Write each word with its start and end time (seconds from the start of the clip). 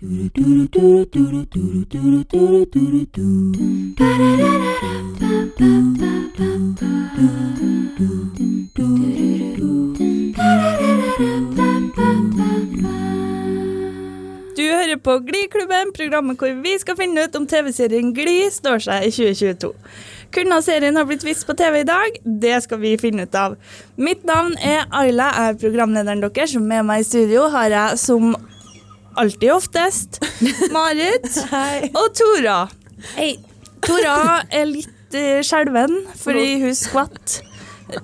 Du 0.00 0.08
hører 0.08 0.64
på 14.96 15.18
Gliklubben, 15.18 15.92
programmet 15.92 16.38
hvor 16.38 16.48
vi 16.48 16.78
skal 16.80 16.96
finne 16.96 17.24
ut 17.24 17.36
om 17.36 17.44
TV-serien 17.44 18.14
Gli 18.16 18.48
står 18.48 18.80
seg 18.80 19.04
i 19.04 19.12
2022. 19.12 19.68
Kunne 20.32 20.62
serien 20.64 20.96
ha 20.96 21.04
blitt 21.04 21.28
vist 21.28 21.44
på 21.44 21.52
TV 21.52 21.82
i 21.82 21.84
dag? 21.84 22.16
Det 22.24 22.56
skal 22.64 22.80
vi 22.80 22.96
finne 22.96 23.28
ut 23.28 23.34
av. 23.36 23.60
Mitt 24.00 24.24
navn 24.24 24.56
er 24.64 24.88
Ayla, 24.88 25.28
jeg 25.28 25.52
er 25.52 25.60
programlederen 25.60 26.24
deres. 26.24 26.56
Med 26.56 26.88
meg 26.88 27.04
i 27.04 27.10
studio 27.10 27.52
har 27.52 27.68
jeg 27.68 28.00
som 28.00 28.32
alltid 29.14 29.52
oftest 29.52 30.20
Marit 30.74 31.28
og 32.00 32.08
Tora. 32.16 32.64
Hei. 33.16 33.34
Tora 33.84 34.42
er 34.52 34.66
litt 34.68 35.16
uh, 35.16 35.38
skjelven 35.46 36.02
fordi 36.20 36.58
hun 36.64 36.76
skvatt. 36.76 37.40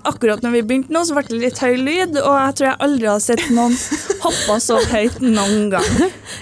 Akkurat 0.08 0.42
når 0.42 0.56
vi 0.56 0.62
begynte 0.66 0.95
nå, 0.95 1.04
så 1.06 1.14
ble 1.14 1.28
det 1.28 1.38
litt 1.45 1.60
høy 1.62 1.76
lyd, 1.78 2.16
og 2.18 2.32
jeg 2.34 2.56
tror 2.58 2.66
jeg 2.66 2.78
aldri 2.88 3.06
har 3.06 3.20
sett 3.22 3.45
noen 3.54 3.76
hoppe 4.24 4.56
så 4.64 4.80
høyt 4.90 5.20
noen 5.22 5.68
gang. 5.70 5.86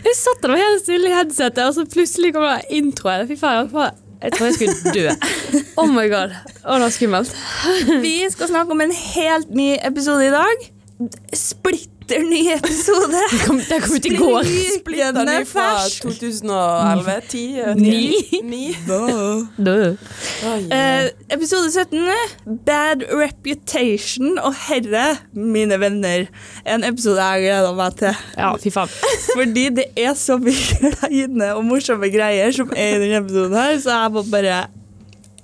Jeg 0.06 0.16
satt 0.16 0.41
der 0.45 0.56
helt 0.56 0.84
stille 0.84 1.11
i 1.11 1.12
headsetet, 1.12 1.61
og 1.67 1.75
så 1.77 1.84
plutselig 1.84 2.33
kom 2.33 2.47
det 2.48 2.62
introen. 2.78 3.27
Fy 3.28 3.37
faen, 3.37 3.69
jeg, 3.69 4.33
tror 4.33 4.48
jeg 4.48 4.56
skulle 4.56 4.95
dø. 4.97 5.11
Oh 5.81 5.91
my 5.91 6.06
god. 6.09 6.33
Å, 6.62 6.78
det 6.78 6.87
var 6.87 6.95
skummelt. 6.95 7.34
Vi 8.01 8.17
skal 8.33 8.48
snakke 8.55 8.73
om 8.73 8.81
en 8.87 8.95
helt 8.95 9.53
ny 9.53 9.75
episode 9.77 10.31
i 10.31 10.33
dag. 10.33 10.70
Splitter 12.05 12.25
ny 12.29 12.51
episode. 12.53 13.21
Kom, 13.47 13.61
den 13.69 13.81
kom 13.81 13.95
ut 13.97 14.07
i 14.07 14.11
går. 14.17 14.49
Splitter 14.79 15.25
ny 15.25 15.37
fra 15.49 15.69
2011? 15.89 17.15
10? 17.31 17.62
Ni. 17.81 18.43
9? 18.45 18.77
Dø. 19.56 19.77
Eh, 20.45 21.09
episode 21.33 21.70
17, 21.73 22.05
Bad 22.67 23.06
Reputation. 23.09 24.37
Og 24.39 24.53
herre, 24.67 25.17
mine 25.33 25.81
venner, 25.81 26.28
en 26.69 26.84
episode 26.84 27.25
jeg 27.25 27.47
gleder 27.47 27.73
meg 27.81 27.97
til. 28.03 28.23
Ja, 28.37 28.53
fy 28.61 28.75
faen. 28.75 28.93
Fordi 29.33 29.69
det 29.81 29.89
er 29.97 30.12
så 30.19 30.37
mye 30.37 30.77
kleine 31.00 31.55
og 31.56 31.65
morsomme 31.71 32.12
greier 32.12 32.53
som 32.53 32.69
er 32.77 32.98
i 32.98 33.05
denne 33.06 33.25
episoden 33.25 33.56
her, 33.56 33.78
så 33.81 33.97
jeg 34.03 34.17
må 34.19 34.28
bare 34.28 34.67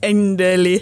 Endelig. 0.03 0.79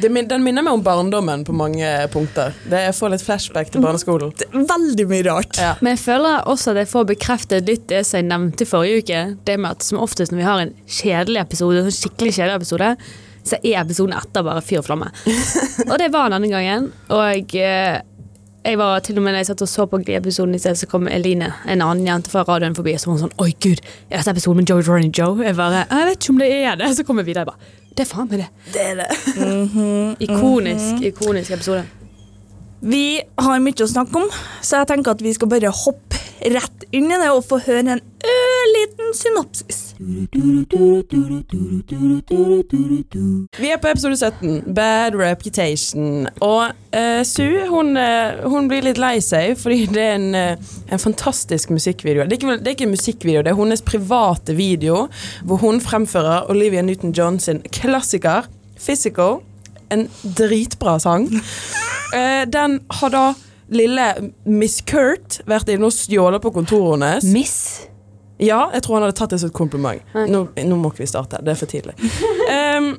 Det 0.00 0.08
min- 0.08 0.28
Den 0.28 0.42
minner 0.44 0.62
meg 0.64 0.72
om 0.72 0.82
barndommen 0.82 1.44
på 1.44 1.52
mange 1.52 2.08
punkter. 2.12 2.54
Det 2.64 2.78
Jeg 2.86 2.94
får 2.94 3.10
litt 3.10 3.22
flashback 3.22 3.70
til 3.70 3.82
barneskolen. 3.82 4.32
Det 4.38 4.46
er 4.52 4.64
Veldig 4.64 5.06
mye 5.08 5.22
rart. 5.28 5.58
Ja. 5.58 5.74
Men 5.80 5.96
jeg 5.96 6.04
føler 6.04 6.42
også 6.46 6.70
at 6.72 6.76
jeg 6.76 6.88
får 6.88 7.04
bekreftet 7.10 7.66
litt 7.68 7.86
det 7.88 8.04
som 8.06 8.18
jeg 8.20 8.28
nevnte 8.30 8.66
forrige 8.66 9.02
uke. 9.02 9.36
Det 9.44 9.58
med 9.60 9.70
at 9.72 9.82
som 9.82 9.98
oftest 9.98 10.32
når 10.32 10.38
vi 10.38 10.44
har 10.48 10.58
en 10.60 10.74
kjedelig 10.88 11.40
episode, 11.40 11.78
en 11.84 11.90
skikkelig 11.90 12.32
kjedelig 12.38 12.56
episode, 12.62 12.96
så 13.44 13.58
er 13.62 13.80
episoden 13.84 14.14
etter 14.16 14.42
bare 14.46 14.62
fyr 14.62 14.78
og 14.78 14.84
flamme. 14.86 15.10
Og 15.90 15.98
det 15.98 16.10
var 16.12 16.30
denne 16.30 16.48
gangen. 16.48 16.92
Og 17.10 17.54
eh, 17.58 18.00
jeg 18.64 18.78
var 18.78 19.00
til 19.00 19.18
og 19.18 19.22
med 19.24 19.34
når 19.34 19.40
jeg 19.42 19.46
satt 19.50 19.62
og 19.62 19.68
så 19.68 19.86
på 19.90 19.98
Glee-episoden 20.04 20.54
i 20.54 20.58
sted, 20.62 20.78
så 20.78 20.86
kom 20.88 21.08
Eline, 21.08 21.52
en 21.66 21.82
annen 21.82 22.06
jente 22.06 22.30
fra 22.30 22.44
radioen 22.46 22.76
forbi, 22.78 22.94
og 22.94 23.00
så 23.02 23.10
var 23.10 23.18
hun 23.18 23.24
sånn 23.26 23.38
Oi, 23.42 23.52
gud, 23.60 23.80
er 24.08 24.16
dette 24.22 24.30
episoden 24.30 24.56
med 24.62 24.70
Joey 24.70 24.82
Ronny 24.86 25.10
Joe? 25.10 25.34
Jeg 25.42 25.56
bare 25.58 25.84
Jeg 25.90 26.06
vet 26.06 26.18
ikke 26.22 26.30
om 26.30 26.38
det 26.38 26.50
er 26.52 26.76
det. 26.76 26.96
Så 26.96 27.04
kom 27.04 27.18
jeg 27.18 27.26
videre. 27.26 27.42
Jeg 27.42 27.46
bare 27.52 27.81
Det 27.92 28.06
er 28.06 28.08
faen 28.08 28.28
meg 28.30 28.40
det. 28.40 28.48
Det 28.72 28.84
er 28.84 28.94
det. 29.02 29.08
Ikonisk, 30.28 31.02
ikonisk 31.12 31.50
episode. 31.58 31.84
Vi 32.82 33.22
har 33.38 33.60
mye 33.62 33.84
å 33.84 33.86
snakke 33.86 34.18
om, 34.18 34.24
så 34.58 34.80
jeg 34.80 34.88
tenker 34.90 35.14
at 35.14 35.20
vi 35.22 35.30
skal 35.36 35.46
bare 35.52 35.70
hoppe 35.70 36.18
rett 36.50 36.82
inn 36.90 37.06
i 37.06 37.18
det 37.20 37.28
og 37.30 37.44
få 37.46 37.60
høre 37.62 37.94
en 37.94 38.00
ørliten 38.26 39.12
synopsis. 39.14 39.92
Vi 43.60 43.70
er 43.70 43.78
på 43.78 43.92
episode 43.92 44.16
17, 44.18 44.74
Bad 44.74 45.14
Reputation. 45.14 46.26
Og 46.42 46.72
uh, 46.96 47.22
Sue 47.28 47.68
hun, 47.70 47.94
eh, 47.94 48.42
hun 48.50 48.66
blir 48.70 48.82
litt 48.88 48.98
lei 48.98 49.20
seg 49.22 49.54
fordi 49.62 49.86
det 49.94 50.02
er 50.02 50.16
en, 50.16 50.34
eh, 50.34 50.74
en 50.90 51.04
fantastisk 51.04 51.70
musikkvideo. 51.70 52.26
Det 52.26 52.34
er, 52.34 52.40
ikke, 52.40 52.58
det 52.58 52.72
er 52.72 52.76
ikke 52.80 52.90
en 52.90 52.96
musikkvideo, 52.96 53.46
det 53.46 53.54
er 53.54 53.60
hennes 53.62 53.86
private 53.86 54.58
video 54.58 55.06
hvor 55.46 55.62
hun 55.62 55.78
fremfører 55.80 56.50
Olivia 56.50 56.82
Newton-John 56.82 57.38
sin 57.38 57.62
klassiker 57.70 58.50
'Physical'. 58.74 59.51
En 59.92 60.08
dritbra 60.22 60.98
sang. 61.02 61.28
Eh, 62.12 62.42
den 62.44 62.74
har 62.92 63.08
da 63.08 63.20
lille 63.72 64.02
Miss 64.44 64.82
Kurt 64.84 65.38
vært 65.48 65.70
inne 65.72 65.88
og 65.88 65.94
stjålet 65.96 66.42
på 66.44 66.50
kontoret 66.52 66.98
hennes. 66.98 67.24
Miss. 67.32 67.54
Ja, 68.36 68.66
jeg 68.74 68.82
tror 68.84 68.98
han 68.98 69.06
hadde 69.06 69.16
tatt 69.16 69.32
det 69.32 69.38
som 69.40 69.48
et 69.48 69.56
kompliment. 69.56 70.12
Nå, 70.12 70.42
nå 70.52 70.76
må 70.76 70.90
ikke 70.92 71.06
vi 71.06 71.08
starte, 71.08 71.40
det 71.40 71.54
er 71.54 71.62
for 71.62 71.72
tidlig. 71.72 71.96
Um, 72.52 72.90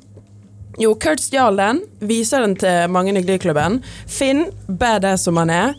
jo, 0.81 0.95
Kurt 0.97 1.21
stjal 1.21 1.59
den, 1.59 1.83
viser 2.01 2.41
den 2.41 2.55
til 2.57 2.89
mange 2.89 3.13
i 3.13 3.21
Glee-klubben. 3.21 3.83
Finn, 4.09 4.47
badass 4.65 5.27
som 5.27 5.37
han 5.37 5.51
er. 5.53 5.75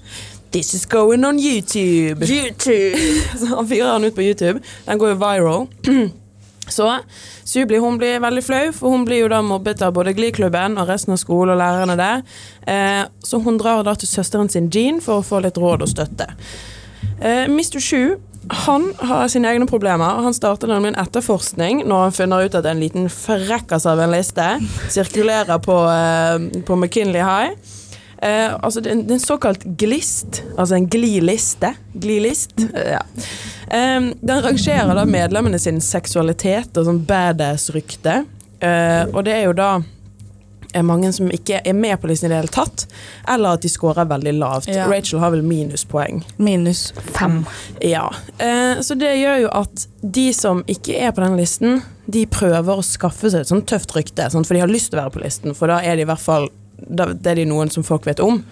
This 0.54 0.74
is 0.74 0.86
going 0.86 1.24
on 1.26 1.40
YouTube. 1.42 2.22
YouTube. 2.22 2.98
Så 3.38 3.46
han 3.56 3.68
fyrer 3.68 3.92
den 3.98 4.04
ut 4.04 4.14
på 4.14 4.22
YouTube. 4.22 4.60
Den 4.86 4.98
går 4.98 5.08
jo 5.08 5.14
viral. 5.24 5.66
Så 6.68 6.88
Sue 7.44 7.66
blir, 7.68 7.82
hun 7.84 7.98
blir 8.00 8.22
veldig 8.24 8.42
flau, 8.44 8.62
for 8.72 8.94
hun 8.94 9.04
blir 9.04 9.24
jo 9.24 9.30
da 9.32 9.42
mobbet 9.44 9.82
av 9.84 9.92
både 9.96 10.14
Glee-klubben 10.16 10.78
og 10.80 10.88
resten 10.88 11.14
av 11.14 11.20
skolen 11.20 11.54
og 11.54 11.60
lærerne 11.60 11.96
der. 12.00 12.22
Eh, 12.66 13.02
så 13.24 13.40
hun 13.44 13.58
drar 13.60 13.84
da 13.84 13.94
til 13.98 14.08
søsteren 14.08 14.48
sin 14.50 14.70
Jean 14.72 15.02
for 15.04 15.20
å 15.20 15.26
få 15.26 15.42
litt 15.44 15.60
råd 15.60 15.84
og 15.84 15.92
støtte. 15.92 16.30
Eh, 17.20 17.44
Mr. 17.50 17.80
Shu 17.84 18.16
han 18.64 18.90
har 19.00 19.28
sine 19.32 19.48
egne 19.48 19.66
problemer. 19.66 20.20
Han 20.24 20.34
starter 20.36 20.68
nemlig 20.68 20.92
en 20.92 21.00
etterforskning 21.00 21.84
når 21.88 22.02
han 22.02 22.16
finner 22.16 22.44
ut 22.44 22.56
at 22.58 22.66
en 22.68 22.82
liten 22.82 23.08
frekkas 23.12 23.86
av 23.88 24.02
en 24.04 24.12
liste 24.12 24.44
sirkulerer 24.92 25.60
på, 25.64 25.78
eh, 25.88 26.62
på 26.66 26.76
McKinley 26.76 27.24
High. 27.24 27.56
Eh, 28.24 28.54
altså 28.62 28.80
det 28.80 28.94
det 29.04 29.10
er 29.12 29.18
en 29.18 29.26
såkalt 29.26 29.64
glist, 29.80 30.42
altså 30.56 30.78
en 30.78 30.88
gliliste. 30.88 31.74
Glilist. 31.92 32.54
eh, 32.74 32.92
ja. 32.96 33.02
Eh, 33.68 34.12
den 34.20 34.44
rangerer 34.44 34.94
da 34.96 35.04
medlemmene 35.04 35.58
sin 35.60 35.80
seksualitet 35.84 36.76
og 36.80 36.88
sånn 36.88 37.02
badass-rykte. 37.08 38.22
Eh, 38.64 39.02
og 39.12 39.24
det 39.26 39.36
er 39.40 39.44
jo 39.48 39.58
da 39.58 39.74
er 40.74 40.82
mange 40.82 41.12
som 41.14 41.28
ikke 41.30 41.60
er 41.62 41.76
med 41.76 42.00
på 42.02 42.08
listen 42.10 42.26
i 42.28 42.32
det 42.32 42.40
hele 42.40 42.52
tatt, 42.54 42.86
eller 43.30 43.54
at 43.56 43.62
de 43.62 43.70
scorer 43.70 44.08
veldig 44.10 44.32
lavt. 44.40 44.70
Ja. 44.72 44.88
Rachel 44.90 45.20
har 45.22 45.30
vel 45.34 45.44
minuspoeng. 45.46 46.24
Minus 46.42 46.88
fem. 47.14 47.44
Ja, 47.84 48.08
eh, 48.38 48.80
så 48.82 48.96
det 48.98 49.12
gjør 49.20 49.44
jo 49.44 49.52
at 49.54 49.86
de 50.02 50.26
som 50.34 50.64
ikke 50.66 50.96
er 50.98 51.14
på 51.14 51.22
den 51.24 51.38
listen, 51.38 51.82
de 52.10 52.26
prøver 52.26 52.80
å 52.80 52.84
skaffe 52.84 53.30
seg 53.30 53.44
et 53.44 53.52
sånt 53.52 53.68
tøft 53.70 53.94
rykte, 53.96 54.26
for 54.34 54.54
de 54.56 54.64
har 54.64 54.72
lyst 54.72 54.90
til 54.92 54.98
å 54.98 55.04
være 55.04 55.14
på 55.14 55.24
listen, 55.24 55.54
for 55.56 55.70
da 55.70 55.78
er 55.84 55.96
de 55.96 56.04
i 56.04 56.10
hvert 56.10 56.24
fall 56.24 56.50
det 56.76 57.30
er 57.30 57.40
de 57.40 57.46
noen 57.48 57.70
som 57.72 57.86
folk 57.86 58.06
vet 58.08 58.22
om. 58.22 58.42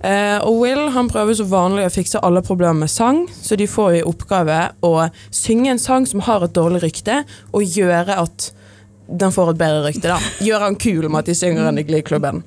Eh, 0.00 0.38
og 0.46 0.60
Will 0.62 0.84
han 0.94 1.10
prøver 1.10 1.34
så 1.34 1.46
vanlig 1.48 1.88
å 1.88 1.92
fikse 1.94 2.22
alle 2.22 2.42
problemer 2.46 2.84
med 2.84 2.92
sang, 2.92 3.24
så 3.32 3.58
de 3.58 3.66
får 3.70 3.98
i 3.98 4.04
oppgave 4.06 4.60
å 4.86 4.92
synge 5.34 5.72
en 5.72 5.82
sang 5.82 6.06
som 6.06 6.22
har 6.26 6.44
et 6.44 6.54
dårlig 6.54 6.84
rykte, 6.86 7.22
og 7.52 7.78
gjøre 7.78 8.20
at 8.22 8.50
den 9.08 9.32
får 9.32 9.54
et 9.54 9.62
bedre 9.62 9.86
rykte. 9.86 10.10
da. 10.10 10.18
Gjøre 10.44 10.68
han 10.68 10.76
kul 10.76 11.08
med 11.08 11.22
at 11.22 11.30
de 11.30 11.38
synger 11.38 11.64
den 11.64 11.80
i 11.80 11.86
Glee-klubben. 11.88 12.44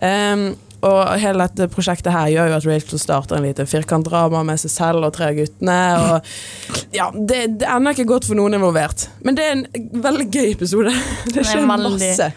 Um, 0.00 0.48
og 0.86 0.98
hele 1.18 1.42
dette 1.48 1.66
prosjektet 1.72 2.14
her 2.14 2.28
gjør 2.30 2.52
jo 2.52 2.56
at 2.60 2.66
Rachel 2.68 3.00
starter 3.02 3.38
en 3.38 3.46
liten 3.48 3.66
firkantdrama 3.66 4.44
med 4.46 4.60
seg 4.62 4.70
selv 4.70 5.08
og 5.08 5.14
tre 5.16 5.32
guttene. 5.34 5.78
Og 5.98 6.84
ja, 6.94 7.08
det, 7.14 7.40
det 7.58 7.66
ender 7.66 7.96
ikke 7.96 8.06
godt 8.12 8.28
for 8.28 8.38
noen 8.38 8.54
involvert. 8.56 9.08
Men 9.26 9.38
det 9.38 9.46
er 9.46 9.56
en 9.56 9.66
veldig 10.06 10.28
gøy 10.30 10.52
episode. 10.52 10.94
Det 11.34 11.42
skjer 11.42 11.64
er 11.64 11.68
masse. 11.72 12.30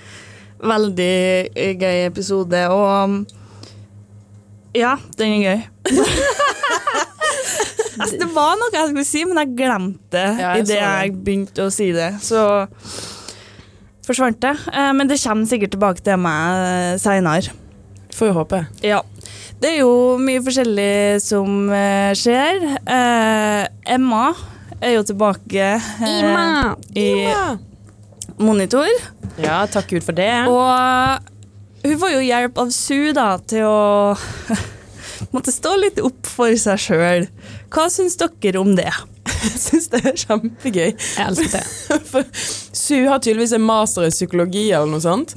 Veldig 0.62 1.14
eh, 1.58 1.72
gøy 1.82 2.06
episode, 2.06 2.60
og 2.70 3.04
um, 3.04 3.16
ja, 4.78 4.96
den 5.18 5.34
er 5.40 5.42
gøy. 5.42 5.62
altså, 8.00 8.18
det 8.22 8.28
var 8.36 8.60
noe 8.60 8.70
jeg 8.76 8.92
skulle 8.92 9.08
si, 9.08 9.24
men 9.28 9.42
jeg 9.42 9.56
glemte 9.58 10.12
det 10.14 10.28
Ja, 10.44 10.52
idet 10.60 10.68
det. 10.70 10.78
jeg 10.84 11.16
begynte 11.26 11.66
å 11.66 11.72
si 11.74 11.90
det. 11.96 12.12
Så 12.24 12.44
forsvant 14.06 14.40
det. 14.44 14.54
Eh, 14.74 14.92
Men 14.98 15.10
det 15.10 15.18
kommer 15.24 15.50
sikkert 15.50 15.74
tilbake 15.76 16.06
til 16.06 16.18
meg 16.22 17.00
seinere. 17.02 17.54
Får 18.16 18.28
jo 18.32 18.38
håpe. 18.42 18.62
Ja. 18.84 19.02
Det 19.62 19.70
er 19.76 19.78
jo 19.84 20.18
mye 20.22 20.42
forskjellig 20.44 21.22
som 21.24 21.68
eh, 21.74 22.12
skjer. 22.18 22.64
Eh, 22.82 23.66
Emma 23.94 24.32
er 24.82 24.96
jo 24.98 25.04
tilbake 25.06 25.68
eh, 25.78 26.74
i 26.98 27.10
monitor. 28.42 28.90
Ja, 29.40 29.62
takk 29.72 29.88
Gud 29.92 30.04
for 30.04 30.18
det. 30.18 30.32
Og 30.52 31.86
hun 31.86 31.98
får 32.02 32.12
jo 32.14 32.26
hjelp 32.26 32.60
av 32.62 32.74
Su 32.76 33.12
da, 33.16 33.30
til 33.50 33.66
å 33.66 34.18
måtte 35.34 35.54
stå 35.54 35.76
litt 35.80 36.02
opp 36.04 36.28
for 36.30 36.54
seg 36.60 36.82
sjøl. 36.82 37.30
Hva 37.72 37.88
syns 37.94 38.20
dere 38.20 38.62
om 38.62 38.76
det? 38.78 38.92
Jeg 39.42 39.58
syns 39.62 39.90
det 39.94 40.02
er 40.06 40.18
kjempegøy. 40.18 40.92
Jeg 40.92 41.26
elsker 41.26 41.56
det. 41.56 42.00
For 42.12 42.28
Su 42.36 42.98
har 43.08 43.22
tydeligvis 43.22 43.56
en 43.58 43.66
master 43.66 44.06
i 44.06 44.14
psykologi 44.14 44.68
eller 44.70 44.90
noe 44.92 45.02
sånt. 45.02 45.34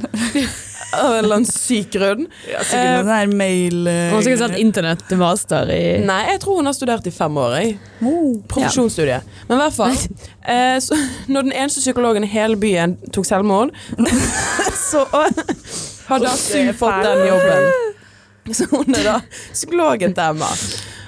Av 0.94 1.12
en 1.14 1.19
eller 1.25 1.37
annen 1.41 1.49
syk 1.50 1.91
grunn. 1.94 2.26
Sikkert 2.44 3.06
noe 3.06 3.17
sånn 3.26 3.35
mail... 3.38 3.79
eh, 3.91 4.08
Hun 4.11 4.17
har 4.19 4.25
sikkert 4.26 4.58
internettmaster 4.61 5.73
i 5.75 5.81
Nei, 6.06 6.20
jeg 6.32 6.41
tror 6.44 6.61
hun 6.61 6.70
har 6.70 6.76
studert 6.76 7.06
i 7.11 7.12
fem 7.14 7.37
år. 7.41 7.56
Jeg. 7.61 7.75
Oh. 8.05 8.31
Profesjonsstudie. 8.50 9.19
Men 9.49 9.58
i 9.58 9.61
hvert 9.64 9.76
fall 9.79 9.96
eh, 9.96 10.79
så, 10.85 10.99
Når 11.29 11.49
den 11.49 11.52
eneste 11.56 11.82
psykologen 11.85 12.25
i 12.26 12.31
hele 12.35 12.56
byen 12.61 12.96
tok 13.14 13.26
selvmord, 13.29 13.75
så 14.91 15.05
hadde 16.08 16.32
Su 16.38 16.58
fått 16.79 17.02
den 17.06 17.26
jobben. 17.29 17.70
Så 18.55 18.67
hun 18.75 18.93
er 18.94 19.06
da 19.06 19.19
psykologen 19.55 20.12
til 20.17 20.26
Emma. 20.35 20.50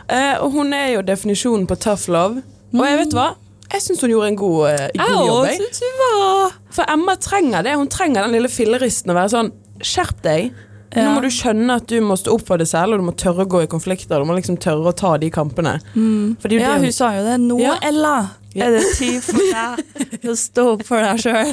Eh, 0.08 0.36
og 0.40 0.54
hun 0.54 0.72
er 0.72 0.94
jo 0.94 1.02
definisjonen 1.04 1.66
på 1.68 1.76
tough 1.82 2.08
love. 2.08 2.40
Og 2.72 2.86
jeg 2.86 3.00
vet 3.02 3.16
hva? 3.16 3.26
Jeg 3.66 3.82
syns 3.82 4.00
hun 4.04 4.12
gjorde 4.12 4.28
en 4.30 4.36
god, 4.38 4.60
eh, 4.70 4.84
god 4.94 5.00
Jeg 5.02 5.26
jobb. 5.26 5.46
Jeg. 5.50 5.56
synes 5.60 5.80
hun 5.82 5.96
var 6.00 6.52
For 6.76 6.92
Emma 6.92 7.16
trenger 7.20 7.66
det. 7.66 7.74
Hun 7.76 7.88
trenger 7.92 8.22
den 8.24 8.36
lille 8.38 8.48
filleristen 8.52 9.10
å 9.12 9.16
være 9.18 9.32
sånn 9.34 9.50
Skjerp 9.84 10.22
deg. 10.24 10.54
Nå 10.96 11.10
må 11.12 11.20
du 11.24 11.28
skjønne 11.34 11.76
at 11.80 11.88
du 11.90 11.98
må 12.04 12.14
stå 12.16 12.32
opp 12.36 12.46
for 12.48 12.62
deg 12.62 12.68
selv, 12.70 12.94
og 12.94 13.02
du 13.02 13.06
må 13.08 13.14
tørre 13.18 13.44
å 13.44 13.50
gå 13.50 13.64
i 13.64 13.68
konflikter. 13.70 14.22
Du 14.22 14.28
må 14.28 14.36
liksom 14.38 14.56
tørre 14.62 14.92
å 14.92 14.96
ta 14.96 15.16
de 15.20 15.28
kampene. 15.34 15.76
Mm. 15.96 16.36
det 16.40 16.60
Ja, 16.60 16.76
det 16.76 16.86
hun 16.86 16.94
sa 16.94 17.10
jo 17.16 17.24
det. 17.26 17.36
Nå, 17.42 17.58
Ja. 17.60 17.74
Ella, 17.84 18.14
er 18.54 18.70
det 18.78 18.84
tid 18.96 19.20
for 19.26 19.36
deg 19.42 20.30
å 20.30 20.36
stå 20.38 20.68
opp 20.76 20.86
for 20.88 21.02
deg 21.04 21.20
sjøl. 21.20 21.52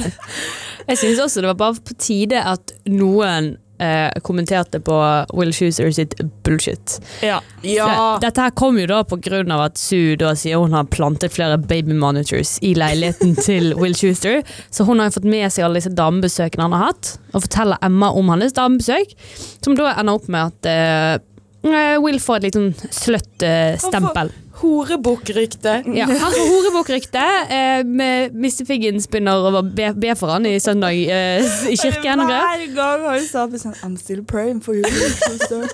Jeg 0.88 1.00
synes 1.00 1.20
også 1.26 1.42
det 1.42 1.50
var 1.52 1.60
bare 1.60 1.84
på 1.84 1.96
tide 2.00 2.40
at 2.40 2.72
noen 2.88 3.56
eh, 3.78 4.10
kommenterte 4.22 4.80
på 4.80 4.96
Will 5.34 5.52
Schuster 5.54 5.90
sitt 5.94 6.14
bullshit. 6.44 7.00
Ja. 7.22 7.40
Ja. 7.62 8.18
Dette 8.22 8.44
her 8.46 8.54
kom 8.56 8.78
jo 8.78 8.86
da 8.90 9.02
på 9.08 9.18
grunn 9.24 9.52
av 9.54 9.64
at 9.68 9.80
Sue 9.80 10.18
da 10.20 10.34
sier 10.38 10.62
hun 10.62 10.76
har 10.76 10.88
plantet 10.92 11.34
flere 11.34 11.58
baby 11.58 11.96
monitors 11.98 12.56
i 12.62 12.74
leiligheten 12.78 13.36
til 13.46 13.72
Will 13.80 13.96
Schuster. 13.98 14.42
Så 14.70 14.86
hun 14.88 15.00
har 15.00 15.10
jo 15.10 15.18
fått 15.18 15.28
med 15.28 15.50
seg 15.52 15.66
alle 15.66 15.80
disse 15.80 15.94
damebesøkene 15.94 16.68
han 16.68 16.76
har 16.76 16.90
hatt, 16.92 17.14
og 17.32 17.46
forteller 17.46 17.80
Emma 17.84 18.12
om 18.14 18.32
hans 18.32 18.56
damebesøk. 18.56 19.16
Som 19.64 19.78
da 19.78 19.94
ender 19.94 20.20
opp 20.20 20.28
med 20.32 20.52
at 20.52 20.70
eh, 20.70 21.96
Will 22.04 22.20
får 22.20 22.42
et 22.42 22.48
litt 22.50 22.58
sånn 22.58 22.72
sløtt 22.92 23.44
eh, 23.46 23.74
stempel. 23.80 24.32
Horebukkrykte. 24.64 25.74
Ja, 25.94 26.06
han 26.08 26.32
får 26.32 26.46
horebukkrykte. 26.48 27.24
Eh, 27.58 27.84
med 27.84 28.32
Mr. 28.34 28.64
Figgins 28.68 29.08
begynner 29.10 29.48
å 29.50 29.62
be, 29.62 29.90
be 29.92 30.14
for 30.18 30.32
han 30.34 30.48
i 30.48 30.56
søndag 30.62 30.96
eh, 30.96 31.44
i 31.68 31.76
kirken. 31.76 32.24
Hver 32.24 32.64
gang 32.76 33.04
han 33.10 33.26
sa 33.28 33.46
sånn 33.52 33.76
I'm 33.84 33.98
still 34.00 34.24
praying 34.24 34.62
for 34.64 34.74
you. 34.78 34.84
sister." 34.88 35.68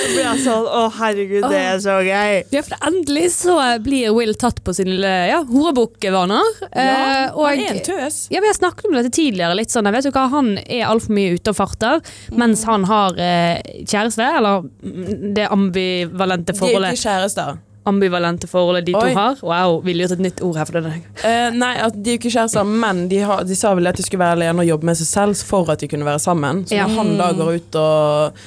Så 0.00 0.06
blir 0.14 0.22
jeg 0.22 0.40
sånn 0.46 0.66
Å, 0.70 0.82
herregud, 0.96 1.44
det 1.52 1.60
er 1.60 1.80
så 1.82 1.98
gøy. 2.04 2.36
Ja, 2.54 2.62
for 2.64 2.88
endelig 2.88 3.26
så 3.34 3.56
blir 3.84 4.14
Will 4.16 4.32
tatt 4.40 4.62
på 4.64 4.72
sine 4.76 5.10
ja, 5.28 5.42
horebukkvaner. 5.44 6.52
Eh, 6.70 6.88
ja, 6.88 7.28
han 7.36 7.60
er 7.60 7.74
en 7.74 7.82
tøs. 7.84 8.22
ja, 8.32 8.40
Vi 8.40 8.48
har 8.48 8.56
snakket 8.56 8.88
om 8.88 8.96
dette 8.96 9.12
tidligere. 9.12 9.58
litt 9.58 9.72
sånn, 9.72 9.88
jeg 9.90 9.98
vet 9.98 10.08
du 10.08 10.12
hva, 10.16 10.28
Han 10.32 10.54
er 10.64 10.86
altfor 10.88 11.16
mye 11.18 11.36
ute 11.36 11.52
og 11.52 11.58
farter, 11.60 12.00
mens 12.32 12.64
han 12.68 12.86
har 12.88 13.18
eh, 13.20 13.60
kjæreste, 13.84 14.24
eller 14.40 14.64
mm, 14.64 15.34
det 15.36 15.50
ambivalente 15.50 16.56
forholdet. 16.56 16.94
De 16.94 16.96
er 16.96 17.02
ikke 17.02 17.10
kjærester. 17.10 17.58
Ambivalente 17.88 18.46
forholdet 18.46 18.84
de 18.86 18.92
Oi. 18.94 19.00
to 19.00 19.14
har. 19.16 19.38
Wow, 19.42 19.78
ville 19.82 20.04
gjort 20.04 20.12
et 20.18 20.20
nytt 20.26 20.40
ord 20.44 20.56
her 20.60 20.64
for 20.68 20.80
det. 20.84 20.92
Uh, 21.24 21.48
nei, 21.56 21.74
at 21.80 21.94
de 21.96 22.10
er 22.10 22.16
jo 22.16 22.20
ikke 22.20 22.32
kjærester, 22.34 22.64
men 22.84 23.06
de, 23.08 23.22
har, 23.24 23.44
de 23.48 23.56
sa 23.56 23.72
vel 23.74 23.86
at 23.88 23.96
de 23.96 24.04
skulle 24.04 24.20
være 24.20 24.36
alene 24.36 24.60
og 24.60 24.68
jobbe 24.68 24.84
med 24.90 24.98
seg 25.00 25.08
selv 25.08 25.34
for 25.48 25.70
at 25.72 25.80
de 25.80 25.88
kunne 25.88 26.04
være 26.04 26.20
sammen. 26.20 26.64
Så 26.68 26.76
Ja. 26.76 26.86
når 26.86 26.96
han 27.00 27.14
da 27.16 27.30
går 27.38 27.54
ut 27.56 27.78
og 27.80 28.42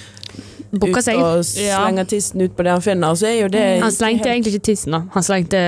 Bukker 0.74 0.98
ut 1.02 1.06
seg. 1.06 1.18
slenger 1.46 2.02
Ja. 2.02 2.06
tissen 2.10 2.42
ut 2.42 2.56
på 2.58 2.64
det 2.66 2.72
han 2.74 2.82
finner, 2.82 3.14
så 3.18 3.28
er 3.30 3.42
jo 3.44 3.48
det 3.54 3.66
Han 3.82 3.92
slengte 3.94 4.30
egentlig 4.30 4.54
ikke 4.56 4.66
tissen, 4.72 4.92
da. 4.96 5.02
Han 5.14 5.24
slengte, 5.24 5.60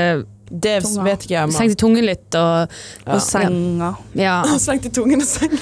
Det 0.50 0.84
Tunga. 0.84 1.04
vet 1.04 1.24
ikke 1.26 1.34
jeg, 1.36 1.48
Man. 1.50 1.56
slengte 1.58 1.76
tungen 1.82 2.06
litt 2.06 2.36
og 2.38 2.70
Ja. 3.06 3.14
Og 3.14 3.22
senga. 3.22 3.92
Ja. 4.14 4.36
Han 4.50 4.60
slengte 4.60 4.90
tungen 4.94 5.22
og 5.22 5.28
senga. 5.28 5.58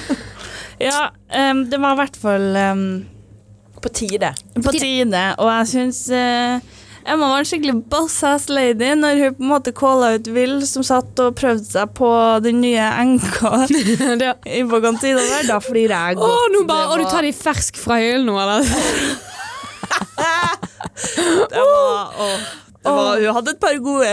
Ja, 0.80 1.08
um, 1.50 1.64
det 1.70 1.80
var 1.80 1.92
i 1.94 1.96
hvert 2.02 2.16
fall 2.20 2.56
um, 2.56 3.06
På 3.80 3.88
tide. 3.92 4.32
på 4.56 4.72
tide, 4.72 5.34
og 5.38 5.48
jeg 5.48 5.66
syns 5.72 6.10
eh, 6.10 6.60
Emma 7.04 7.28
var 7.28 7.42
en 7.42 7.48
skikkelig 7.48 7.74
boss-ass 7.92 8.46
lady 8.48 8.94
når 8.96 9.18
hun 9.20 9.34
på 9.36 9.44
en 9.44 9.50
måte 9.50 9.72
calla 9.76 10.14
ut 10.16 10.28
Will, 10.32 10.56
som 10.66 10.84
satt 10.86 11.20
og 11.20 11.34
prøvde 11.36 11.66
seg 11.68 11.92
på 11.98 12.08
den 12.44 12.62
nye 12.64 12.86
enka 13.02 13.66
i 14.58 14.62
på 14.70 14.80
kantina 14.84 15.20
der. 15.20 15.44
Da 15.50 15.60
flirer 15.60 15.94
jeg 16.14 16.18
Å, 16.18 16.24
godt. 16.24 16.54
nå 16.54 16.64
bare, 16.70 16.88
var... 16.88 16.96
å, 16.96 17.04
du 17.04 17.12
tar 17.12 17.28
de 17.28 17.34
fersk 17.36 17.80
fra 17.82 18.00
hyllen 18.00 18.28
nå, 18.30 18.38
eller? 18.40 18.64
Det 20.94 21.60
var, 21.60 22.10
det 22.84 22.92
var, 22.92 23.18
hun 23.18 23.36
hadde 23.36 23.52
et 23.54 23.60
par 23.60 23.76
gode, 23.82 24.10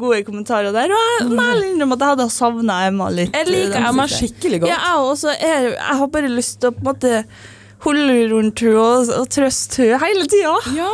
gode 0.00 0.18
kommentarer 0.26 0.74
der, 0.74 0.92
og 0.92 1.32
jeg 1.32 1.70
innrømme 1.70 1.96
at 1.96 2.02
jeg 2.04 2.12
hadde 2.12 2.26
savna 2.34 2.78
Emma 2.88 3.08
litt. 3.14 3.34
Jeg 3.34 3.48
liker 3.48 3.86
Emma 3.90 4.06
skikkelig 4.10 4.60
godt. 4.64 4.72
Ja, 4.72 4.78
jeg 4.82 5.06
også. 5.12 5.34
Er, 5.34 5.68
jeg 5.76 5.98
har 6.00 6.10
bare 6.14 6.32
lyst 6.32 6.58
til 6.62 6.70
å 6.70 6.74
på 6.76 6.82
en 6.82 6.88
måte 6.90 7.12
holde 7.86 8.18
rundt 8.32 8.62
henne 8.64 8.82
og, 8.82 9.12
og 9.20 9.30
trøste 9.32 9.86
henne 9.86 10.00
hele 10.04 10.26
tida. 10.30 10.56
Ja. 10.76 10.90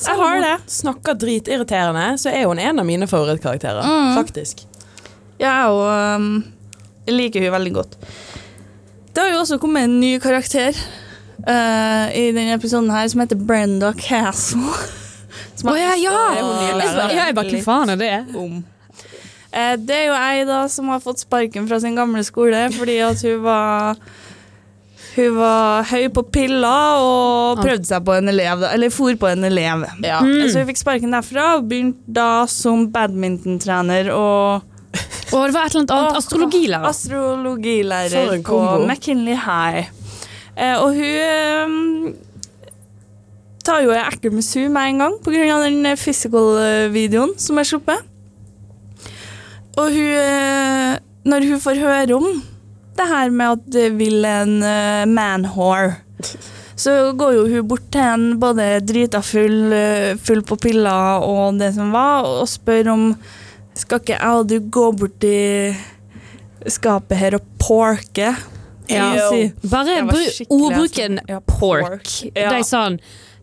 Jeg 0.00 0.18
har 0.18 0.40
det. 0.42 0.56
Snakker 0.72 1.14
dritirriterende, 1.20 2.06
så 2.18 2.32
er 2.32 2.46
hun 2.48 2.58
en 2.58 2.80
av 2.82 2.86
mine 2.88 3.06
favorittkarakterer. 3.06 3.84
Mm. 3.86 4.14
Faktisk. 4.16 4.64
Ja, 5.42 5.68
og 5.70 5.84
um, 6.18 6.42
jeg 7.06 7.18
liker 7.18 7.44
hun 7.44 7.54
veldig 7.54 7.74
godt. 7.76 7.96
Det 9.12 9.22
har 9.22 9.32
jo 9.34 9.42
også 9.42 9.58
kommet 9.60 9.86
en 9.86 10.00
ny 10.00 10.16
karakter 10.22 10.72
uh, 10.72 12.08
i 12.16 12.30
denne 12.32 12.56
episoden 12.56 12.90
her 12.90 13.08
som 13.12 13.22
heter 13.22 13.38
Brenda 13.38 13.92
Castle. 13.98 14.64
Å 15.62 15.74
ja, 15.78 15.92
ja! 16.00 16.18
Jeg 16.34 16.42
ja, 16.42 17.26
jeg 17.28 17.34
bare, 17.36 17.50
hva 17.52 17.64
faen 17.64 17.92
er 17.94 18.00
det? 18.00 18.14
om. 18.38 18.62
Uh, 19.52 19.74
det 19.78 19.98
er 19.98 20.06
jo 20.08 20.16
ei 20.16 20.44
da 20.48 20.64
som 20.72 20.88
har 20.90 21.02
fått 21.04 21.22
sparken 21.22 21.68
fra 21.68 21.78
sin 21.82 21.96
gamle 21.98 22.24
skole 22.24 22.64
fordi 22.72 22.96
at 23.04 23.20
hun 23.26 23.42
var 23.44 24.00
hun 25.12 25.36
var 25.36 25.84
høy 25.90 26.06
på 26.14 26.22
piller 26.32 27.02
og 27.04 27.60
prøvde 27.60 27.84
seg 27.84 28.04
på 28.06 28.14
en 28.16 28.32
elev, 28.32 28.62
eller 28.70 28.92
for 28.92 29.16
på 29.20 29.28
en 29.28 29.44
elev. 29.44 29.84
Ja. 30.00 30.20
Mm. 30.24 30.48
Så 30.48 30.62
hun 30.62 30.68
fikk 30.70 30.80
sparken 30.80 31.12
derfra 31.12 31.56
og 31.58 31.66
begynte 31.68 32.00
da 32.20 32.44
som 32.50 32.86
badmintontrener 32.94 34.12
og 34.16 34.68
Og 35.32 35.46
det 35.48 35.54
var 35.54 35.64
et 35.64 35.72
eller 35.72 35.80
annet 35.80 35.92
annet. 35.96 36.16
Astrologilærer. 36.20 36.88
astrologilærer 36.88 38.42
på. 38.44 38.60
McKinley 38.84 39.36
High. 39.36 39.88
Eh, 40.56 40.76
og 40.76 40.92
hun 40.92 41.04
eh, 41.04 42.16
tar 43.64 43.80
jo 43.86 43.94
ei 43.94 44.02
ekkel 44.02 44.34
med 44.36 44.44
Sue 44.44 44.68
med 44.68 44.90
en 44.90 44.98
gang 45.00 45.14
pga. 45.24 45.60
den 45.64 45.86
eh, 45.86 45.96
physical-videoen 45.96 47.32
som 47.40 47.58
er 47.58 47.68
sluppet. 47.68 48.04
Og 49.80 49.88
hun 49.88 50.12
eh, 50.20 50.98
Når 51.24 51.48
hun 51.48 51.60
får 51.62 51.78
høre 51.80 52.14
om 52.16 52.42
det 52.98 53.08
her 53.08 53.30
med 53.32 53.58
at 53.58 53.68
det 53.74 53.88
vil 53.98 54.24
en 54.28 54.58
uh, 54.62 55.04
man-whore, 55.08 55.94
så 56.76 57.12
går 57.16 57.36
jo 57.36 57.46
hun 57.50 57.68
bort 57.68 57.88
til 57.94 58.02
en 58.02 58.26
både 58.40 58.66
drita 58.86 59.20
full, 59.22 59.72
eh, 59.76 60.16
full 60.18 60.40
på 60.46 60.56
piller 60.58 61.22
og 61.22 61.58
det 61.60 61.72
som 61.76 61.92
var, 61.94 62.26
og 62.26 62.48
spør 62.50 62.90
om 62.94 63.04
skal 63.78 64.00
ikke 64.02 64.16
jeg 64.16 64.38
og 64.40 64.48
du 64.50 64.56
gå 64.72 64.86
bort 64.98 65.24
i 65.24 65.72
skapet 66.68 67.18
her 67.18 67.36
og 67.38 67.46
porke? 67.60 68.32
Ja. 68.90 69.06
Si. 69.30 69.46
Bare 69.70 70.00
ordbruken 70.50 71.20
ja, 71.28 71.38
pork. 71.38 71.86
pork. 71.86 72.10
Ja. 72.32 72.50
Det 72.50 72.58
er 72.58 72.66
sånn 72.66 72.98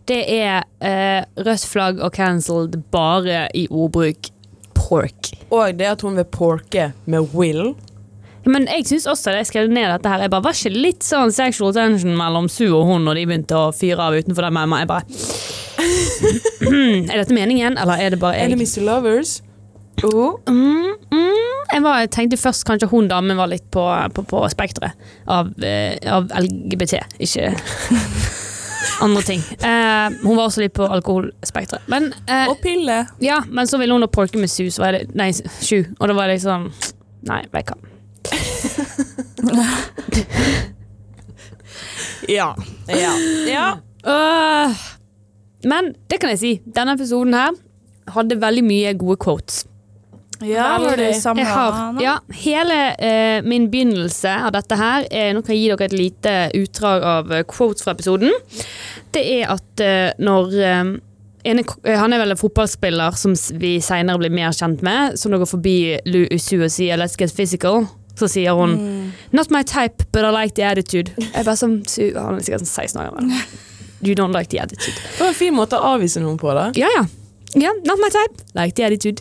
Det 0.08 0.20
er 0.34 0.66
uh, 0.84 1.22
rødt 1.40 1.64
flagg 1.70 2.02
og 2.02 2.12
cancelled 2.14 2.76
bare 2.92 3.46
i 3.56 3.66
ordbruk 3.70 4.30
pork. 4.76 5.32
Og 5.50 5.78
det 5.78 5.86
at 5.86 6.02
hun 6.02 6.18
vil 6.18 6.26
porke 6.26 6.90
med 7.06 7.34
Will. 7.34 7.74
Men 8.48 8.64
jeg 8.70 8.86
syns 8.88 9.06
også 9.10 9.34
det 9.34 9.42
jeg 9.42 9.50
skrev 9.50 9.68
ned 9.72 9.90
dette 9.92 10.08
her. 10.08 10.22
Jeg 10.24 10.30
bare, 10.32 10.44
Var 10.46 10.56
ikke 10.56 10.72
litt 10.72 11.04
sånn 11.04 11.32
sexual 11.34 11.74
tension 11.76 12.14
mellom 12.16 12.48
Sue 12.48 12.70
og 12.72 12.86
hun 12.88 13.04
når 13.04 13.20
de 13.20 13.26
begynte 13.28 13.58
å 13.58 13.68
fyre 13.76 14.06
av 14.06 14.16
utenfor 14.16 14.46
den 14.48 14.56
mamma? 14.56 14.80
Jeg 14.80 14.88
bare 14.88 15.04
Er 17.12 17.20
dette 17.20 17.36
meningen, 17.36 17.76
eller 17.80 18.00
er 18.00 18.14
det 18.14 18.20
bare 18.22 18.38
jeg? 18.38 18.50
Enemies 18.50 18.74
to 18.76 18.84
lovers. 18.86 19.38
Oh. 20.04 20.38
Mm, 20.48 20.94
mm, 21.12 21.64
jeg 21.74 21.82
var, 21.84 21.98
jeg 22.00 22.10
tenkte 22.14 22.38
først 22.40 22.64
kanskje 22.68 22.88
hun 22.88 23.08
damen 23.10 23.36
var 23.36 23.50
litt 23.52 23.66
på, 23.74 23.82
på, 24.16 24.24
på 24.30 24.40
spekteret 24.52 24.96
av, 25.28 25.50
eh, 25.64 25.98
av 26.08 26.30
LGBT, 26.40 27.02
ikke 27.20 27.50
andre 29.04 29.24
ting. 29.26 29.42
Eh, 29.60 30.16
hun 30.22 30.38
var 30.38 30.46
også 30.46 30.64
litt 30.64 30.72
på 30.76 30.88
alkoholspekteret. 30.88 31.84
Eh, 31.92 32.48
Og 32.48 32.56
pille. 32.64 33.02
ja, 33.20 33.42
men 33.48 33.68
så 33.68 33.80
ville 33.80 33.92
hun 33.92 34.04
da 34.04 34.08
porke 34.08 34.40
med 34.40 34.48
Sue, 34.52 34.72
nei, 35.12 35.30
Sju, 35.60 35.82
og 35.98 36.08
da 36.08 36.16
var 36.16 36.30
det 36.32 36.38
liksom 36.40 36.70
Nei, 37.28 37.42
vet 37.52 37.68
hva. 37.68 37.76
Ja. 42.28 42.54
Ja. 42.86 43.12
ja. 43.48 43.78
Uh, 44.06 44.76
men 45.66 45.94
det 46.06 46.20
kan 46.20 46.30
jeg 46.30 46.38
si. 46.38 46.52
Denne 46.76 46.94
episoden 46.94 47.34
her 47.34 47.56
hadde 48.14 48.38
veldig 48.40 48.62
mye 48.66 48.92
gode 48.98 49.18
quotes. 49.20 49.64
Ja, 50.40 50.78
var 50.78 50.96
det 50.96 51.04
Veldig. 51.04 51.20
samme 51.20 51.42
Jeg 51.42 51.52
har, 51.52 51.98
ja, 52.00 52.14
hele 52.32 52.76
uh, 52.96 53.42
min 53.44 53.66
begynnelse 53.70 54.30
av 54.46 54.54
dette 54.54 54.78
her 54.80 55.04
er, 55.10 55.34
Nå 55.36 55.42
kan 55.44 55.52
jeg 55.52 55.66
gi 55.66 55.68
dere 55.68 55.88
et 55.90 55.96
lite 55.98 56.32
utdrag 56.56 57.04
av 57.04 57.32
eh, 57.34 57.42
quotes 57.44 57.84
fra 57.84 57.92
episoden. 57.92 58.32
Det 59.12 59.20
er 59.34 59.50
at 59.52 59.82
uh, 59.84 60.08
når 60.16 60.56
eh, 60.64 60.94
eh, 61.52 61.98
Han 62.00 62.16
er 62.16 62.22
vel 62.22 62.32
en 62.32 62.40
fotballspiller 62.40 63.18
som 63.20 63.34
vi 63.60 63.74
senere 63.84 64.16
blir 64.22 64.32
mer 64.32 64.56
kjent 64.56 64.80
med, 64.86 65.18
som 65.20 65.32
da 65.32 65.36
går 65.42 65.50
forbi 65.50 65.76
Usu 66.32 66.62
og 66.62 66.70
sier 66.72 66.96
'let's 66.96 67.20
get 67.20 67.36
physical'. 67.36 67.84
Så 68.20 68.28
sier 68.28 68.52
hun 68.58 68.76
Not 69.32 69.50
my 69.54 69.62
type, 69.64 70.04
but 70.12 70.26
I 70.28 70.30
like 70.34 70.54
the 70.58 70.66
attitude. 70.68 71.14
Jeg 71.20 71.44
bare 71.46 71.56
som, 71.56 71.78
su- 71.88 72.12
Han 72.18 72.36
er 72.36 72.44
sikkert 72.44 72.66
sånn 72.66 72.74
16 72.90 73.00
år 73.00 73.14
gammel. 73.14 73.40
You 74.06 74.14
don't 74.16 74.32
like 74.36 74.48
the 74.52 74.60
attitude. 74.62 74.94
Det 74.96 75.20
var 75.20 75.32
en 75.32 75.36
fin 75.36 75.52
måte 75.56 75.76
å 75.76 75.94
avvise 75.94 76.20
noen 76.22 76.38
på, 76.40 76.52
da. 76.56 76.70
Ja, 76.78 76.88
ja. 76.96 77.02
Yeah, 77.58 77.74
not 77.84 77.98
my 77.98 78.06
type. 78.14 78.44
Like 78.54 78.76
the 78.78 78.84
attitude. 78.86 79.20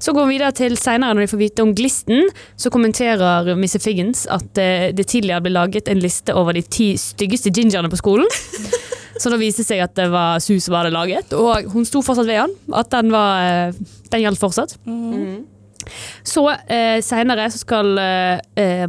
Så 0.00 0.14
går 0.16 0.26
vi 0.30 0.38
videre 0.38 0.48
til 0.56 0.78
senere 0.80 1.12
når 1.14 1.26
de 1.26 1.30
får 1.34 1.40
vite 1.42 1.62
om 1.66 1.74
glisten. 1.76 2.22
Så 2.56 2.70
kommenterer 2.72 3.50
Mr. 3.52 3.76
Figgins 3.84 4.24
at 4.32 4.58
eh, 4.58 4.86
det 4.96 5.04
tidligere 5.12 5.44
ble 5.44 5.52
laget 5.52 5.90
en 5.92 6.00
liste 6.00 6.32
over 6.34 6.56
de 6.56 6.62
ti 6.64 6.94
styggeste 6.98 7.52
gingerne 7.52 7.90
på 7.92 7.98
skolen. 8.00 8.26
Så 9.20 9.30
da 9.32 9.36
viste 9.40 9.62
det 9.62 9.68
seg 9.70 9.82
at 9.84 9.94
det 9.96 10.08
var 10.12 10.40
Sue 10.44 10.58
som 10.60 10.74
hadde 10.76 10.90
laget, 10.92 11.30
og 11.36 11.70
hun 11.72 11.86
sto 11.88 12.02
fortsatt 12.04 12.26
ved 12.28 12.40
han. 12.42 12.56
At 12.76 12.90
den, 12.92 13.12
var, 13.14 13.44
eh, 13.68 13.78
den 14.12 14.24
gjaldt 14.26 14.40
fortsatt. 14.42 14.74
Så 16.26 16.44
eh, 16.52 16.98
senere 17.04 17.48
så 17.52 17.62
skal 17.62 17.98
eh, 17.98 18.86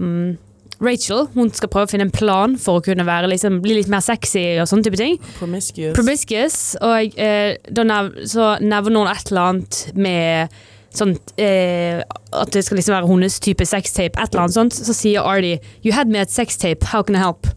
Rachel 0.84 1.26
hun 1.34 1.50
skal 1.56 1.72
prøve 1.74 1.88
å 1.88 1.92
finne 1.92 2.08
en 2.08 2.14
plan 2.14 2.56
for 2.62 2.80
å 2.80 2.86
kunne 2.86 3.06
være, 3.08 3.30
liksom, 3.32 3.62
bli 3.64 3.80
litt 3.80 3.92
mer 3.92 4.04
sexy 4.06 4.46
og 4.62 4.70
sånne 4.70 4.86
type 4.88 5.00
ting. 5.00 5.18
Promiscuous. 5.40 5.96
Promiscuous, 5.98 6.58
og 6.86 7.18
eh, 7.18 7.56
da 7.74 7.86
nev 7.88 8.14
så 8.30 8.56
nevner 8.62 9.02
hun 9.02 9.12
et 9.14 9.32
eller 9.32 9.48
annet 9.52 9.80
med 9.98 10.58
sånt 10.98 11.34
eh, 11.42 12.00
At 12.34 12.54
det 12.56 12.64
skal 12.66 12.80
liksom 12.80 12.96
være 12.96 13.10
hennes 13.10 13.40
type 13.44 13.66
sextape, 13.68 14.18
et 14.18 14.32
eller 14.32 14.46
annet 14.46 14.56
sånt. 14.58 14.78
Så 14.78 14.96
sier 14.98 15.26
Artie 15.26 15.60
You 15.86 15.94
had 15.94 16.10
me 16.10 16.22
at 16.22 16.34
sextape, 16.34 16.86
how 16.94 17.04
can 17.04 17.18
I 17.18 17.22
help? 17.22 17.50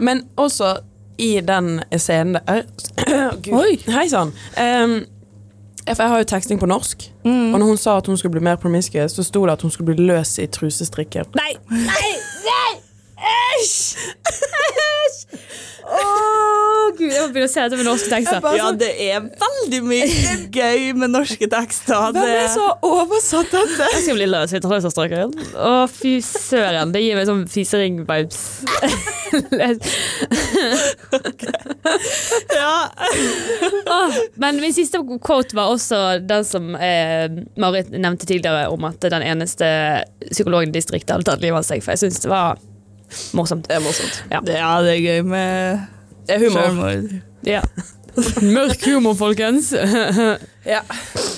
Men 0.00 0.24
også 0.36 0.78
i 1.18 1.40
den 1.40 1.80
scenen 1.96 2.36
der 2.36 2.64
Gud. 3.44 3.52
Oi. 3.56 3.76
Hei 3.88 4.08
sann. 4.12 4.32
Um, 4.60 4.98
jeg 5.86 6.08
har 6.10 6.18
jo 6.18 6.26
teksting 6.26 6.58
på 6.60 6.66
norsk, 6.66 7.06
og 7.24 7.58
når 7.60 7.66
hun 7.70 7.78
sa 7.78 7.96
at 8.00 8.06
hun 8.10 8.18
skulle 8.18 8.34
bli 8.34 8.42
mer 8.44 8.56
promiscuous, 8.60 9.12
så 9.16 9.22
sto 9.26 9.44
det 9.46 9.52
at 9.56 9.62
hun 9.62 9.70
skulle 9.70 9.94
bli 9.94 10.06
løs 10.08 10.36
i 10.42 10.46
trusestrikken. 10.50 11.30
Nei! 11.38 11.52
Nei! 11.70 12.10
Nei! 12.46 12.72
Æsj! 13.56 13.96
Æsj! 14.26 15.40
Å, 15.86 15.98
gud, 16.98 17.12
jeg 17.12 17.20
må 17.22 17.28
begynne 17.30 17.46
å 17.46 17.50
se 17.52 17.62
etter 17.62 17.78
med 17.78 17.86
norske 17.86 18.10
tekster. 18.10 18.42
Ja, 18.58 18.72
det 18.74 18.88
er 19.04 19.20
veldig 19.38 19.80
mye 19.86 20.32
gøy 20.50 20.88
med 20.98 21.12
norske 21.14 21.46
tekster. 21.52 22.08
Hvem 22.16 22.26
er 22.26 22.48
har 22.50 22.86
oversatt 22.86 23.52
dette? 23.54 23.86
Jeg 23.94 24.02
skal 24.08 24.18
bli 24.18 24.26
løs 24.32 24.54
i 24.56 24.60
trusestrikken. 24.64 25.36
Å, 25.54 25.86
fy 25.90 26.16
søren. 26.26 26.90
Det 26.94 27.04
gir 27.04 27.14
meg 27.20 27.30
sånn 27.30 27.46
fisering-vibes. 27.50 28.42
Ja. 32.56 32.74
Åh, 33.96 34.16
men 34.42 34.58
min 34.60 34.74
siste 34.76 35.00
quote 35.24 35.56
var 35.56 35.70
også 35.72 35.98
den 36.28 36.44
som 36.44 36.72
eh, 36.76 37.26
Marit 37.62 37.88
nevnte 37.94 38.26
tidligere, 38.28 38.66
om 38.72 38.84
at 38.88 39.00
den 39.08 39.24
eneste 39.24 39.68
psykologen 40.30 40.72
i 40.72 40.76
distriktet 40.76 41.14
hadde 41.16 41.28
tatt 41.30 41.44
livet 41.44 41.62
av 41.62 41.68
seg. 41.68 41.84
For 41.84 41.94
jeg 41.94 42.04
syns 42.04 42.20
det 42.24 42.32
var 42.32 42.58
morsomt. 43.38 43.68
Det 43.70 43.78
er 43.78 43.84
morsomt. 43.84 44.18
Ja. 44.32 44.40
Det, 44.44 44.58
ja, 44.58 44.72
det 44.84 44.96
er 44.96 45.04
gøy 45.04 45.22
med 45.30 45.86
Det 46.26 46.36
er 46.36 46.44
humor. 46.44 46.66
selvmord. 46.66 47.14
Ja. 47.46 47.62
Mørk 48.56 48.84
humor, 48.88 49.16
folkens. 49.18 49.72
Ja. 50.66 50.80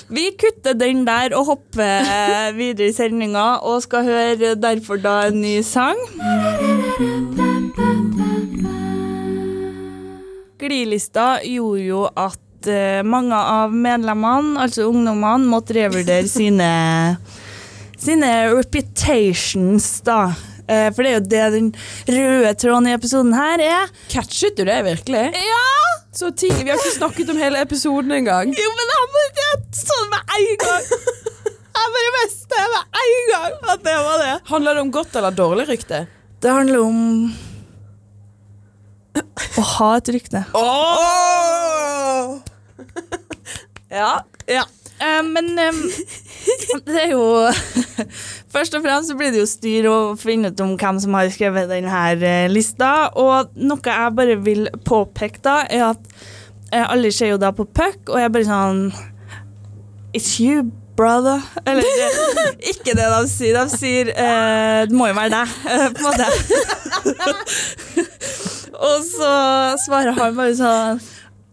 Vi 0.08 0.22
kutter 0.40 0.72
den 0.80 1.02
der 1.04 1.34
og 1.36 1.50
hopper 1.50 1.98
eh, 2.00 2.46
videre 2.56 2.88
i 2.88 2.94
sendinga 2.96 3.58
og 3.60 3.82
skal 3.84 4.06
høre 4.06 4.54
derfor 4.56 4.96
da 5.04 5.18
en 5.28 5.42
ny 5.42 5.58
sang. 5.60 6.00
Glilista 10.58 11.26
gjorde 11.44 11.82
jo 11.84 12.02
at 12.16 12.40
eh, 12.72 13.00
mange 13.06 13.36
av 13.36 13.74
medlemmene, 13.74 14.58
altså 14.64 14.88
ungdommene, 14.90 15.48
måtte 15.50 15.76
revurdere 15.76 16.28
sine, 16.38 16.70
sine 17.98 18.32
reputations, 18.54 19.90
da. 20.06 20.22
Eh, 20.68 20.88
for 20.92 21.02
det 21.04 21.10
er 21.10 21.16
jo 21.16 21.24
det 21.32 21.44
den 21.56 21.70
røde 22.12 22.54
tråden 22.60 22.90
i 22.90 22.96
episoden 22.96 23.34
her 23.36 23.64
er. 23.64 23.94
Catchet 24.12 24.58
du 24.58 24.66
det 24.68 24.82
virkelig? 24.86 25.28
Ja! 25.32 25.64
Så 26.18 26.30
ting, 26.34 26.54
Vi 26.56 26.70
har 26.70 26.80
ikke 26.80 26.96
snakket 26.96 27.28
om 27.30 27.38
hele 27.38 27.60
episoden 27.62 28.10
engang. 28.16 28.50
Jo, 28.56 28.70
men 28.74 28.94
han 28.94 29.10
må 29.14 29.24
sånn 29.76 30.08
med 30.10 30.32
en 30.38 30.56
gang. 30.62 30.86
Jeg 31.78 31.92
bare 31.94 32.12
visste 32.16 32.62
med 32.72 33.02
en 33.02 33.28
gang 33.30 33.52
at 33.74 33.84
det 33.84 33.96
var 34.06 34.22
det. 34.24 34.32
Handler 34.48 34.74
det 34.74 34.82
om 34.82 34.90
godt 34.96 35.18
eller 35.20 35.36
dårlig 35.36 35.68
rykte? 35.68 36.00
Det 36.42 36.50
handler 36.52 36.82
om 36.82 36.98
å 39.58 39.64
ha 39.76 39.90
et 39.98 40.10
rykte. 40.14 40.42
Ja. 43.90 44.24
Ja. 44.46 44.64
Uh, 44.98 45.22
men 45.30 45.58
um, 45.58 45.82
det 46.86 47.02
er 47.04 47.12
jo 47.12 47.22
Først 48.54 48.74
og 48.74 48.82
fremst 48.82 49.12
så 49.12 49.14
blir 49.14 49.30
det 49.30 49.42
jo 49.42 49.46
styr 49.46 49.86
å 49.86 49.98
finne 50.18 50.50
ut 50.50 50.62
om 50.64 50.72
hvem 50.80 50.98
som 50.98 51.14
har 51.14 51.28
skrevet 51.30 51.68
denne 51.70 52.00
eh, 52.16 52.48
lista. 52.50 53.10
Og 53.20 53.52
noe 53.60 53.78
jeg 53.84 54.16
bare 54.16 54.38
vil 54.42 54.66
påpeke, 54.88 55.42
da, 55.44 55.60
er 55.68 55.90
at 55.92 56.10
uh, 56.72 56.86
alle 56.88 57.12
ser 57.14 57.34
jo 57.34 57.40
da 57.40 57.52
på 57.54 57.68
Puck, 57.68 58.08
og 58.08 58.18
jeg 58.18 58.32
bare 58.34 58.48
sånn 58.48 58.82
It's 60.16 60.38
you, 60.40 60.64
brother. 60.96 61.44
Eller 61.68 61.84
ikke 62.72 62.96
det 62.96 63.06
de 63.12 63.20
sier. 63.30 63.60
De 63.60 63.78
sier 63.78 64.10
uh, 64.16 64.88
Det 64.88 64.96
må 64.96 65.10
jo 65.12 65.18
være 65.20 65.36
deg, 65.36 65.54
på 65.94 66.00
en 66.00 66.08
måte. 66.08 66.26
og 68.88 68.98
så 69.06 69.30
svarer 69.84 70.16
han 70.16 70.34
bare 70.40 70.56
sånn 70.58 71.06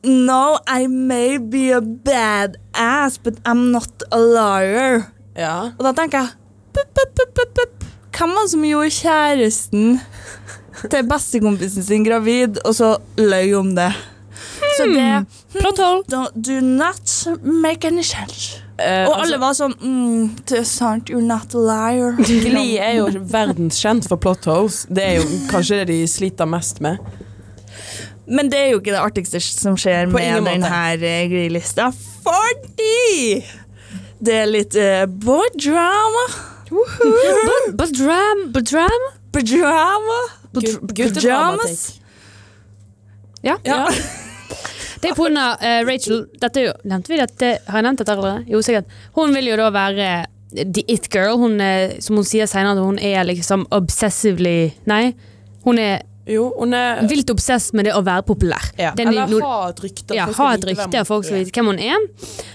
No, 0.06 0.58
I 0.68 0.88
may 0.88 1.38
be 1.40 1.72
a 1.74 1.82
bad 1.82 2.58
ass, 2.74 3.18
but 3.18 3.40
I'm 3.46 3.72
not 3.72 4.04
a 4.12 4.20
liar. 4.20 5.06
Ja. 5.36 5.72
Og 5.78 5.84
da 5.84 5.92
tenker 5.98 6.20
jeg 6.22 6.30
pup, 6.74 7.00
pup, 7.36 7.56
pup. 7.56 7.86
Hvem 8.16 8.32
var 8.36 8.46
det 8.46 8.52
som 8.54 8.64
gjorde 8.64 8.92
kjæresten 8.96 9.88
til 10.92 11.08
bestekompisen 11.10 11.84
sin 11.84 12.04
gravid, 12.06 12.62
og 12.66 12.76
så 12.78 12.94
løy 13.20 13.54
om 13.58 13.74
det? 13.76 13.90
Så 14.78 14.86
det 14.92 15.26
Plot 15.56 15.80
hole. 15.80 16.28
do, 16.36 16.60
not 16.62 17.12
make 17.44 17.88
any 17.88 18.04
sense. 18.04 18.62
Eh, 18.80 19.06
Og 19.08 19.22
alle 19.24 19.38
var 19.40 19.54
sånn 19.56 19.72
mm, 19.80 20.32
Det 20.50 20.58
er 20.60 20.66
sant, 20.68 21.08
you're 21.10 21.24
not 21.24 21.54
a 21.56 21.62
liar. 21.64 22.18
Gli 22.44 22.76
er 22.76 22.98
jo 23.00 23.06
verdenskjent 23.32 24.08
for 24.12 24.20
plot 24.20 24.46
holes. 24.52 24.82
Det 24.92 25.04
er 25.04 25.14
jo 25.22 25.28
kanskje 25.52 25.80
det 25.82 25.88
de 25.94 26.02
sliter 26.12 26.46
mest 26.50 26.82
med. 26.84 27.00
Men 28.28 28.50
det 28.50 28.60
er 28.60 28.72
jo 28.74 28.80
ikke 28.82 28.94
det 28.96 29.02
artigste 29.02 29.40
som 29.44 29.78
skjer 29.78 30.10
På 30.10 30.18
med 30.18 30.48
denne 30.48 30.70
uh, 30.70 31.06
grillista, 31.30 31.92
fordi 32.26 33.44
det 34.26 34.38
er 34.42 34.50
litt 34.50 34.78
uh, 34.80 35.06
bodrama. 35.06 36.26
drama. 36.26 36.26
But, 36.70 37.76
but 37.80 37.94
dram, 37.94 38.52
but 38.52 38.66
dram? 38.72 39.06
Drama. 39.36 40.20
Gut- 40.54 41.14
Pajamas. 41.14 42.00
Ja. 43.42 43.58
Ja. 43.64 43.90
Det 45.02 45.12
er 45.12 45.18
på 45.18 45.26
grunn 45.28 45.38
av 45.38 45.62
eh, 45.62 45.82
Rachel 45.86 46.24
Dette 46.42 46.62
jo, 46.64 46.72
Nevnte 46.88 47.12
vi 47.12 47.18
dette? 47.20 47.50
Har 47.68 47.78
jeg 47.78 47.86
nevnt 47.86 48.00
dette 48.02 48.14
allerede? 48.16 48.46
Jo, 48.50 48.62
sikkert. 48.66 48.88
Hun 49.14 49.36
vil 49.36 49.52
jo 49.52 49.58
da 49.60 49.68
være 49.76 50.08
the 50.56 50.82
it 50.90 51.10
girl. 51.14 51.36
Hun, 51.38 51.60
som 52.02 52.18
hun 52.18 52.26
sier 52.26 52.48
senere, 52.50 52.82
hun 52.82 52.98
er 52.98 53.28
liksom 53.28 53.68
obsessively 53.76 54.72
Nei, 54.90 55.12
hun 55.68 55.82
er 55.84 56.08
Jo, 56.26 56.48
er 56.74 57.04
vilt 57.10 57.30
obsess 57.30 57.70
med 57.78 57.86
det 57.86 57.94
å 57.94 58.02
være 58.06 58.26
populær. 58.26 58.72
ja. 58.80 58.94
Er 58.98 59.06
Eller 59.06 59.42
ha 59.46 59.70
et 59.70 59.82
rykte. 59.84 60.16
ja, 60.18 60.26
ha 60.26 60.48
et 60.56 60.66
rykte, 60.66 61.00
av 61.00 61.06
folk 61.06 61.26
skal 61.28 61.44
vet 61.44 61.54
hvem 61.54 61.70
hun 61.74 61.80
er. 61.80 62.08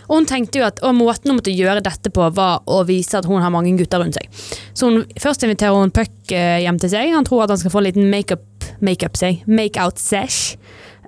Og 0.09 0.17
hun 0.19 0.27
tenkte 0.27 0.59
jo 0.59 0.67
at 0.67 0.83
måten 0.97 1.31
hun 1.31 1.39
måtte 1.39 1.55
gjøre 1.55 1.83
dette 1.87 2.11
på, 2.11 2.27
var 2.35 2.65
å 2.67 2.83
vise 2.89 3.19
at 3.19 3.29
hun 3.31 3.43
har 3.43 3.55
mange 3.55 3.77
gutter 3.79 4.03
rundt 4.03 4.19
seg. 4.19 4.27
Så 4.75 4.91
hun, 4.91 5.05
først 5.21 5.47
inviterer 5.47 5.79
hun 5.79 5.95
Puck 5.95 6.35
eh, 6.35 6.61
hjem 6.65 6.81
til 6.83 6.91
seg. 6.97 7.15
Han 7.15 7.27
tror 7.29 7.45
at 7.47 7.55
han 7.55 7.63
skal 7.63 7.75
få 7.75 7.83
en 7.83 7.91
liten 7.91 8.11
makeup 8.11 8.47
make-up 8.81 9.19
seg, 9.19 9.43
make-out 9.49 10.01
sesh. 10.01 10.57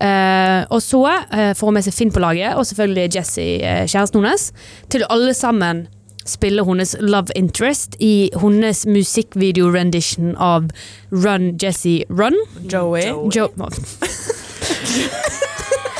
Uh, 0.03 0.67
og 0.73 0.81
så 0.83 1.03
uh, 1.07 1.53
får 1.55 1.69
hun 1.69 1.77
med 1.77 1.87
seg 1.87 1.95
Finn 1.95 2.13
på 2.13 2.23
laget, 2.23 2.57
og 2.59 2.67
selvfølgelig 2.67 3.17
Jessie, 3.17 3.61
uh, 3.63 3.85
kjæresten 3.87 4.19
hennes, 4.23 4.49
til 4.91 5.07
alle 5.13 5.35
sammen 5.37 5.87
spille 6.25 6.65
hennes 6.65 6.97
love 7.01 7.33
interest 7.39 7.97
i 8.01 8.31
hennes 8.41 8.85
musikkvideo-rendition 8.87 10.37
av 10.37 10.71
Run, 11.11 11.57
Jessie, 11.63 12.05
Run. 12.11 12.37
Joey. 12.69 13.07
Jo 13.35 13.49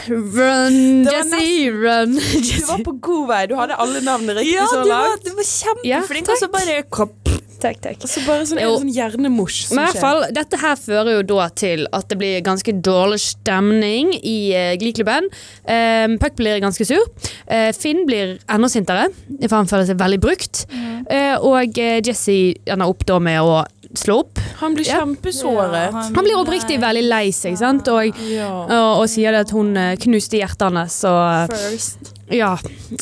Run, 0.09 1.05
Jesse, 1.05 1.31
run. 1.31 1.33
Jessie, 1.33 1.71
run. 1.71 2.15
Du 2.59 2.67
var 2.67 2.85
på 2.85 2.93
god 2.93 3.29
vei. 3.29 3.47
Du 3.47 3.55
hadde 3.55 3.77
alle 3.79 4.01
navnene 4.03 4.41
riktig 4.41 4.57
Ja, 4.57 4.67
så 4.67 4.83
langt. 4.85 5.23
Ja, 5.23 5.31
du 5.31 5.37
var 5.39 5.47
kjempeflink, 5.47 6.27
Ja, 6.29 6.33
og 6.35 6.39
så 6.41 6.49
bare 6.51 6.83
kopp. 6.91 7.22
Takk, 7.63 7.79
takk. 7.85 8.01
Altså 8.03 8.23
bare 8.27 8.47
sånn, 8.49 8.59
Jo. 8.63 8.73
en 8.75 8.83
sånn 8.83 8.95
hjernemosj 8.97 9.59
som 9.69 9.79
hvert 9.79 9.95
skjer. 9.95 10.03
fall, 10.03 10.25
dette 10.35 10.59
her 10.59 10.77
fører 10.81 11.13
jo 11.17 11.23
da 11.31 11.49
til 11.63 11.87
at 11.95 12.09
det 12.11 12.19
blir 12.19 12.41
ganske 12.43 12.75
dårlig 12.83 13.21
stemning 13.23 14.11
i 14.19 14.37
uh, 14.57 14.73
Glee-klubben. 14.81 15.29
Um, 15.63 16.19
Puck 16.23 16.35
blir 16.41 16.59
ganske 16.65 16.87
sur. 16.89 17.05
Uh, 17.47 17.71
Finn 17.77 18.03
blir 18.09 18.39
enda 18.51 18.71
sintere, 18.73 19.09
for 19.47 19.61
han 19.61 19.71
føler 19.71 19.87
seg 19.93 20.01
veldig 20.03 20.21
brukt. 20.23 20.65
Eh, 21.13 21.37
og 21.39 21.79
uh, 21.79 22.01
Jessie 22.03 22.57
ender 22.67 22.91
opp 22.91 23.07
da 23.09 23.19
med 23.23 23.41
å 23.43 23.63
slå 23.95 24.19
opp. 24.23 24.39
Han 24.61 24.75
blir 24.75 24.87
Ja. 24.89 25.01
kjempesåret. 25.01 25.93
Han 25.93 26.25
blir 26.25 26.37
oppriktig 26.39 26.79
veldig 26.81 27.03
lei 27.09 27.31
seg, 27.33 27.57
sant? 27.59 27.89
Og, 27.89 28.13
Ja. 28.31 28.49
og, 28.65 29.01
og 29.03 29.09
sier 29.09 29.33
det 29.33 29.41
at 29.47 29.51
hun 29.51 29.77
eh, 29.77 29.97
knuste 29.97 30.39
hjertet 30.39 30.73
hans. 30.73 31.05
Og, 31.05 31.51
First. 31.53 32.13
ja. 32.31 32.55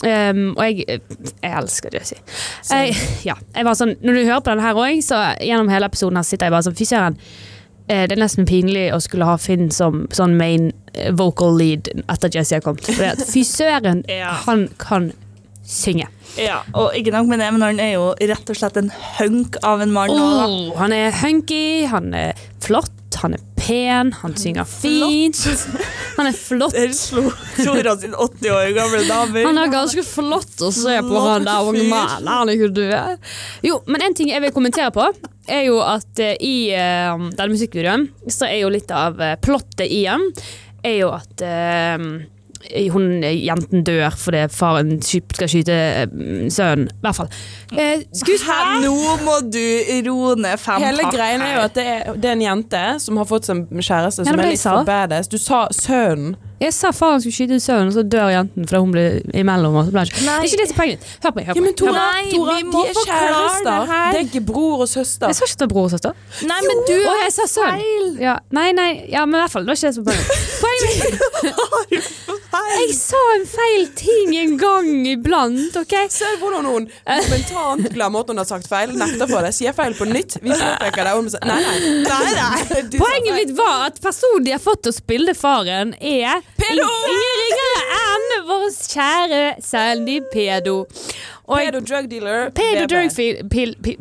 Um, 0.05 0.55
og 0.57 0.65
jeg, 0.65 1.01
jeg 1.43 1.53
elsker 1.53 1.91
Jesse. 1.95 2.17
Jeg, 2.71 2.97
ja, 3.25 3.35
jeg 3.55 3.65
var 3.65 3.75
sånn, 3.79 3.97
når 4.03 4.15
du 4.15 4.25
hører 4.27 4.41
på 4.41 4.51
denne 4.55 4.63
her 4.67 4.75
òg, 4.75 4.99
så 5.05 5.21
gjennom 5.41 5.69
hele 5.71 5.87
episoden 5.91 6.17
her 6.17 6.23
sitter 6.27 6.47
jeg 6.47 6.53
bare 6.57 6.63
sånn 6.69 6.77
Fy 6.81 6.85
søren. 6.91 7.17
eh, 7.89 8.07
Det 8.07 8.17
er 8.19 8.23
nesten 8.23 8.47
pinlig 8.47 8.93
å 8.95 9.01
skulle 9.03 9.25
ha 9.27 9.37
Finn 9.37 9.71
som 9.71 10.07
sånn 10.11 10.37
main 10.39 10.73
eh, 10.95 11.11
vocal 11.13 11.57
lead 11.59 11.89
etter 12.09 12.29
Jesse 12.31 12.55
har 12.59 12.61
kommet. 12.63 12.87
Fy 13.31 13.43
søren, 13.45 14.05
Ja. 14.09 14.33
han 14.47 14.69
kan 14.79 15.13
synge. 15.67 16.09
Ja, 16.39 16.61
og 16.79 16.95
ikke 16.97 17.13
nok 17.15 17.29
med 17.31 17.43
det, 17.43 17.51
men 17.55 17.65
han 17.65 17.83
er 17.83 17.95
jo 17.97 18.11
rett 18.15 18.53
og 18.53 18.59
slett 18.59 18.79
en 18.81 18.91
hunk 19.19 19.59
av 19.67 19.83
en 19.85 19.93
mann. 19.95 20.15
Oh, 20.15 20.73
han 20.79 20.95
er 20.95 21.15
hunky, 21.23 21.87
han 21.91 22.15
er 22.17 22.39
flott, 22.63 22.93
han 23.21 23.35
er 23.37 23.43
pen, 23.61 24.13
han 24.21 24.37
synger 24.39 24.69
fint. 24.69 25.41
Han 26.17 26.29
er 26.29 26.37
flott. 26.37 26.75
Der 26.77 26.93
slo 26.97 27.31
Tora 27.57 27.95
sin 27.99 28.15
80 28.15 28.51
år 28.55 28.73
gamle 28.77 29.03
dame. 29.09 29.45
Han 29.47 29.61
er 29.61 29.71
ganske 29.73 30.05
flott 30.07 30.65
å 30.65 30.71
se 30.75 30.97
på, 31.07 31.21
han 31.27 31.47
der 31.49 31.69
unge 31.69 31.85
mannen. 31.89 32.31
Han 32.31 32.51
er 32.51 32.59
ikke 32.59 32.73
død. 32.77 33.29
Jo, 33.67 33.81
men 33.91 34.07
en 34.07 34.17
ting 34.17 34.33
jeg 34.33 34.43
vil 34.45 34.55
kommentere 34.55 34.91
på, 34.95 35.07
er 35.51 35.65
jo 35.67 35.81
at 35.83 36.21
eh, 36.23 36.37
i 36.45 36.57
uh, 36.77 37.17
denne 37.31 37.53
musikkvideoen, 37.55 38.07
så 38.31 38.47
er 38.51 38.61
jo 38.63 38.73
litt 38.73 38.93
av 38.95 39.19
uh, 39.19 39.35
plottet 39.43 39.89
i 39.89 40.05
den, 40.07 40.29
er 40.87 40.97
jo 41.03 41.11
at 41.13 41.43
eh, 41.45 42.05
hun, 42.93 43.23
jenten 43.25 43.85
dør 43.87 44.11
fordi 44.21 44.43
faren 44.53 44.97
skal 45.03 45.49
skyte 45.51 45.73
eh, 45.73 46.07
sønnen. 46.53 46.89
I 46.91 47.07
hvert 47.07 47.17
fall. 47.23 47.31
Eh, 47.73 48.05
Her, 48.47 48.77
Nå 48.85 49.17
må 49.25 49.39
du 49.53 49.63
roe 50.09 50.35
ned 50.41 50.59
fem 50.61 50.81
Hele 50.83 51.05
hakk 51.07 51.15
greien 51.15 51.43
er 51.45 51.55
jo 51.57 51.65
at 51.69 51.75
det 51.77 51.85
er, 51.87 52.13
det 52.17 52.31
er 52.31 52.37
en 52.39 52.43
jente 52.45 52.85
som 53.05 53.19
har 53.21 53.29
fått 53.31 53.47
seg 53.49 53.67
kjæreste 53.79 54.25
Ja, 54.25 54.33
som 54.33 54.41
er 54.43 54.51
litt 54.53 54.63
for 54.65 54.87
badass. 54.89 55.29
Du 55.31 55.39
sa 55.41 55.67
sønnen. 55.75 56.37
Jeg 56.61 56.75
sa 56.77 56.91
faren 56.93 57.23
skulle 57.23 57.33
skyte 57.33 57.57
sønnen, 57.65 57.89
og 57.89 57.95
så 57.97 58.03
dør 58.05 58.27
jenten 58.35 58.67
fordi 58.69 58.81
hun 58.83 58.91
ble 58.93 59.05
imellom. 59.41 59.79
Og 59.81 59.87
så 59.89 59.95
ble 59.95 60.03
ikke. 60.11 60.21
Det 60.21 60.35
er 60.35 60.45
ikke 60.45 60.59
det 60.61 60.67
som 60.69 60.75
er 60.75 60.81
poenget. 60.83 61.07
Hør 61.25 61.31
på 61.33 61.39
meg. 61.39 61.47
Hør 61.49 61.57
Ja, 61.57 61.63
men. 61.65 61.77
Tora, 61.81 61.93
Nei, 61.95 62.25
Tora 62.35 62.57
vi 62.59 62.67
må 62.69 62.83
de 62.85 62.91
er 62.91 62.99
kjærester. 63.01 63.79
det. 63.89 64.03
Det 64.13 64.19
er 64.21 64.27
ikke 64.29 64.43
bror 64.51 64.83
og 64.85 64.91
søster. 64.93 65.31
Jeg 65.33 65.39
sa 65.39 65.47
ikke 65.49 65.57
at 65.57 65.63
det 65.63 65.69
er 65.71 65.73
bror 65.73 65.87
og 65.89 65.95
søster. 65.95 66.19
Nei, 66.51 66.59
men 66.69 66.83
du 66.91 66.93
jo, 66.99 67.15
jeg 67.25 67.33
sa 67.39 67.47
sønn. 67.49 67.81
Ja, 68.21 68.37
nei, 68.53 68.67
nei, 68.77 68.91
ja, 69.09 69.25
men 69.25 69.41
i 69.41 69.43
hvert 69.47 69.55
fall, 69.55 69.65
det 69.65 69.73
var 69.73 69.81
ikke 69.81 69.89
det 69.89 69.97
som 69.97 70.05
var 70.05 70.21
poenget. 70.61 71.25
Poenget 71.71 72.11
Jeg 72.51 72.95
sa 72.97 73.19
en 73.37 73.45
feil 73.47 73.85
ting 73.99 74.33
en 74.41 74.57
gang 74.59 74.89
iblant, 75.07 75.77
OK? 75.79 75.95
Se 76.11 76.27
hvordan 76.41 76.67
hun 76.67 76.89
momentant 77.07 77.87
glemmer 77.95 78.25
at 78.25 78.33
hun 78.33 78.41
har 78.43 78.49
sagt 78.49 78.69
feil, 78.71 78.95
nekter 78.99 79.31
for 79.31 79.47
det, 79.47 79.53
sier 79.55 79.75
feil 79.77 79.95
på 79.99 80.09
nytt. 80.11 80.39
Vi 80.43 80.51
påpeker 80.51 81.07
det, 81.07 81.13
og 81.15 81.23
hun 81.23 81.31
sier 81.31 81.47
nei, 81.47 81.61
nei. 81.63 81.93
nei, 82.09 82.33
nei. 82.41 82.85
Poenget 82.97 83.37
mitt 83.37 83.53
var 83.59 83.87
at 83.91 84.01
personen 84.03 84.47
de 84.47 84.55
har 84.57 84.63
fått 84.63 84.83
til 84.87 84.95
å 84.95 84.99
spille 84.99 85.37
faren, 85.39 85.95
er 86.01 86.43
Pedo! 86.59 86.89
ingen 87.13 87.45
ringere 87.45 88.01
enn 88.01 88.35
vår 88.51 88.67
kjære 88.81 89.45
Sandy 89.65 90.19
Pedo. 90.33 90.81
Og 91.51 91.59
Pedo 91.61 91.85
drug 91.87 92.11
dealer. 92.11 92.51
Pedo 92.57 92.87
drug. 92.91 93.95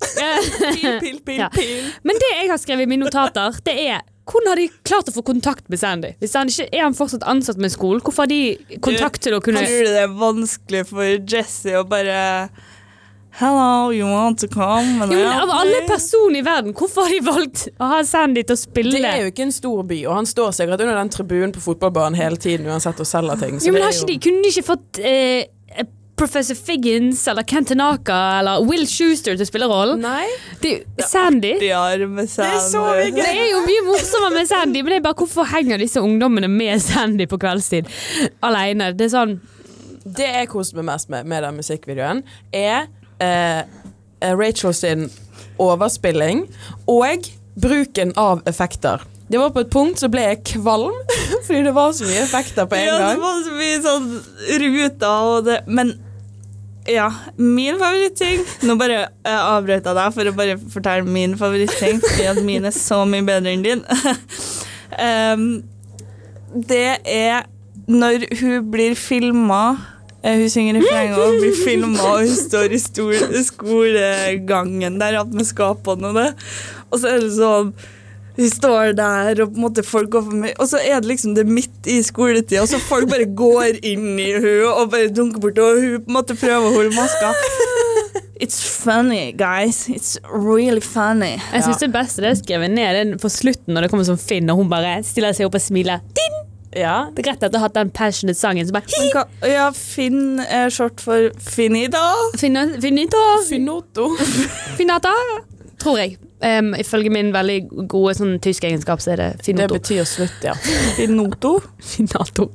Pil, 0.00 1.00
pil. 1.00 1.20
Pil, 1.26 1.38
Ja. 1.38 1.48
pil. 1.54 1.90
Men 2.04 2.16
det 2.22 2.30
jeg 2.38 2.48
har 2.50 2.58
skrevet 2.62 2.86
i 2.86 2.90
mine 2.90 3.04
notater, 3.06 3.56
det 3.66 3.76
er 3.88 4.00
hvordan 4.30 4.48
har 4.52 4.56
de 4.60 4.68
klart 4.86 5.08
å 5.10 5.14
få 5.16 5.24
kontakt 5.26 5.64
med 5.72 5.80
Sandy? 5.80 6.12
Hvis 6.22 6.36
han 6.38 6.46
ikke 6.52 6.68
Er 6.70 6.84
han 6.84 6.94
fortsatt 6.94 7.24
ansatt 7.26 7.58
med 7.58 7.72
skolen? 7.72 7.98
Hvorfor 8.04 8.22
har 8.22 8.30
de 8.30 8.78
kontakt 8.84 9.24
til 9.24 9.34
å 9.34 9.40
kunne 9.42 9.64
Tror 9.64 9.88
du 9.88 9.90
det 9.90 10.04
er 10.04 10.12
vanskelig 10.20 10.84
for 10.86 11.16
Jesse 11.26 11.74
å 11.80 11.82
bare 11.88 12.20
Hello, 13.40 13.90
you 13.94 14.04
want 14.06 14.38
to 14.42 14.48
come? 14.48 15.00
jo, 15.00 15.06
men 15.06 15.26
Av 15.26 15.50
alle 15.54 15.80
personer 15.88 16.40
i 16.40 16.42
verden, 16.42 16.74
hvorfor 16.74 17.06
har 17.06 17.14
de 17.14 17.20
valgt 17.24 17.68
å 17.80 17.88
ha 17.92 18.00
Sandy 18.04 18.42
til 18.42 18.56
å 18.56 18.58
spille? 18.60 18.98
Det 18.98 19.06
er 19.06 19.22
jo 19.24 19.30
ikke 19.30 19.46
en 19.46 19.54
stor 19.54 19.84
by, 19.86 20.00
og 20.10 20.16
han 20.18 20.26
står 20.28 20.50
sikkert 20.58 20.82
under 20.84 20.98
den 20.98 21.12
tribunen 21.14 21.54
på 21.54 21.62
fotballbanen 21.64 22.18
hele 22.18 22.36
tiden 22.42 22.66
uansett 22.70 23.00
og 23.00 23.06
selger 23.08 23.38
ting. 23.40 23.60
Så 23.62 23.70
jo, 23.70 23.74
men 23.76 23.86
har 23.86 23.94
ikke 23.94 24.10
de, 24.10 24.18
Kunne 24.26 24.42
de 24.44 24.50
ikke 24.50 24.66
fått 24.66 25.00
eh, 25.02 25.46
Professor 26.20 26.54
Figgins 26.54 27.28
eller 27.28 27.42
Ken 27.42 27.64
Tanaka 27.64 28.16
eller 28.38 28.64
Will 28.68 28.82
Schuster 28.88 29.38
til 29.38 29.46
å 29.46 29.48
spille 29.48 29.68
rollen? 29.70 30.02
Nei. 30.04 30.26
Det 30.60 30.72
er 30.84 31.06
Sandy. 31.08 31.54
Det, 31.62 31.70
er 31.72 32.02
så 32.28 32.44
Sandy. 32.60 33.14
Det 33.16 33.24
er 33.24 33.46
jo 33.48 33.62
mye 33.64 33.84
morsommere 33.86 34.34
med 34.34 34.50
Sandy, 34.50 34.82
men 34.82 34.92
det 34.92 34.98
er 34.98 35.06
bare 35.06 35.16
hvorfor 35.22 35.48
henger 35.48 35.80
disse 35.80 36.02
ungdommene 36.04 36.50
med 36.52 36.82
Sandy 36.84 37.24
på 37.30 37.38
kveldstid 37.40 37.88
alene? 38.44 38.90
Det 38.92 39.06
er 39.08 39.14
sånn 39.14 39.38
Det 40.04 40.28
jeg 40.28 40.50
koste 40.52 40.76
meg 40.76 40.90
mest 40.90 41.08
med 41.12 41.30
med 41.30 41.46
den 41.46 41.56
musikkvideoen, 41.62 42.20
er 42.52 42.90
eh, 43.24 43.64
Rachel 44.36 44.76
sin 44.76 45.08
overspilling 45.60 46.44
og 46.84 47.32
bruken 47.60 48.12
av 48.20 48.44
effekter. 48.48 49.00
Det 49.30 49.38
var 49.38 49.54
på 49.54 49.64
et 49.64 49.72
punkt 49.72 50.00
så 50.02 50.12
ble 50.12 50.26
jeg 50.26 50.42
kvalm, 50.56 51.00
fordi 51.46 51.64
det 51.64 51.74
var 51.80 51.96
så 51.96 52.12
mye 52.12 52.22
effekter 52.28 52.68
på 52.68 52.76
en 52.76 52.86
gang. 52.92 53.08
Ja, 53.08 53.10
det 53.16 53.24
var 53.24 53.42
så 53.48 53.56
mye 53.56 53.82
sånn 53.88 54.08
ruter 54.66 55.32
og 55.32 55.44
det 55.48 55.60
Men 55.70 55.96
ja, 56.90 57.08
min 57.36 57.78
favoritting 57.80 58.42
Nå 58.66 58.76
bare 58.80 59.04
uh, 59.26 59.56
avbrøt 59.56 59.86
jeg 59.86 59.98
deg 59.98 60.16
for 60.16 60.30
å 60.30 60.34
bare 60.36 60.56
fortelle 60.72 61.06
min 61.06 61.36
favoritting, 61.38 62.00
fordi 62.04 62.26
at 62.32 62.42
min 62.46 62.68
er 62.68 62.74
så 62.74 63.02
mye 63.08 63.26
bedre 63.26 63.54
enn 63.54 63.64
din. 63.66 63.84
um, 64.98 65.46
det 66.72 66.98
er 67.06 67.46
når 67.90 68.26
hun 68.40 68.66
blir 68.70 68.94
filma 68.98 69.62
Hun 70.20 70.50
synger 70.52 70.76
refrenget 70.76 71.18
og 71.18 71.38
blir 71.40 71.54
filma, 71.56 72.02
og 72.12 72.26
hun 72.26 72.34
står 72.36 72.74
i 72.74 72.80
skolegangen 73.46 74.98
der 75.00 75.16
oppe 75.22 75.38
med 75.38 75.48
skapene 75.48 76.10
og 76.10 76.18
det. 76.18 76.26
Og 76.90 77.00
så 77.00 77.14
er 77.14 77.24
det 77.24 77.30
sånn 77.38 77.70
hun 78.40 78.50
står 78.50 78.94
der, 78.98 79.42
og 79.44 79.52
på 79.52 79.60
en 79.60 79.64
måte 79.66 79.84
folk 79.86 80.10
går 80.14 80.22
for 80.26 80.38
meg 80.42 80.54
Og 80.60 80.68
så 80.70 80.80
er 80.80 81.00
det 81.04 81.10
liksom 81.12 81.34
det 81.36 81.44
midt 81.48 81.86
i 81.92 81.98
skoletida, 82.06 82.64
så 82.66 82.80
folk 82.82 83.08
bare 83.12 83.26
går 83.36 83.78
inn 83.86 84.14
i 84.20 84.30
hun 84.38 84.66
og 84.72 84.90
bare 84.94 85.12
dunker 85.14 85.42
bort, 85.44 85.58
og 85.60 85.80
hun 85.82 85.98
på 86.06 86.10
en 86.12 86.16
måte 86.18 86.36
prøver 86.40 86.68
å 86.70 86.74
holde 86.78 86.96
maska. 86.96 87.34
It's 88.40 88.62
funny, 88.64 89.32
guys. 89.36 89.82
It's 89.92 90.14
really 90.32 90.80
funny. 90.80 91.34
Jeg 91.52 91.66
syns 91.66 91.82
det 91.82 91.90
beste 91.92 92.22
det 92.24 92.30
er 92.32 92.38
skrevet 92.40 92.72
ned 92.72 92.96
er 93.02 93.10
på 93.20 93.28
slutten 93.28 93.76
når 93.76 93.84
det 93.84 93.90
kommer 93.92 94.08
som 94.08 94.16
Finn, 94.20 94.48
og 94.48 94.62
hun 94.62 94.70
bare 94.72 94.94
stiller 95.04 95.36
seg 95.36 95.50
opp 95.50 95.58
og 95.60 95.64
smiler. 95.64 96.00
Din! 96.16 96.38
Ja. 96.72 97.10
Det 97.12 97.20
er 97.24 97.26
greit 97.32 97.42
at 97.44 97.52
du 97.52 97.58
har 97.58 97.66
hatt 97.66 97.76
den 97.76 97.90
passionate 97.92 98.38
sangen, 98.38 98.64
så 98.64 98.72
bare 98.78 99.26
ja, 99.50 99.66
Finn 99.76 100.38
er 100.46 100.70
short 100.72 101.02
for 101.04 101.28
Finida. 101.42 102.00
Finna- 102.40 102.68
Finito! 102.80 103.20
Finotto. 103.50 104.08
Finata! 104.78 105.12
Tror 105.82 105.98
jeg. 106.00 106.16
Em, 106.40 106.70
ifølge 106.80 107.10
min 107.12 107.34
veldig 107.34 107.86
gode 107.90 108.14
sånn, 108.16 108.38
tysk 108.40 108.64
egenskap, 108.64 109.02
så 109.04 109.12
er 109.12 109.20
det 109.20 109.30
Det 109.44 109.66
betyr 109.68 110.06
slutt, 110.08 110.38
ja. 110.44 110.54
Finnoto. 110.98 111.58
Finato. 111.84 112.50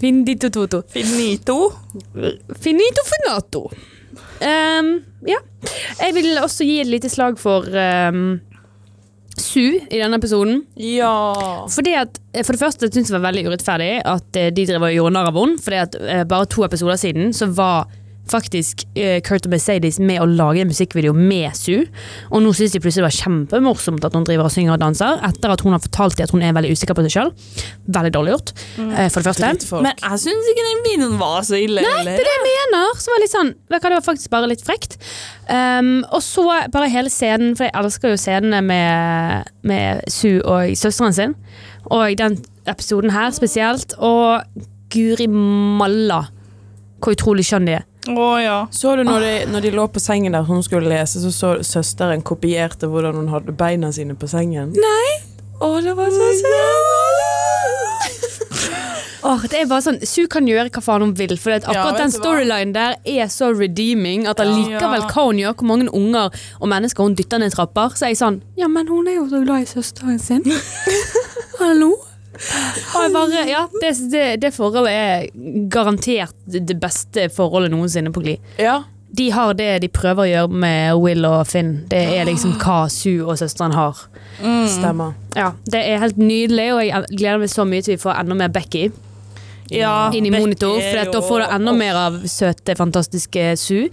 Findito 0.00 0.48
toto. 0.48 0.80
Finito. 0.88 1.58
Finito 2.64 3.04
finato. 3.10 3.66
Um, 4.40 4.94
ja. 5.28 5.38
Jeg 6.00 6.16
vil 6.16 6.32
også 6.40 6.64
gi 6.64 6.80
et 6.82 6.88
lite 6.88 7.12
slag 7.12 7.38
for 7.40 7.68
um, 7.68 8.40
Su 9.36 9.62
i 9.62 9.98
denne 10.00 10.18
episoden. 10.20 10.62
Ja. 10.76 11.12
Fordi 11.72 11.94
at, 11.96 12.18
eh, 12.32 12.44
for 12.44 12.52
det 12.52 12.60
første 12.60 12.88
syns 12.88 13.08
jeg 13.08 13.14
det 13.14 13.18
var 13.18 13.30
veldig 13.30 13.46
urettferdig 13.48 13.92
at 14.04 14.36
eh, 14.36 14.50
de 14.52 14.66
driver 14.68 14.90
og 14.90 14.96
gjorde 14.96 15.14
narr 15.16 15.30
av 15.30 15.38
henne. 15.40 15.60
Fordi 15.64 15.80
at 15.80 15.96
eh, 16.00 16.24
bare 16.28 16.48
to 16.52 16.64
episoder 16.66 17.00
siden 17.00 17.32
så 17.36 17.48
var 17.52 17.88
faktisk 18.32 18.84
uh, 18.96 19.18
Kurt 19.24 19.46
og 19.48 19.52
Mercedes 19.54 19.98
med 20.02 20.22
å 20.22 20.28
lage 20.28 20.62
en 20.64 20.70
musikkvideo 20.70 21.14
med 21.16 21.56
Sue. 21.58 21.86
Og 22.30 22.44
nå 22.44 22.52
syns 22.56 22.74
de 22.74 22.80
plutselig 22.82 23.02
det 23.02 23.08
var 23.08 23.18
kjempemorsomt 23.18 24.06
at 24.08 24.16
hun 24.16 24.26
driver 24.28 24.48
og 24.48 24.54
synger 24.54 24.76
og 24.76 24.82
danser, 24.82 25.20
etter 25.28 25.54
at 25.54 25.64
hun 25.64 25.76
har 25.76 25.82
fortalt 25.84 26.18
dem 26.18 26.28
at 26.28 26.34
hun 26.34 26.44
er 26.44 26.54
veldig 26.56 26.72
usikker 26.76 26.96
på 26.98 27.04
seg 27.06 27.16
sjøl. 27.16 27.32
Veldig 27.98 28.12
dårlig 28.14 28.34
gjort, 28.34 28.54
eh, 28.78 29.08
for 29.12 29.22
det 29.22 29.28
første. 29.30 29.80
Men 29.84 29.92
jeg 29.96 30.22
syns 30.24 30.50
ikke 30.52 30.66
den 30.68 30.84
videoen 30.86 31.18
var 31.20 31.40
så 31.46 31.58
ille. 31.60 31.84
Nei, 31.84 32.04
det 32.06 32.16
er 32.16 32.28
det 32.28 32.36
jeg 32.36 32.44
mener. 32.48 33.00
Så 33.02 33.12
var 33.12 33.22
litt 33.22 33.34
sånn, 33.34 33.54
hva, 33.68 33.82
det 33.82 33.96
var 33.96 34.06
faktisk 34.06 34.32
bare 34.32 34.50
litt 34.52 34.64
frekt. 34.66 34.98
Um, 35.48 35.94
og 36.14 36.22
så 36.24 36.46
bare 36.72 36.90
hele 36.92 37.12
scenen, 37.12 37.56
for 37.58 37.68
jeg 37.68 37.76
elsker 37.82 38.14
jo 38.14 38.20
scenene 38.20 38.62
med, 38.64 39.52
med 39.68 40.02
Sue 40.12 40.40
og 40.42 40.72
søsteren 40.78 41.16
sin. 41.16 41.36
Og 41.92 42.14
den 42.18 42.38
episoden 42.70 43.12
her 43.12 43.32
spesielt. 43.34 43.96
Og 43.98 44.42
guri 44.92 45.26
malla, 45.26 46.26
hvor 47.02 47.16
utrolig 47.16 47.46
skjønn 47.48 47.68
de 47.68 47.78
er. 47.80 47.88
Å 48.10 48.28
ja. 48.42 48.56
Så 48.74 48.96
du 48.98 49.04
når 49.06 49.20
de, 49.22 49.34
når 49.52 49.66
de 49.66 49.70
lå 49.76 49.84
på 49.94 50.00
sengen 50.02 50.34
der 50.34 50.46
hun 50.48 50.62
skulle 50.66 50.90
lese, 50.90 51.22
så 51.22 51.30
så 51.30 51.52
søsteren 51.62 52.24
kopierte 52.26 52.90
hvordan 52.90 53.20
hun 53.20 53.28
hadde 53.30 53.54
beina 53.54 53.92
sine 53.94 54.16
på 54.18 54.26
sengen? 54.30 54.74
Nei! 54.74 55.12
Å, 55.62 55.76
det 55.84 55.94
var 55.94 56.10
så 56.10 56.30
Åh, 59.22 59.44
det 59.46 59.60
er 59.60 59.68
bare 59.70 59.84
sånn, 59.84 60.00
Su 60.02 60.24
kan 60.26 60.48
gjøre 60.50 60.66
hva 60.74 60.82
faen 60.82 61.04
hun 61.04 61.12
vil, 61.14 61.36
for 61.38 61.54
akkurat 61.54 61.94
Ja, 61.94 61.98
den 62.00 62.10
storylinen 62.10 62.74
der 62.74 62.96
er 63.06 63.30
så 63.30 63.52
redeeming 63.54 64.26
at 64.26 64.42
allikevel 64.42 65.06
hva 65.06 65.26
hun 65.28 65.38
gjør, 65.38 65.54
hvor 65.60 65.70
mange 65.70 65.86
unger 65.94 66.34
og 66.58 66.70
mennesker 66.72 67.06
hun 67.06 67.14
dytter 67.18 67.38
ned 67.38 67.54
trapper, 67.54 67.94
så 67.94 68.08
er 68.08 68.16
jeg 68.16 68.22
sånn 68.24 68.40
Ja, 68.58 68.66
men 68.66 68.90
hun 68.90 69.06
er 69.06 69.20
jo 69.20 69.28
så 69.30 69.44
glad 69.44 69.62
i 69.62 69.70
søsteren 69.70 70.18
sin. 70.18 70.42
Hallo? 71.62 71.94
Og 72.94 73.02
jeg 73.04 73.12
bare, 73.14 73.42
ja, 73.48 73.60
det, 73.80 73.92
det, 74.12 74.24
det 74.42 74.50
forholdet 74.54 74.92
er 74.92 75.26
garantert 75.72 76.34
det 76.46 76.76
beste 76.82 77.28
forholdet 77.32 77.70
noensinne 77.72 78.12
på 78.12 78.22
Gli. 78.24 78.34
Ja. 78.58 78.82
de 79.12 79.26
har 79.30 79.52
det 79.54 79.68
de 79.84 79.88
prøver 79.92 80.24
å 80.24 80.28
gjøre 80.30 80.60
med 80.64 80.96
Will 81.02 81.24
og 81.28 81.46
Finn. 81.46 81.72
Det 81.90 82.00
er 82.16 82.24
liksom 82.24 82.54
hva 82.62 82.86
Sue 82.90 83.20
og 83.28 83.36
søsteren 83.38 83.74
har. 83.76 83.98
Stemmer. 84.72 85.12
Ja, 85.36 85.52
Det 85.68 85.82
er 85.84 86.00
helt 86.00 86.16
nydelig, 86.16 86.68
og 86.74 86.80
jeg 86.86 87.04
gleder 87.18 87.42
meg 87.44 87.52
så 87.52 87.66
mye 87.68 87.84
til 87.84 87.96
vi 87.98 88.02
får 88.02 88.22
enda 88.22 88.34
mer 88.40 88.48
Becky 88.52 88.86
Ja, 89.72 90.10
inn 90.12 90.26
i 90.26 90.32
monitor. 90.32 90.80
For 90.80 91.12
da 91.12 91.20
får 91.24 91.44
du 91.44 91.54
enda 91.58 91.72
mer 91.76 91.98
av 92.08 92.18
søte, 92.28 92.74
fantastiske 92.76 93.52
Sue. 93.60 93.88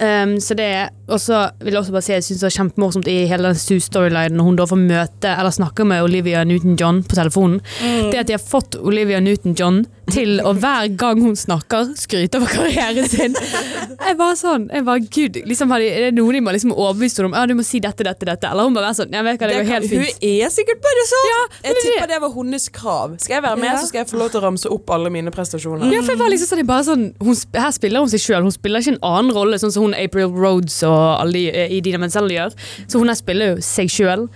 Um, 0.00 0.38
så 0.40 0.54
det 0.56 0.70
Og 1.10 1.18
så 1.20 1.50
vil 1.60 1.74
jeg 1.74 1.80
også 1.82 1.92
bare 1.92 2.04
si 2.06 2.12
jeg 2.14 2.22
synes 2.24 2.40
det 2.40 2.46
var 2.46 2.54
kjempemorsomt 2.54 3.08
i 3.10 3.16
hele 3.28 3.50
den 3.50 3.58
Sue-storylinen 3.58 4.36
når 4.38 4.46
hun 4.46 4.56
da 4.60 4.66
får 4.70 4.78
møte 4.80 5.32
eller 5.34 5.50
snakke 5.52 5.84
med 5.84 6.04
Olivia 6.06 6.44
Newton-John 6.46 7.00
på 7.10 7.16
telefonen. 7.18 7.58
Mm. 7.82 8.10
Det 8.12 8.20
at 8.22 8.28
de 8.30 8.36
har 8.36 8.44
fått 8.44 8.76
Olivia 8.78 9.18
Newton-John 9.20 9.82
til 10.14 10.38
å 10.46 10.52
hver 10.62 10.86
gang 10.98 11.20
hun 11.24 11.34
snakker, 11.36 11.90
skryte 11.98 12.38
over 12.38 12.46
karrieren 12.54 13.08
sin. 13.10 13.34
Jeg 13.34 14.16
bare 14.20 14.36
sånn, 14.38 14.68
jeg 14.72 14.86
bare 14.86 15.02
gud, 15.10 15.40
liksom 15.50 15.74
Er 15.76 15.84
det 16.06 16.12
noe 16.16 16.32
de 16.32 16.40
må 16.46 16.54
liksom 16.54 16.72
overbevise 16.72 17.20
henne 17.20 17.32
om? 17.32 17.36
Ja, 17.36 17.44
du 17.50 17.54
må 17.58 17.66
si 17.66 17.82
dette, 17.82 18.06
dette, 18.06 18.24
dette. 18.30 18.46
Eller 18.48 18.70
hun 18.70 18.78
bare 18.78 18.88
være 18.92 19.00
sånn, 19.02 19.12
jeg 19.18 19.26
vet 19.26 19.42
hva, 19.42 19.50
det 19.50 19.58
Det 19.58 19.66
går 19.66 19.72
kan, 19.74 19.88
fint. 19.90 20.22
hun 20.22 20.30
er 20.30 20.54
sikkert 20.54 20.82
bare 20.86 21.06
sånn. 21.10 21.28
Ja, 21.32 21.40
jeg 21.68 21.78
tipper 21.82 22.10
det 22.14 22.20
var 22.24 22.34
hennes 22.38 22.68
krav. 22.78 23.18
Skal 23.20 23.36
jeg 23.40 23.44
være 23.48 23.60
med, 23.60 23.70
Ja. 23.72 23.76
så 23.82 23.90
skal 23.90 24.04
jeg 24.04 24.10
få 24.14 24.22
lov 24.22 24.30
til 24.32 24.40
å 24.40 24.44
ramse 24.46 24.70
opp 24.78 24.94
alle 24.96 25.10
mine 25.10 25.34
prestasjoner. 25.34 25.90
Ja, 25.92 26.00
for 26.06 26.14
jeg 26.14 26.22
var 26.22 26.30
liksom 26.32 26.50
sånn, 26.54 26.62
jeg 26.62 26.70
bare 26.70 26.86
sånn 26.88 27.04
hun, 27.20 27.36
Her 27.60 27.70
spiller 27.76 28.00
hun 28.06 28.14
seg 28.14 28.22
sjøl, 28.24 28.42
hun 28.46 28.54
spiller 28.54 28.80
ikke 28.86 28.94
en 28.96 29.02
annen 29.10 29.34
rolle, 29.34 29.58
sånn 29.58 29.74
som 29.74 29.82
hun 29.88 29.89
April 29.98 30.32
Rhodes 30.34 30.80
og 30.86 31.20
alle 31.20 31.32
de, 31.36 31.44
eh, 31.50 31.74
i 31.76 31.80
Dina 31.84 32.00
Menzel 32.00 32.30
gjør. 32.30 32.54
Så 32.86 33.00
hun 33.00 33.10
her 33.10 33.18
spiller 33.18 33.54
jo 33.54 33.64
seg 33.64 33.90
sjøl. 33.92 34.28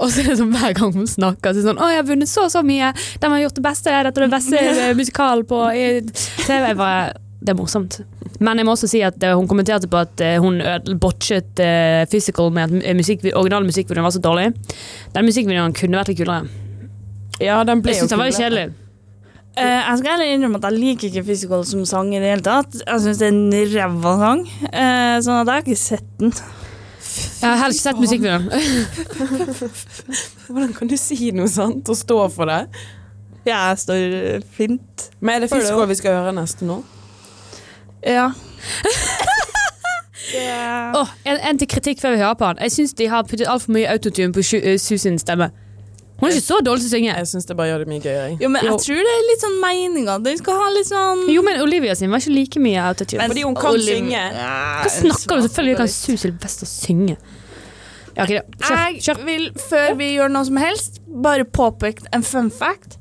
Og 0.00 0.08
så 0.08 0.22
er 0.22 0.30
det 0.30 0.38
sånn 0.40 0.54
hver 0.54 0.72
gang 0.78 0.94
hun 0.94 1.08
snakker, 1.08 1.52
så 1.52 1.58
er 1.58 1.60
det 1.60 1.66
sånn 1.66 1.80
Å, 1.84 1.88
jeg 1.92 2.00
har 2.00 2.06
vunnet 2.08 2.30
så 2.30 2.46
og 2.46 2.52
så 2.54 2.62
mye. 2.64 2.92
De 3.20 3.32
har 3.32 3.42
gjort 3.42 3.58
det 3.58 3.64
beste. 3.66 3.96
Dette 4.06 4.22
er 4.22 4.26
det 4.26 4.32
beste 4.32 4.62
eh, 4.62 4.94
musikalen 4.96 5.44
på 5.50 5.58
TV. 5.74 6.62
Jeg 6.70 6.78
bare, 6.80 7.12
det 7.40 7.52
er 7.52 7.58
morsomt. 7.58 8.00
Men 8.40 8.56
jeg 8.56 8.68
må 8.68 8.72
også 8.72 8.88
si 8.88 9.02
at 9.04 9.20
eh, 9.22 9.36
hun 9.36 9.48
kommenterte 9.50 9.90
på 9.92 10.00
at 10.00 10.24
hun 10.40 10.62
botchet 11.02 11.60
Physical 12.08 12.48
med 12.56 12.70
at 12.70 12.96
musikk, 12.96 13.28
original 13.34 13.68
musikkvideoen 13.68 14.08
var 14.08 14.16
så 14.16 14.24
dårlig. 14.24 14.52
Den 15.12 15.28
musikkvideoen 15.28 15.76
kunne 15.76 16.00
vært 16.00 16.14
litt 16.14 16.22
kulere. 16.24 16.48
Ja, 17.40 17.60
den 17.64 17.80
ble 17.84 17.92
Jeg 17.92 18.02
syns 18.02 18.12
den 18.14 18.20
var 18.20 18.28
litt 18.28 18.40
kjedelig. 18.40 18.70
Eh, 19.58 19.80
jeg 19.90 19.98
skal 19.98 20.12
heller 20.14 20.30
innrømme 20.30 20.60
at 20.60 20.66
jeg 20.68 20.78
liker 20.78 21.08
ikke 21.08 21.24
Physical 21.26 21.64
som 21.66 21.82
sang 21.88 22.12
i 22.14 22.20
det 22.22 22.30
hele 22.30 22.44
tatt. 22.46 22.76
Jeg 22.86 23.02
syns 23.02 23.18
det 23.18 23.26
er 23.26 23.34
en 23.34 23.56
ræva 23.74 24.12
sang, 24.20 24.44
uh, 24.46 25.16
sånn 25.26 25.40
at 25.40 25.50
jeg 25.50 25.54
har 25.54 25.64
ikke 25.64 25.80
sett 25.80 26.12
den. 26.20 26.34
Jeg 27.40 27.48
har 27.48 27.58
heller 27.58 27.74
ikke 27.74 27.82
sett 27.82 28.00
musikkvideoen. 28.04 28.46
Hvordan 30.50 30.72
kan 30.76 30.92
du 30.92 30.96
si 31.00 31.32
noe 31.34 31.50
sånt 31.50 31.90
og 31.90 31.98
stå 31.98 32.20
for 32.30 32.50
det? 32.50 32.60
Jeg 33.48 33.78
står 33.82 34.44
fint. 34.54 35.10
Men 35.18 35.34
er 35.34 35.44
det 35.44 35.50
Physical 35.50 35.88
vi 35.90 35.98
skal 35.98 36.20
høre 36.20 36.36
neste 36.36 36.68
nå? 36.68 36.78
Ja. 38.06 38.30
yeah. 40.34 40.92
oh, 40.94 41.08
en, 41.24 41.40
en 41.50 41.58
til 41.58 41.68
kritikk 41.68 42.00
før 42.00 42.14
vi 42.14 42.22
hører 42.22 42.38
på 42.38 42.52
han. 42.52 42.62
Jeg 42.62 42.76
syns 42.76 42.94
de 42.94 43.08
har 43.10 43.26
puttet 43.26 43.50
altfor 43.50 43.74
mye 43.74 43.90
autotune 43.90 44.32
på 44.36 44.44
Susins 44.46 45.06
eh, 45.06 45.18
stemme. 45.18 45.50
Hun 46.20 46.28
er 46.28 46.34
ikke 46.36 46.44
så 46.46 46.58
dårlig 46.60 46.82
til 46.84 46.90
å 46.90 46.92
synge. 46.92 47.16
Jeg 47.16 47.26
syns 47.30 47.46
det 47.48 47.56
bare 47.56 47.68
gjør 47.70 47.78
det 47.84 47.88
mye 47.88 48.00
gøyere. 48.04 48.38
jo, 48.40 48.48
men 48.52 48.64
Jo. 48.64 48.70
jeg 48.76 48.80
tror 48.84 49.00
det 49.08 49.12
er 49.16 49.22
litt 49.30 49.40
sånn 49.46 49.58
meninga. 49.64 50.18
Den 50.22 50.36
skal 50.38 50.54
ha 50.60 50.68
litt 50.74 50.86
sånn 50.90 51.22
Jo, 51.32 51.42
men 51.42 51.60
Olivia 51.62 51.94
sin 51.96 52.10
var 52.10 52.18
ikke 52.20 52.34
like 52.34 52.60
mye 52.60 52.76
autotune. 52.90 53.18
Men 53.22 53.30
Fordi 53.30 53.42
hun 53.42 53.54
kan 53.54 53.70
Oliv- 53.72 53.96
synge. 53.96 54.12
Ja, 54.12 54.82
Hva 54.84 54.90
snakker 54.90 55.36
du? 55.40 55.48
Selvfølgelig 55.48 55.76
kan 55.76 55.88
Sue 55.88 56.16
Sylvester 56.16 56.66
synge. 56.66 57.16
Ja, 58.16 58.24
okay, 58.24 58.40
da. 58.40 58.42
Kjør. 58.66 58.76
Jeg 58.76 59.02
kjør. 59.06 59.24
vil, 59.24 59.50
før 59.70 59.96
vi 59.96 60.16
gjør 60.16 60.30
noe 60.30 60.44
som 60.44 60.56
helst, 60.56 61.00
bare 61.08 61.44
påpeke 61.44 62.06
en 62.12 62.22
fun 62.22 62.50
fact. 62.50 62.96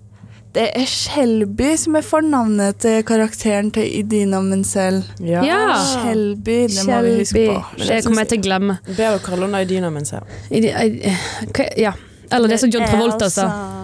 Det 0.53 0.71
er 0.75 0.85
Shelby 0.89 1.75
som 1.77 1.95
er 1.95 2.01
fornavnet 2.01 2.79
til 2.79 3.03
karakteren 3.03 3.71
til 3.71 3.83
Idina 3.83 4.39
Menzel. 4.41 5.03
Ja. 5.19 5.43
Ja. 5.45 5.75
Shelby, 5.75 6.67
det 6.67 6.85
må 6.87 7.01
vi 7.03 7.11
huske 7.19 7.43
på. 7.51 7.65
Det 7.85 8.03
kommer 8.05 8.23
jeg 8.25 8.29
til 8.29 8.39
å 8.39 8.43
glemme. 8.47 8.79
Bedre 8.87 9.19
å 9.19 9.21
kalle 9.21 9.45
henne 9.45 9.61
Idina 9.61 9.89
Menzel. 9.91 10.23
I 10.49 10.57
i- 10.57 11.15
hva- 11.53 11.77
Ja. 11.77 11.93
Eller 12.31 12.47
det 12.47 12.57
som 12.57 12.69
John 12.69 12.87
Travolta 12.87 13.29
sa. 13.29 13.41
Ja. 13.41 13.75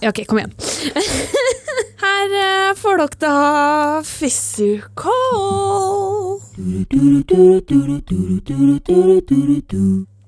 Ja, 0.00 0.08
ok, 0.08 0.26
kom 0.26 0.38
igjen. 0.38 0.52
Her 2.02 2.32
uh, 2.34 2.74
får 2.76 2.96
dere 2.98 3.08
da 3.22 4.02
Physical. 4.06 5.12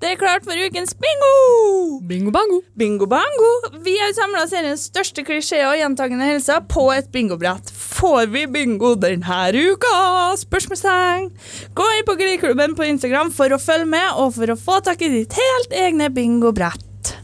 Det 0.02 0.11
er 0.11 0.18
klart 0.20 0.44
for 0.44 0.59
ukens 0.59 0.92
bingo! 1.00 2.00
Bingo 2.04 2.33
bango. 2.35 2.61
Bingo 2.76 3.07
bango. 3.09 3.50
Vi 3.85 3.94
har 4.00 4.11
samla 4.16 4.42
seriens 4.50 4.88
største 4.90 5.22
klisjeer 5.24 5.68
og 5.70 5.78
gjentagende 5.78 6.26
helser 6.28 6.64
på 6.68 6.88
et 6.92 7.09
bingobrett. 7.14 7.70
Får 7.70 8.26
vi 8.35 8.44
bingo 8.50 8.94
denne 9.00 9.38
uka? 9.54 9.92
Spørsmålstegn. 10.40 11.30
Gå 11.78 11.87
inn 11.96 12.09
på 12.09 12.16
Gliklubben 12.20 12.74
på 12.76 12.88
Instagram 12.90 13.30
for 13.33 13.54
å 13.54 13.61
følge 13.62 13.88
med, 13.94 14.09
og 14.18 14.35
for 14.37 14.52
å 14.52 14.59
få 14.59 14.80
tak 14.85 15.04
i 15.07 15.12
ditt 15.14 15.38
helt 15.38 15.78
egne 15.78 16.11
bingobrett. 16.12 17.14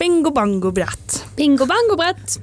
Bingo 0.00 0.32
bango-brett. 0.32 1.20
Bingo 1.36 1.68
bango 1.68 1.98
brett. 2.00 2.38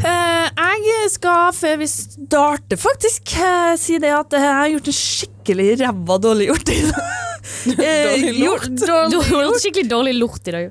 Uh, 0.00 0.48
jeg 0.86 1.12
skal, 1.12 1.52
før 1.56 1.78
vi 1.80 1.88
starter, 1.90 2.80
faktisk 2.80 3.36
uh, 3.40 3.76
si 3.80 4.00
det 4.02 4.12
at 4.14 4.34
jeg 4.36 4.48
har 4.58 4.72
gjort 4.74 4.90
en 4.90 4.98
skikkelig 5.02 5.70
ræva 5.84 6.18
dårlig 6.22 6.50
gjort 6.50 6.74
i 6.74 6.82
dag. 6.88 7.25
Eh, 7.66 8.02
Dårlig 8.08 8.34
lort. 8.44 8.68
Du 8.76 8.86
Dårlig 8.86 9.46
gjort 9.46 9.62
skikkelig 9.64 9.88
dårlig 9.90 10.14
lort 10.20 10.48
i 10.48 10.54
dag. 10.56 10.70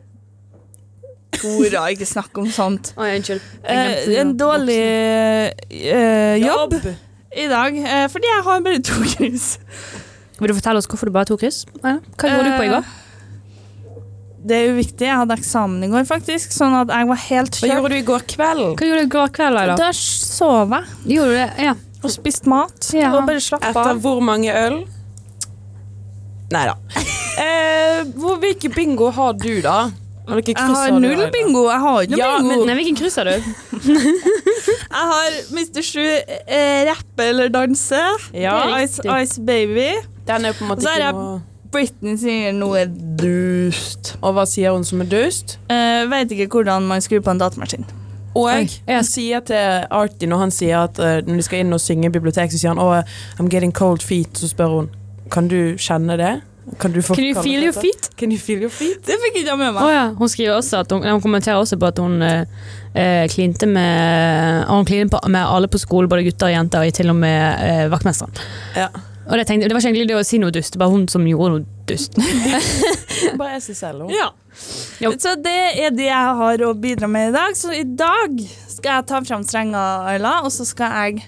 Tora, 1.36 1.82
ikke 1.92 2.08
snakk 2.08 2.38
om 2.40 2.48
sånt. 2.54 2.94
Oi, 2.98 3.10
unnskyld. 3.18 3.42
Eh, 3.68 4.20
en 4.22 4.32
dårlig 4.40 4.78
eh, 4.80 6.36
jobb 6.40 6.78
i 7.36 7.48
dag, 7.52 7.76
eh, 7.84 8.06
fordi 8.12 8.30
jeg 8.32 8.46
har 8.48 8.62
bare 8.64 8.80
to 8.88 9.02
kryss. 9.12 9.48
Vil 10.40 10.52
du 10.52 10.56
fortelle 10.58 10.80
oss 10.80 10.88
hvorfor 10.92 11.12
du 11.12 11.16
bare 11.16 11.28
tok 11.28 11.42
kryss? 11.44 11.66
Ja. 11.84 11.98
Hva 12.16 12.32
gjorde 12.32 12.48
du 12.48 12.56
på 12.56 12.64
i 12.70 12.72
går? 12.72 12.88
Eh, 12.88 13.02
Det 14.46 14.58
er 14.62 14.72
uviktig. 14.76 15.08
Jeg 15.10 15.18
hadde 15.18 15.34
eksamen 15.40 15.84
i 15.84 15.88
går, 15.90 16.04
faktisk, 16.06 16.52
sånn 16.54 16.76
at 16.84 16.92
jeg 16.94 17.08
var 17.10 17.20
helt 17.28 17.56
Hva 17.56 17.60
kjørt. 17.68 17.76
gjorde 17.80 17.90
du 17.90 17.98
i 18.00 18.08
går 18.14 18.26
kveld? 18.30 18.66
Hva 18.80 18.90
gjorde 18.92 19.02
du 19.04 19.08
i 19.10 19.14
går 19.18 19.32
kveld, 19.36 19.56
Laila? 19.58 19.76
Da 19.80 19.88
sov 19.98 20.70
jeg 20.76 21.16
Gjorde 21.18 21.32
du 21.32 21.40
det? 21.42 21.48
Ja. 21.66 21.74
og 22.06 22.12
spiste 22.14 22.48
mat 22.52 22.92
Ja. 22.94 23.10
og 23.18 23.26
bare 23.26 23.42
slapp 23.42 23.64
Etter 23.66 23.90
av. 23.96 24.00
hvor 24.04 24.22
mange 24.22 24.54
øl? 24.54 24.86
Nei 26.54 26.66
da. 26.70 26.76
Eh, 27.42 28.02
hvilken 28.06 28.42
hvilke 28.44 28.74
bingo 28.76 29.10
har 29.12 29.34
du, 29.34 29.62
da? 29.66 29.92
Jeg 30.26 30.58
har 30.58 30.92
null 31.00 31.20
du, 31.20 31.26
bingo. 31.34 31.68
Jeg 31.70 31.82
har 31.84 32.06
ikke 32.06 32.16
noe 32.16 32.20
Ja, 32.22 32.30
bingo. 32.42 32.66
Nei, 32.66 32.76
hvilken 32.80 32.98
kryss 32.98 33.18
har 33.22 33.30
du? 33.30 33.50
Jeg 34.96 35.10
har 35.12 35.36
Mr. 35.54 35.82
Sju 35.86 36.02
eh, 36.02 36.86
rappe 36.88 37.28
eller 37.30 37.52
danse. 37.54 38.00
Ja, 38.34 38.56
Ice, 38.82 39.04
Ice 39.06 39.42
Baby. 39.42 39.92
Den 40.26 40.48
er 40.50 40.56
på 40.58 40.66
en 40.66 40.72
måte 40.74 40.88
ikke 40.88 41.12
noe 41.14 41.36
Britney 41.76 42.16
sier 42.18 42.54
noe 42.56 42.86
dust. 43.20 44.16
Og 44.24 44.38
hva 44.38 44.46
sier 44.50 44.74
hun 44.74 44.86
som 44.88 45.04
er 45.04 45.10
dust? 45.12 45.58
Eh, 45.70 46.06
vet 46.10 46.32
ikke 46.32 46.48
hvordan 46.56 46.88
man 46.88 47.04
skrur 47.04 47.22
på 47.26 47.34
en 47.36 47.42
datamaskin. 47.42 47.86
Og 48.36 48.50
jeg, 48.52 48.70
jeg- 48.88 49.06
sier 49.08 49.44
til 49.48 49.86
Artie 49.92 50.28
når 50.28 50.42
han 50.42 50.52
sier 50.52 50.82
at 50.90 51.00
uh, 51.00 51.22
når 51.24 51.40
de 51.40 51.44
skal 51.48 51.64
inn 51.64 51.76
og 51.76 51.80
synge 51.80 52.10
i 52.10 52.12
bibliotek, 52.12 52.52
så 52.52 52.60
sier 52.60 52.74
han 52.74 52.82
oh, 52.84 53.00
I'm 53.40 53.52
getting 53.52 53.72
cold 53.76 54.04
feet. 54.04 54.36
Så 54.38 54.50
spør 54.52 54.74
hun 54.74 54.90
kan 55.32 55.48
du 55.52 55.76
kjenne 55.82 56.18
det. 56.20 56.34
Kan 56.80 56.92
du 56.92 57.02
Can 57.02 57.24
you 57.24 57.44
feel 57.44 57.64
your 57.64 57.74
feet? 57.74 58.10
Can 58.18 58.32
you 58.32 58.40
feel 58.40 58.62
your 58.62 58.74
feet? 58.74 59.04
Det 59.06 59.18
fikk 59.22 59.36
ikke 59.42 59.52
jeg 59.52 59.58
med 59.60 59.74
meg. 59.74 59.84
meg. 59.84 59.94
ja. 59.94 60.06
Hun 60.18 60.30
skriver 60.30 60.56
også 60.56 60.80
at 60.82 60.92
hun, 60.92 61.04
hun 61.06 61.22
kommenterer 61.22 61.62
også 61.62 61.78
på 61.78 61.90
at 61.92 62.00
hun 62.02 62.22
eh, 62.26 62.46
eh, 62.96 63.26
klinte 63.30 63.70
med 63.70 64.66
Hun 64.70 64.86
klinte 64.86 65.14
på, 65.14 65.22
med 65.30 65.46
alle 65.46 65.70
på 65.70 65.78
skolen, 65.78 66.10
både 66.10 66.26
gutter 66.26 66.50
og 66.50 66.56
jenter, 66.56 66.88
i 66.88 66.96
til 66.96 67.14
og 67.14 67.20
med 67.22 67.62
eh, 67.62 67.86
vaktmesteren. 67.94 68.34
Ja. 68.76 68.90
Og 69.26 69.38
det, 69.38 69.46
tenkte, 69.48 69.70
det 69.70 69.74
var 69.74 69.82
ikke 69.82 69.90
egentlig 69.94 70.10
det 70.10 70.18
å 70.18 70.26
si 70.26 70.40
noe 70.42 70.54
dust, 70.54 70.74
det 70.74 70.82
var 70.82 70.90
hun 70.94 71.06
som 71.10 71.26
gjorde 71.26 71.54
noe 71.54 71.86
dust. 71.90 72.18
Bare 73.40 73.56
er 73.58 73.64
seg 73.64 73.78
selv. 73.78 74.06
hun. 74.06 74.14
Ja. 74.14 74.32
Jo. 75.02 75.14
Så 75.22 75.36
det 75.42 75.56
er 75.86 75.94
det 75.94 76.10
jeg 76.10 76.36
har 76.42 76.66
å 76.66 76.74
bidra 76.78 77.10
med 77.12 77.30
i 77.30 77.36
dag. 77.36 77.58
Så 77.58 77.74
i 77.74 77.86
dag 77.86 78.42
skal 78.70 79.00
jeg 79.00 79.08
ta 79.10 79.22
fram 79.26 79.46
strenga, 79.46 79.86
Ayla, 80.10 80.40
og 80.46 80.54
så 80.54 80.66
skal 80.68 80.94
jeg 80.94 81.26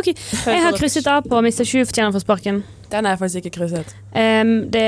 ok, 0.00 0.12
Jeg 0.46 0.62
har 0.64 0.78
krysset 0.78 1.08
av 1.10 1.26
på 1.28 1.42
Mr. 1.42 1.64
Sju 1.68 1.82
fortjener 1.84 2.14
for 2.14 2.24
sparken. 2.24 2.62
Den 2.92 3.08
er 3.08 3.16
faktisk 3.16 3.40
ikke 3.40 3.54
krysset. 3.56 3.94
Um, 4.12 4.70
det, 4.72 4.84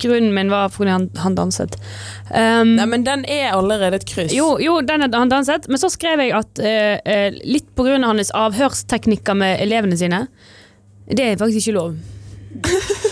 grunnen 0.00 0.32
min 0.36 0.50
var 0.52 0.70
fordi 0.72 0.92
han, 0.94 1.08
han 1.20 1.36
danset. 1.36 1.76
Um, 2.30 2.74
Nei, 2.78 2.88
men 2.88 3.04
den 3.04 3.26
er 3.28 3.52
allerede 3.52 4.00
et 4.00 4.08
kryss. 4.08 4.32
Jo, 4.36 4.54
jo 4.62 4.78
den 4.88 5.04
er, 5.04 5.12
han 5.12 5.32
danset, 5.32 5.68
men 5.68 5.80
så 5.80 5.92
skrev 5.92 6.24
jeg 6.24 6.32
at 6.38 6.62
uh, 6.64 6.96
eh, 7.04 7.28
litt 7.44 7.68
av 7.76 8.08
hans 8.08 8.32
avhørsteknikker 8.36 9.36
med 9.36 9.60
elevene 9.60 9.98
sine 10.00 10.26
Det 11.06 11.32
er 11.32 11.40
faktisk 11.40 11.66
ikke 11.66 11.78
lov. 11.80 11.96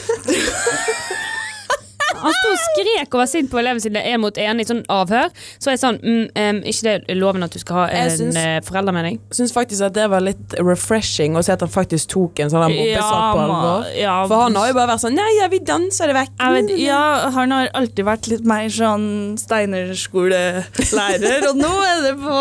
Han 2.22 2.32
sto 2.36 2.48
og 2.52 2.58
skrek 2.64 3.14
og 3.14 3.18
var 3.22 3.26
sint 3.30 3.50
på 3.50 3.58
eleven 3.60 3.80
sin 3.80 3.94
én 3.96 4.20
mot 4.20 4.36
én 4.36 4.60
i 4.60 4.64
sånn 4.68 4.82
avhør. 4.92 5.28
Så 5.58 5.70
er 5.70 5.74
jeg 5.76 5.80
sånn 5.82 5.98
mm, 6.02 6.26
um, 6.36 6.58
Ikke 6.70 6.82
det 6.86 6.94
er 7.08 7.14
loven 7.20 7.42
at 7.46 7.52
du 7.54 7.58
skal 7.62 7.74
ha 7.80 7.84
en 7.88 8.10
syns- 8.10 8.66
foreldremening? 8.68 9.16
Jeg 9.30 9.36
syns 9.40 9.52
faktisk 9.56 9.82
at 9.88 9.94
det 9.96 10.06
var 10.12 10.20
litt 10.24 10.54
refreshing 10.60 11.36
å 11.36 11.42
se 11.44 11.52
at 11.52 11.60
han 11.64 11.68
faktisk 11.72 12.08
tok 12.12 12.40
en 12.44 12.50
sånn 12.52 12.66
mobbesak 12.68 13.34
på 13.34 13.40
alvor. 13.46 13.84
ja, 13.96 14.18
For 14.28 14.36
han 14.46 14.54
har 14.60 14.66
jo 14.70 14.74
bare 14.78 14.90
vært 14.94 15.04
sånn 15.06 15.16
Nei, 15.20 15.30
ja, 15.40 15.48
vi 15.52 15.58
danser 15.64 16.06
det 16.12 16.16
vekk. 16.16 16.32
vet, 16.38 16.70
ja, 16.80 17.30
han 17.34 17.50
har 17.56 17.68
alltid 17.74 18.04
vært 18.04 18.28
litt 18.32 18.44
mer 18.44 18.68
sånn 18.68 19.08
Steinerskolelærer, 19.40 21.48
og 21.50 21.56
nå 21.58 21.70
er 21.86 22.02
det 22.04 22.14
på 22.20 22.36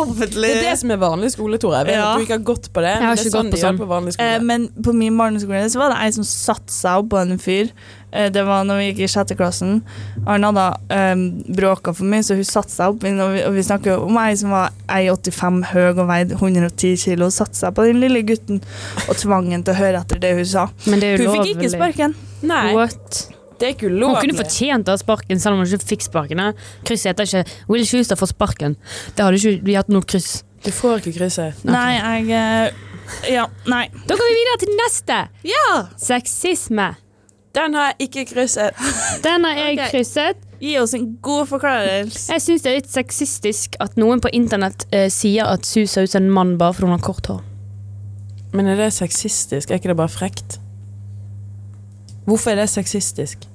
offentlig 0.00 0.50
Det 0.52 0.60
er 0.60 0.68
det 0.70 0.76
som 0.80 0.90
er 0.94 1.00
vanlig 1.02 1.30
skole, 1.34 1.58
Tore. 1.62 1.78
Jeg 1.82 1.86
vet 1.86 1.94
Ja. 1.96 2.12
at 2.12 2.18
du 2.18 2.22
ikke 2.26 2.38
har 2.38 2.44
gått 2.52 2.66
på 2.72 2.80
det. 2.84 2.94
Men 3.00 3.16
det 3.16 3.26
er 3.26 3.30
sånn 3.30 3.50
de 3.50 3.56
sånn. 3.60 3.78
på 3.78 3.86
vanlig 3.88 4.12
skole. 4.14 4.34
Eh, 4.34 4.40
men 4.40 4.68
på 4.68 4.92
min 4.94 5.16
barneskole 5.18 5.64
så 5.70 5.78
var 5.78 5.88
det 5.94 5.98
ei 6.02 6.10
som 6.12 6.24
satte 6.24 6.70
seg 6.72 6.98
opp 6.98 7.08
på 7.10 7.18
en 7.22 7.38
fyr. 7.38 7.70
Eh, 8.14 8.30
det 8.30 8.44
var 8.46 8.62
når 8.66 8.78
vi 8.78 8.86
gikk 8.92 9.00
i 9.04 9.10
sjette 9.10 9.34
klassen. 9.38 9.80
Arne 10.30 10.50
hadde 10.52 10.66
um, 11.16 11.24
bråka 11.58 11.94
for 11.96 12.06
mye, 12.06 12.22
så 12.22 12.36
hun 12.38 12.46
satte 12.46 12.70
seg 12.70 12.94
opp. 12.94 13.02
Og 13.10 13.34
vi, 13.34 13.42
og 13.42 13.56
vi 13.56 13.64
snakker 13.66 13.94
jo 13.96 14.06
om 14.06 14.18
ei 14.22 14.36
som 14.38 14.54
var 14.54 14.70
1,85 14.86 15.60
høy 15.72 15.84
og 15.90 16.02
veide 16.08 16.38
110 16.38 16.94
kilo. 17.04 17.30
Satte 17.34 17.58
seg 17.58 17.74
på 17.74 17.88
den 17.88 17.98
lille 18.04 18.22
gutten 18.26 18.62
og 19.08 19.18
tvang 19.18 19.50
ham 19.52 19.66
til 19.66 19.74
å 19.74 19.80
høre 19.80 20.04
etter 20.04 20.22
det 20.22 20.34
hun 20.38 20.46
sa. 20.46 20.68
Men 20.86 21.02
det 21.02 21.14
er 21.16 21.24
Hun 21.26 21.40
fikk 21.40 21.56
ikke 21.56 21.72
sparken. 21.74 22.14
Nei, 22.46 22.64
What? 22.76 23.24
det 23.58 23.66
er 23.66 23.76
ikke 23.76 23.90
ulovlig. 23.90 24.14
Hun 24.14 24.22
kunne 24.28 24.40
fortjent 24.44 24.88
å 24.88 24.94
ha 24.94 25.00
sparken 25.00 25.42
selv 25.42 25.56
om 25.58 25.64
hun 25.64 25.74
ikke 25.74 25.92
fikk 25.94 26.06
sparken. 26.06 26.40
eh. 26.46 26.66
Krysset 26.86 27.12
heter 27.12 27.28
ikke 27.28 27.44
'Will 27.68 27.86
Schuster 27.86 28.16
får 28.20 28.34
sparken'. 28.34 28.76
Det 29.16 29.24
hadde 29.24 29.38
ikke 29.42 29.64
vi 29.64 29.74
hatt 29.78 29.88
noe 29.88 30.02
kryss. 30.02 30.42
Du 30.64 30.70
får 30.70 31.02
ikke 31.02 31.18
krysset. 31.18 31.64
Nei, 31.64 31.98
jeg 31.98 32.30
eh, 32.30 32.72
Ja, 33.28 33.46
nei. 33.66 33.88
Da 34.08 34.16
går 34.16 34.28
vi 34.30 34.36
videre 34.38 34.58
til 34.62 34.76
neste. 34.80 35.16
Ja! 35.44 35.88
Sexisme. 36.00 36.94
Den 37.54 37.74
har 37.74 37.92
jeg 37.92 38.08
ikke 38.08 38.24
krysset. 38.34 38.74
Den 39.22 39.44
har 39.44 39.58
jeg 39.58 39.78
okay. 39.78 39.90
krysset. 39.90 40.40
Gi 40.60 40.78
oss 40.80 40.94
en 40.94 41.06
god 41.22 41.46
forklaring. 41.46 42.10
Jeg 42.10 42.42
syns 42.42 42.64
det 42.64 42.70
er 42.70 42.78
litt 42.80 42.90
sexistisk 42.90 43.76
at 43.84 43.98
noen 44.00 44.22
på 44.24 44.30
internett 44.34 44.86
eh, 44.94 45.06
sier 45.12 45.50
at 45.50 45.66
Su 45.68 45.84
ser 45.86 46.08
ut 46.08 46.14
som 46.14 46.24
en 46.24 46.34
mann 46.34 46.54
bare 46.58 46.74
fordi 46.74 46.88
hun 46.88 46.96
har 46.96 47.04
kort 47.04 47.30
hår. 47.30 47.42
Men 48.54 48.70
er 48.70 48.78
det 48.78 48.92
sexistisk? 48.94 49.70
Er 49.70 49.82
ikke 49.82 49.92
det 49.92 49.98
bare 49.98 50.12
frekt? 50.12 50.58
Hvorfor 52.24 52.54
er 52.54 52.62
det 52.62 52.68
sexistisk? 52.72 53.46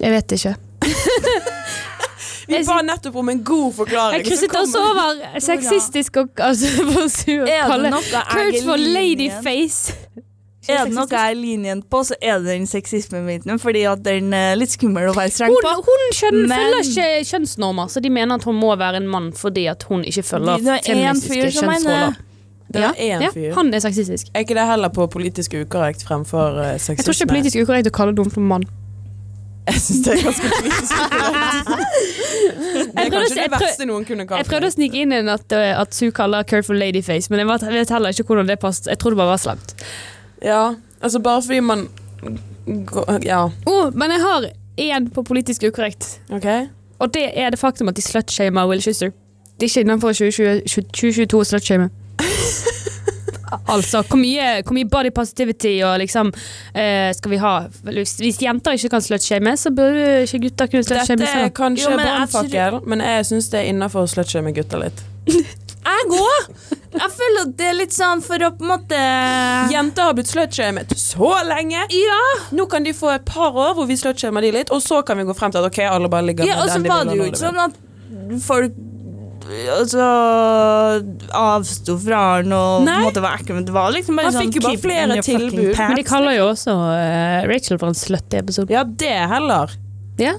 Jeg 0.00 0.12
vet 0.12 0.36
ikke. 0.36 0.54
Vi 2.46 2.60
ba 2.66 2.78
nettopp 2.84 3.16
om 3.16 3.28
en 3.28 3.42
god 3.44 3.72
forklaring. 3.74 4.20
Jeg 4.20 4.26
krysset 4.30 4.56
også 4.56 4.82
over 4.82 5.40
sexistisk 5.42 6.16
og 6.22 6.44
altså, 6.48 6.66
for 6.94 7.08
Su 7.10 7.32
kalle 7.46 7.92
Kurt 7.92 8.60
for 8.64 8.76
ladyface. 8.76 9.94
Er 10.68 10.84
det 10.84 10.94
noe 10.96 11.06
jeg 11.10 11.30
er 11.30 11.36
linjen 11.38 11.82
på, 11.90 12.00
så 12.08 12.14
er 12.20 12.38
det 12.42 12.46
den 12.54 12.66
sexisme-biten. 12.66 13.58
Fordi 13.62 13.82
at 13.90 14.02
den 14.02 14.32
er 14.34 14.54
litt 14.58 14.70
skummel 14.74 15.10
å 15.10 15.14
være 15.16 15.30
streng 15.34 15.52
Hun, 15.54 15.62
på. 15.62 15.74
hun 15.86 16.06
skjønner, 16.12 16.46
Men- 16.48 16.60
følger 16.60 16.84
ikke 16.90 17.26
kjønnsnormer, 17.32 17.90
så 17.92 18.02
de 18.02 18.10
mener 18.10 18.34
at 18.40 18.44
hun 18.44 18.56
må 18.60 18.72
være 18.76 18.96
en 19.02 19.08
mann 19.08 19.32
fordi 19.32 19.66
at 19.70 19.82
hun 19.90 20.02
ikke 20.04 20.22
følger 20.26 20.56
Det 20.58 20.66
er 20.66 20.80
en 20.94 21.20
feministiske 21.20 21.60
kjønnsroller. 21.60 22.16
Ja, 22.74 22.90
er 22.98 23.20
ja, 23.22 23.28
fyr. 23.30 23.52
han 23.54 23.72
er 23.72 23.78
sexistisk. 23.80 24.26
Er 24.34 24.42
ikke 24.42 24.54
det 24.58 24.66
heller 24.66 24.88
på 24.90 25.06
politisk 25.08 25.54
ukorrekt 25.54 26.02
fremfor 26.04 26.58
uh, 26.58 26.72
sexisme? 26.82 26.96
Jeg 26.98 27.04
tror 27.06 27.14
ikke 27.14 27.20
det 27.22 27.30
er 27.30 27.34
politisk 27.36 27.56
ukorrekt 27.62 27.86
å 27.86 27.94
kalle 27.94 28.12
noen 28.18 28.32
for 28.34 28.40
mann. 28.42 28.64
Jeg 29.66 29.80
syns 29.82 30.02
det 30.04 30.12
er 30.16 30.24
ganske 30.26 30.50
politisk 30.50 30.92
ukorrekt. 31.06 31.86
Det 32.96 33.04
er 33.06 33.10
kanskje 33.14 33.38
det 33.38 33.46
verste 33.54 33.86
noen 33.88 34.04
kunne 34.06 34.26
Jeg 34.26 34.46
prøvde 34.50 34.68
å 34.70 34.74
snike 34.74 35.00
inn 35.02 35.12
en 35.16 35.28
at, 35.32 35.46
uh, 35.54 35.80
at 35.80 35.94
Sue 35.96 36.10
kaller 36.14 36.42
Kurt 36.48 36.66
for 36.68 36.74
ladyface, 36.78 37.30
men 37.30 37.38
jeg 37.42 37.48
vet- 37.50 37.66
vet 37.72 37.94
heller 37.96 38.10
ikke 38.14 38.26
hvordan 38.28 38.46
det 38.50 38.58
passet. 38.62 38.86
Jeg 38.92 38.98
tror 38.98 39.10
det 39.14 39.20
bare 39.22 39.32
var 39.34 39.42
slemt. 39.42 39.74
Ja, 40.42 40.74
altså 41.02 41.18
bare 41.18 41.42
fordi 41.42 41.60
man 41.60 41.88
Ja, 43.24 43.44
Oh, 43.66 43.90
men 43.94 44.10
jeg 44.10 44.20
har 44.20 44.48
én 44.80 45.10
på 45.14 45.22
politisk 45.22 45.62
ukorrekt, 45.68 46.20
OK? 46.32 46.46
og 46.98 47.14
det 47.14 47.30
er 47.38 47.50
det 47.50 47.58
faktum 47.58 47.88
at 47.88 47.96
de 47.96 48.02
slutshamer 48.02 48.66
Will 48.68 48.82
Schuster. 48.82 49.10
Det 49.60 49.62
er 49.62 49.70
ikke 49.70 49.80
innenfor 49.86 50.12
2022 50.12 51.38
å 51.40 51.44
slutshame. 51.44 51.90
Altså, 53.68 54.02
hvor 54.02 54.18
mye, 54.18 54.62
hvor 54.66 54.74
mye 54.74 54.88
body 54.90 55.10
positivity 55.14 55.80
og 55.86 55.98
liksom 56.02 56.32
uh, 56.34 57.10
skal 57.14 57.30
vi 57.30 57.36
ha 57.40 57.52
Hvis, 57.84 58.16
hvis 58.18 58.40
jenter 58.42 58.74
ikke 58.78 58.88
kan 58.96 59.02
slutshame, 59.02 59.56
så 59.56 59.70
burde 59.74 60.22
ikke 60.26 60.40
gutter 60.48 60.66
kunne 60.72 60.86
slutshame. 60.86 61.22
Dette 61.22 61.44
er 61.46 61.52
kanskje 61.54 61.86
Jo, 61.90 61.96
men 61.96 62.06
jeg 62.06 62.16
brannfakkel, 62.16 62.80
men 62.90 63.04
jeg 63.06 63.26
syns 63.30 63.48
det 63.52 63.60
er 63.60 63.70
innafor 63.70 64.06
å 64.06 64.10
slutshame 64.10 64.52
gutter 64.56 64.82
litt. 64.86 65.02
Jeg 65.86 66.10
òg! 66.18 66.50
Jeg 66.96 67.12
føler 67.12 67.42
at 67.42 67.52
det 67.58 67.66
er 67.68 67.76
litt 67.76 67.92
sånn 67.92 68.22
for 68.24 68.40
å 68.40 68.48
på 68.56 68.64
en 68.64 68.70
måte 68.72 68.98
Jenter 69.72 70.08
har 70.08 70.14
blitt 70.16 70.30
slutshamet 70.32 70.94
så 70.98 71.32
lenge. 71.46 71.82
Ja! 71.92 72.20
Nå 72.56 72.66
kan 72.72 72.86
de 72.86 72.94
få 72.96 73.12
et 73.12 73.26
par 73.28 73.52
år 73.52 73.76
hvor 73.76 73.88
vi 73.88 73.98
slutshamer 74.00 74.44
de 74.46 74.54
litt, 74.56 74.72
og 74.72 74.80
så 74.84 75.02
kan 75.06 75.20
vi 75.20 75.26
gå 75.28 75.36
frem 75.36 75.52
til 75.54 75.60
at 75.62 75.68
ok, 75.70 75.82
alle 75.90 76.10
bare 76.12 76.30
ligger 76.30 76.48
ja 76.48 76.56
med 76.56 76.72
den 76.72 76.86
de 76.86 76.88
vil, 76.88 76.92
og 76.96 76.96
så 76.96 76.96
var 76.96 77.10
det 77.10 77.18
jo 77.20 77.30
ikke 77.30 77.42
sånn 77.44 77.64
at 77.66 78.44
folk 78.46 78.84
Altså 79.46 80.02
avsto 81.38 81.94
fra 82.02 82.22
han 82.36 82.50
og 82.56 82.86
Nei. 82.86 82.96
måtte 83.04 83.22
være 83.22 83.38
ekkel, 83.42 83.58
men 83.60 83.66
det 83.68 83.74
var 83.76 83.92
liksom 83.94 84.18
bare 84.18 84.32
Han 84.32 84.34
sånn 84.34 84.48
fikk 84.48 84.58
jo 84.58 84.62
bare 84.64 84.80
flere 84.82 85.18
tilbud. 85.22 85.70
Men 85.78 85.98
de 86.00 86.04
kaller 86.08 86.34
jo 86.34 86.48
også 86.50 86.74
uh, 86.74 87.46
Rachel 87.46 87.78
for 87.78 87.92
en 87.92 87.98
slut 87.98 88.34
i 88.34 88.40
episoden. 88.40 88.74
Ja, 88.74 88.82
det 88.82 89.12
er 89.14 89.28
heller 89.30 89.76
Ja, 90.18 90.34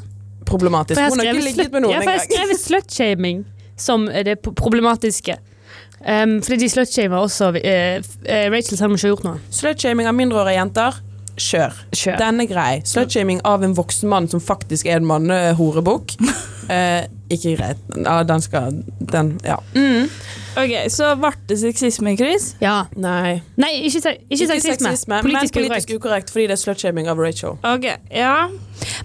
problematisk. 0.48 1.00
Hun 1.00 1.22
har 1.22 1.32
ikke 1.32 1.46
ligget 1.46 1.72
med 1.72 1.86
noen 1.86 1.96
ja, 1.96 2.02
for 2.04 2.12
jeg 2.12 2.20
har 2.20 2.26
engang. 2.26 2.36
skrevet 2.36 2.64
slutshaming 2.66 3.46
som 3.78 4.08
det 4.08 4.40
problematiske. 4.44 5.38
Um, 5.98 6.38
fordi 6.44 6.60
de 6.62 6.70
slutshamer 6.70 7.18
også 7.18 7.50
uh, 7.50 7.58
eh, 7.58 8.52
Rachel 8.54 8.78
selv 8.78 8.92
om 8.92 8.92
hun 8.94 9.00
ikke 9.00 9.08
har 9.08 9.14
gjort 9.16 9.26
noe. 9.26 9.40
Slutshaming 9.50 10.08
av 10.08 10.14
mindreårige 10.16 10.60
jenter, 10.60 11.00
kjør. 11.42 11.80
Kjør. 11.92 12.20
Den 12.22 12.44
er 12.44 12.50
grei. 12.50 12.74
Slutshaming 12.86 13.42
av 13.46 13.66
en 13.66 13.74
voksen 13.78 14.10
mann 14.10 14.30
som 14.30 14.42
faktisk 14.42 14.86
er 14.86 15.02
en 15.02 15.08
mannehorebukk, 15.10 16.14
eh, 16.74 17.08
ikke 17.34 17.56
greit. 17.58 17.82
Ja, 17.98 18.22
den 18.30 18.46
skal 18.46 18.78
Den, 19.00 19.34
ja. 19.46 19.58
Mm. 19.74 20.06
Ok, 20.58 20.76
Så 20.94 21.10
ble 21.22 21.34
det 21.50 21.60
sexisme, 21.62 22.14
Chris? 22.18 22.52
Ja. 22.62 22.84
Nei. 22.96 23.42
Nei, 23.58 23.74
ikke, 23.90 24.16
ikke, 24.30 24.38
ikke, 24.38 24.62
sexisme. 24.62 25.18
men 25.18 25.26
Politisk 25.26 25.58
politisk 25.60 25.90
ukorrekt. 25.90 25.98
ukorrekt 25.98 26.34
fordi 26.34 26.48
det 26.48 26.58
er 26.58 26.62
slutshaming 26.62 27.10
av 27.10 27.20
Rachel. 27.22 27.58
Ok, 27.66 27.90
ja. 28.14 28.48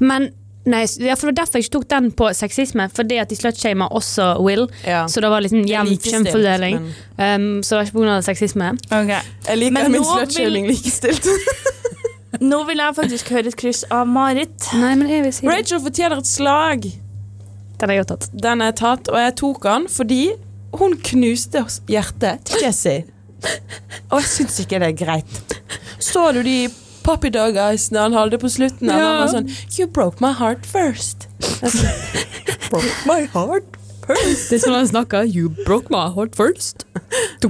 Men 0.00 0.30
Nei, 0.64 0.84
ja, 1.02 1.16
for 1.18 1.26
det 1.26 1.32
var 1.32 1.38
derfor 1.40 1.58
jeg 1.58 1.64
ikke 1.66 1.72
tok 1.74 1.86
den 1.90 2.04
på 2.14 2.28
sexisme, 2.38 2.84
fordi 2.94 3.16
at 3.18 3.30
de 3.32 3.34
slutshamer 3.34 3.88
også 3.98 4.28
Will. 4.44 4.68
Ja. 4.86 5.00
Så 5.10 5.20
det 5.24 5.30
var 5.32 5.42
liksom 5.42 5.64
jevn 5.66 5.88
likestilt, 5.90 6.28
kjønnsfordeling. 6.28 6.76
men 6.78 6.92
Um, 7.22 7.62
så 7.62 7.76
det 7.76 7.78
var 7.78 7.88
ikke 7.88 7.98
pga. 8.06 8.20
sexisme. 8.22 8.68
ok. 8.90 9.10
Jeg 9.48 9.58
liker 9.58 9.72
Men 9.72 9.92
min 9.92 10.04
slutshaming 10.04 10.66
vil- 10.66 10.74
likestilt. 10.76 11.26
Nå 12.40 12.62
vil 12.66 12.78
jeg 12.80 12.94
faktisk 12.96 13.28
høre 13.30 13.46
et 13.52 13.56
kryss 13.60 13.84
av 13.90 14.06
Marit. 14.08 14.68
Nei, 14.74 14.94
men 14.98 15.08
jeg 15.10 15.22
vil 15.26 15.32
si 15.34 15.46
det. 15.46 15.52
Rachel 15.52 15.80
fortjener 15.84 16.18
et 16.22 16.26
slag. 16.30 16.86
Den 17.78 17.90
er 17.90 17.94
jeg 17.94 18.02
jo 18.04 18.08
tatt. 18.14 18.28
Den 18.42 18.62
er 18.62 18.72
tatt, 18.78 19.08
og 19.12 19.18
jeg 19.20 19.34
tok 19.42 19.62
den 19.66 19.88
fordi 19.90 20.20
hun 20.78 20.94
knuste 21.04 21.64
hjertet 21.90 22.46
til 22.48 22.62
Jesse. 22.64 22.94
Og 24.10 24.20
jeg 24.22 24.28
syns 24.30 24.60
ikke 24.62 24.78
det 24.80 24.88
er 24.92 24.98
greit. 25.04 25.56
Så 26.02 26.30
du 26.34 26.40
de 26.46 26.56
Poppy 27.04 27.30
Dog 27.34 27.56
Eyes 27.58 27.88
når 27.94 28.08
han 28.08 28.16
hadde 28.18 28.38
på 28.42 28.50
slutten? 28.52 28.88
Ja. 28.90 28.98
Han 28.98 29.20
var 29.24 29.30
sånn 29.34 29.78
You 29.78 29.86
broke 29.90 30.22
my 30.24 30.32
heart 30.38 30.66
first. 30.68 31.28
Sånn, 31.42 31.88
broke 32.72 32.92
my 33.08 33.24
heart 33.34 33.78
first. 34.06 34.48
Det 34.50 34.58
er 34.58 34.64
sånn 34.66 34.76
han 34.78 34.90
snakker. 34.90 35.26
You 35.28 35.50
broke 35.66 35.92
my 35.94 36.06
heart 36.14 36.36
first. 36.38 36.86
Du? 37.42 37.48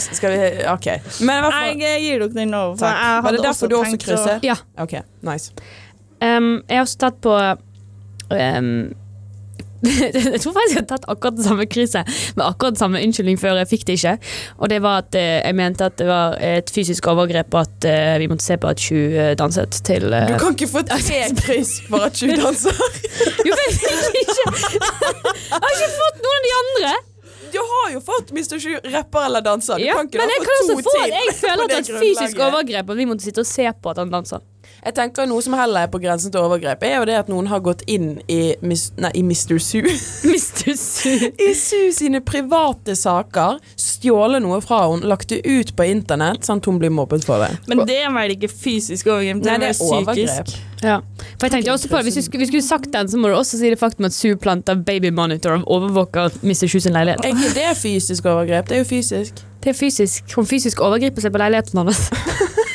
Skal 0.00 0.32
vi 0.32 0.50
OK. 0.72 0.86
Men 1.20 1.44
hvert 1.44 1.80
Jeg 1.82 2.02
gir 2.04 2.22
dere 2.22 2.32
den 2.32 2.52
nå. 2.54 2.62
Var 2.80 3.32
det 3.36 3.42
derfor 3.44 3.68
du 3.68 3.76
også 3.80 3.98
krysser? 4.00 4.16
å- 4.16 4.40
krysset? 4.40 4.46
Ja. 4.46 4.56
OK, 4.82 4.94
nice. 5.26 5.52
Um, 6.24 6.62
jeg 6.68 6.78
har 6.78 6.86
også 6.86 7.00
tatt 7.02 7.18
på 7.20 7.34
um, 8.32 8.70
Jeg 10.34 10.40
tror 10.42 10.54
faktisk 10.56 10.74
jeg 10.76 10.82
har 10.82 10.88
tatt 10.90 11.06
akkurat 11.12 11.36
den 11.38 11.46
samme 11.46 11.66
krise 11.70 12.02
med 12.36 12.44
akkurat 12.46 12.78
samme 12.80 13.00
unnskyldning 13.04 13.38
før 13.40 13.60
jeg 13.60 13.70
fikk 13.70 13.86
det 13.88 13.96
ikke. 14.00 14.14
Og 14.60 14.70
det 14.72 14.80
var 14.84 15.04
at 15.04 15.18
eh, 15.18 15.40
jeg 15.46 15.56
mente 15.58 15.88
at 15.88 15.96
det 16.00 16.06
var 16.08 16.36
et 16.42 16.70
fysisk 16.72 17.08
overgrep, 17.12 17.54
og 17.54 17.60
at 17.64 17.88
eh, 17.90 18.14
vi 18.22 18.28
måtte 18.30 18.44
se 18.46 18.58
på 18.60 18.70
at 18.70 18.82
Sju 18.86 18.96
eh, 18.96 19.32
danset 19.38 19.80
til 19.86 20.08
Du 20.10 20.36
kan 20.42 20.54
ikke 20.56 20.70
få 20.70 20.84
tre 20.88 21.20
kryss 21.42 21.78
for 21.88 22.06
at 22.08 22.18
du 22.20 22.30
danser. 22.36 22.76
Jo, 23.46 23.52
men 23.52 23.66
jeg 23.66 23.76
fikk 23.80 24.22
ikke 24.22 24.46
Jeg 24.46 25.60
har 25.60 25.76
ikke 25.76 25.92
fått 25.98 26.24
noen 26.24 26.40
av 26.40 26.48
de 26.48 26.56
andre! 26.62 26.96
Du 27.52 27.58
har 27.62 27.92
jo 27.94 28.00
fått 28.04 28.32
Mr. 28.34 28.58
Sju 28.60 28.74
rapper 28.92 29.28
eller 29.28 29.44
danser. 29.44 29.78
Du 29.78 29.84
Ja, 29.86 29.94
kan 30.00 30.10
ikke 30.10 30.18
men 30.20 30.28
da 30.32 30.36
jeg 30.36 30.46
få 30.46 30.80
to 30.82 30.92
til. 30.92 31.14
Jeg 31.14 31.36
føler 31.38 31.62
at 31.64 31.70
det 31.70 31.76
det 31.76 31.78
er 31.78 31.96
et 31.96 32.02
fysisk 32.02 32.42
overgrep, 32.48 32.90
og 32.92 32.98
vi 32.98 33.06
måtte 33.08 33.26
sitte 33.26 33.44
og 33.44 33.48
se 33.48 33.68
på 33.82 33.92
at 33.92 34.02
han 34.02 34.12
danser. 34.12 34.42
Jeg 34.84 34.94
tenker 34.96 35.26
Noe 35.26 35.42
som 35.42 35.56
heller 35.58 35.86
er 35.86 35.90
på 35.90 36.00
grensen 36.02 36.32
til 36.32 36.44
overgrep, 36.44 36.84
er 36.86 36.98
jo 36.98 37.06
det 37.08 37.16
at 37.18 37.30
noen 37.32 37.48
har 37.50 37.62
gått 37.64 37.82
inn 37.90 38.16
i, 38.30 38.54
mis, 38.66 38.88
nei, 39.00 39.10
i 39.18 39.22
Mr. 39.26 39.56
Sue. 39.62 39.94
Mr. 40.30 40.76
Sue. 40.78 41.32
I 41.48 41.50
Sue 41.58 41.90
sine 41.96 42.22
private 42.24 42.96
saker. 42.98 43.60
Stjålet 43.80 44.44
noe 44.44 44.60
fra 44.64 44.84
henne, 44.86 45.08
lagt 45.08 45.32
det 45.32 45.42
ut 45.46 45.72
på 45.76 45.88
internett, 45.90 46.44
sånn 46.46 46.62
at 46.62 46.70
hun 46.70 46.80
blir 46.82 46.92
mobbet 46.94 47.26
for 47.26 47.42
det. 47.42 47.56
Men 47.70 47.84
det 47.88 47.98
er 48.04 48.12
vel 48.14 48.36
ikke 48.36 48.52
fysisk 48.52 49.10
overgrep, 49.10 49.42
det 49.42 49.52
Nei, 49.52 49.58
det 49.64 49.72
er 49.72 49.82
overgrep. 49.86 50.54
Ja. 50.84 51.00
For 51.38 51.48
jeg 51.48 51.54
tenkte 51.54 51.72
også 51.72 51.88
på 51.88 51.96
det, 51.96 52.04
Hvis 52.04 52.16
vi 52.20 52.22
skulle, 52.26 52.42
vi 52.44 52.46
skulle 52.50 52.62
sagt 52.62 52.92
den, 52.92 53.08
så 53.08 53.18
må 53.18 53.30
du 53.32 53.34
også 53.34 53.58
si 53.58 53.70
det 53.72 53.78
faktum 53.80 54.06
at 54.08 54.14
Sue 54.14 54.36
planter 54.36 54.76
baby 54.76 55.10
monitor 55.10 55.56
og 55.56 55.70
overvåker 55.78 56.36
Mr. 56.42 56.66
Sue 56.68 56.80
sin 56.84 56.92
leilighet. 56.92 57.24
Er 57.24 57.32
ikke 57.34 57.54
det 57.56 57.72
fysisk 57.80 58.28
overgrep? 58.28 58.68
Det 58.68 58.78
er 58.78 58.84
jo 58.84 58.88
fysisk. 58.88 59.42
Det 59.64 59.72
er 59.72 59.78
fysisk. 59.78 60.36
Hun 60.36 60.46
fysisk 60.46 60.80
overgriper 60.84 61.24
seg 61.24 61.32
på 61.34 61.42
leiligheten 61.42 61.80
hans. 61.82 62.06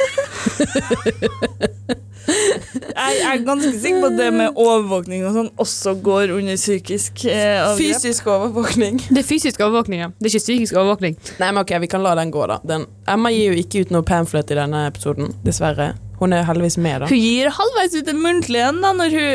Jeg 3.01 3.15
jeg 3.17 3.29
er 3.31 3.43
ganske 3.45 3.71
sikker 3.81 4.03
på 4.03 4.09
at 4.11 4.17
det 4.19 4.27
med 4.35 4.57
overvåkning 4.59 5.23
og 5.25 5.33
sånn 5.35 5.49
også 5.61 5.93
går 6.05 6.33
under 6.35 6.57
psykisk 6.59 7.23
eh. 7.29 7.63
Fysisk 7.79 8.27
overvåkning. 8.29 8.99
Det 9.13 9.23
er 9.23 9.27
fysisk 9.27 9.59
overvåkning, 9.63 10.03
ja. 10.05 10.09
Det 10.19 10.29
er 10.29 10.35
ikke 10.35 10.45
psykisk 10.45 10.77
overvåkning. 10.77 11.17
Nei, 11.41 11.49
men 11.49 11.61
ok, 11.63 11.71
vi 11.83 11.89
kan 11.91 12.03
la 12.05 12.13
den 12.19 12.31
gå, 12.33 12.45
da. 12.51 12.59
Den, 12.67 12.85
Emma 13.09 13.31
gir 13.33 13.51
jo 13.51 13.63
ikke 13.63 13.83
ut 13.85 13.93
noe 13.95 14.05
pamphlet 14.07 14.53
i 14.53 14.59
denne 14.59 14.79
episoden, 14.91 15.33
dessverre. 15.45 15.87
Hun 16.21 16.35
er 16.37 16.45
heldigvis 16.45 16.77
med, 16.81 17.01
da. 17.01 17.09
Hun 17.09 17.21
gir 17.21 17.49
halvveis 17.57 17.97
ut 17.97 18.07
en 18.13 18.21
muntlig 18.21 18.61
en 18.67 18.81
da, 18.85 18.93
når 18.97 19.09
hun 19.17 19.29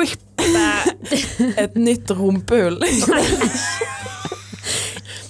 ripper 0.00 0.28
Et 1.62 1.74
nytt 1.78 2.10
rumpehull. 2.10 2.78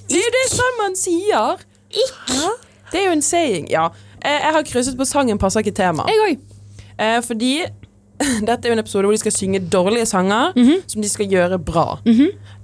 det 0.09 0.17
er 0.17 0.23
jo 0.23 0.31
det 0.37 0.47
sånn 0.53 0.79
man 0.81 0.97
sier. 0.99 1.61
Ikke. 1.93 2.55
Det 2.93 3.01
er 3.01 3.07
jo 3.09 3.15
en 3.17 3.25
saying. 3.25 3.69
Ja. 3.73 3.91
Eh, 4.25 4.39
Jeg 4.47 4.53
har 4.55 4.63
krysset 4.63 4.97
på 4.99 5.07
sangen 5.09 5.39
passer 5.39 5.61
ikke 5.65 5.75
tema. 5.75 6.05
Jeg 6.09 6.21
òg. 6.27 6.39
Eh, 6.99 7.21
fordi 7.27 7.53
dette 8.47 8.67
er 8.67 8.71
jo 8.71 8.77
en 8.77 8.83
episode 8.85 9.05
hvor 9.09 9.13
de 9.17 9.19
skal 9.23 9.33
synge 9.35 9.61
dårlige 9.73 10.07
sanger 10.07 10.53
som 10.87 11.03
de 11.03 11.09
skal 11.11 11.27
gjøre 11.33 11.59
bra. 11.59 11.99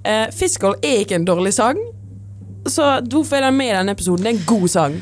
eh, 0.05 0.27
Fiskal 0.31 0.75
er 0.83 1.01
ikke 1.03 1.15
en 1.19 1.25
dårlig 1.27 1.53
sang, 1.53 1.77
så 2.69 2.99
hvorfor 3.09 3.35
er 3.39 3.47
den 3.49 3.57
med 3.57 3.71
i 3.73 3.75
denne 3.77 3.91
episoden? 3.95 4.23
Det 4.23 4.33
er 4.33 4.37
en 4.37 4.45
god 4.47 4.67
sang. 4.69 4.99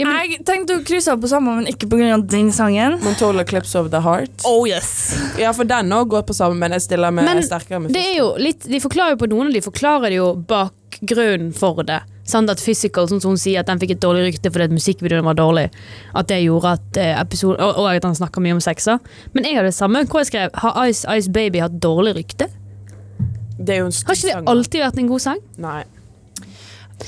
Jeg 0.00 0.38
tenkte 0.48 0.78
å 0.78 0.82
krysse 0.86 1.12
av 1.12 1.18
på 1.20 1.28
samme, 1.28 1.52
men 1.58 1.66
ikke 1.68 1.84
pga. 1.90 2.16
den 2.30 2.50
sangen. 2.56 2.94
Montola 3.04 3.44
Clips 3.44 3.74
of 3.76 3.90
the 3.92 4.00
Heart. 4.00 4.46
Oh 4.48 4.64
yes. 4.66 5.12
Ja, 5.38 5.50
for 5.52 5.64
den 5.68 5.92
òg 5.92 6.08
går 6.08 6.22
på 6.24 6.32
samme, 6.34 6.56
men 6.56 6.72
jeg 6.72 6.86
stiller 6.86 7.10
med 7.12 7.24
Men 7.28 7.42
sterkere 7.44 7.80
med 7.82 7.92
Det 7.92 8.00
er 8.00 8.16
jo 8.16 8.30
litt, 8.40 8.64
De 8.64 8.80
forklarer 8.80 9.10
jo 9.18 9.20
på 9.20 9.28
noen 9.28 9.50
og 9.50 9.52
de 9.52 9.60
forklarer 9.60 10.08
det 10.08 10.16
jo 10.16 10.30
bakgrunnen 10.48 11.52
for 11.52 11.82
det. 11.84 12.00
At 12.30 12.60
Physical, 12.62 13.08
sånn 13.10 13.20
som 13.20 13.32
hun 13.34 13.38
sier, 13.40 13.60
at 13.60 13.66
den 13.66 13.80
fikk 13.80 13.96
et 13.96 14.02
dårlig 14.02 14.26
rykte 14.28 14.52
fordi 14.52 14.68
at 14.68 14.74
musikkvideoen 14.74 15.24
var 15.26 15.34
dårlig. 15.34 15.68
At 16.14 16.28
det 16.30 16.42
gjorde 16.44 16.76
at 16.76 16.96
eh, 17.00 17.14
episode, 17.20 17.58
og, 17.58 17.80
og 17.80 17.88
at 17.90 18.04
han 18.06 18.14
snakka 18.14 18.40
mye 18.44 18.54
om 18.54 18.60
sexer. 18.62 19.00
Men 19.34 19.44
jeg 19.48 19.56
har 19.58 19.66
det 19.66 19.74
samme. 19.74 20.04
Hvor 20.06 20.20
jeg 20.22 20.30
skrev 20.30 20.50
Har 20.54 20.78
Ice 20.86 21.06
Ice 21.18 21.30
Baby 21.32 21.58
hatt 21.64 21.80
dårlig 21.82 22.14
rykte? 22.20 22.46
Det 23.58 23.74
er 23.74 23.82
jo 23.82 23.88
en 23.90 23.92
Har 23.92 24.14
ikke 24.14 24.20
sang. 24.20 24.44
det 24.44 24.52
alltid 24.54 24.80
vært 24.84 24.98
en 25.02 25.10
god 25.10 25.20
sang? 25.26 25.42
Nei. 25.60 25.82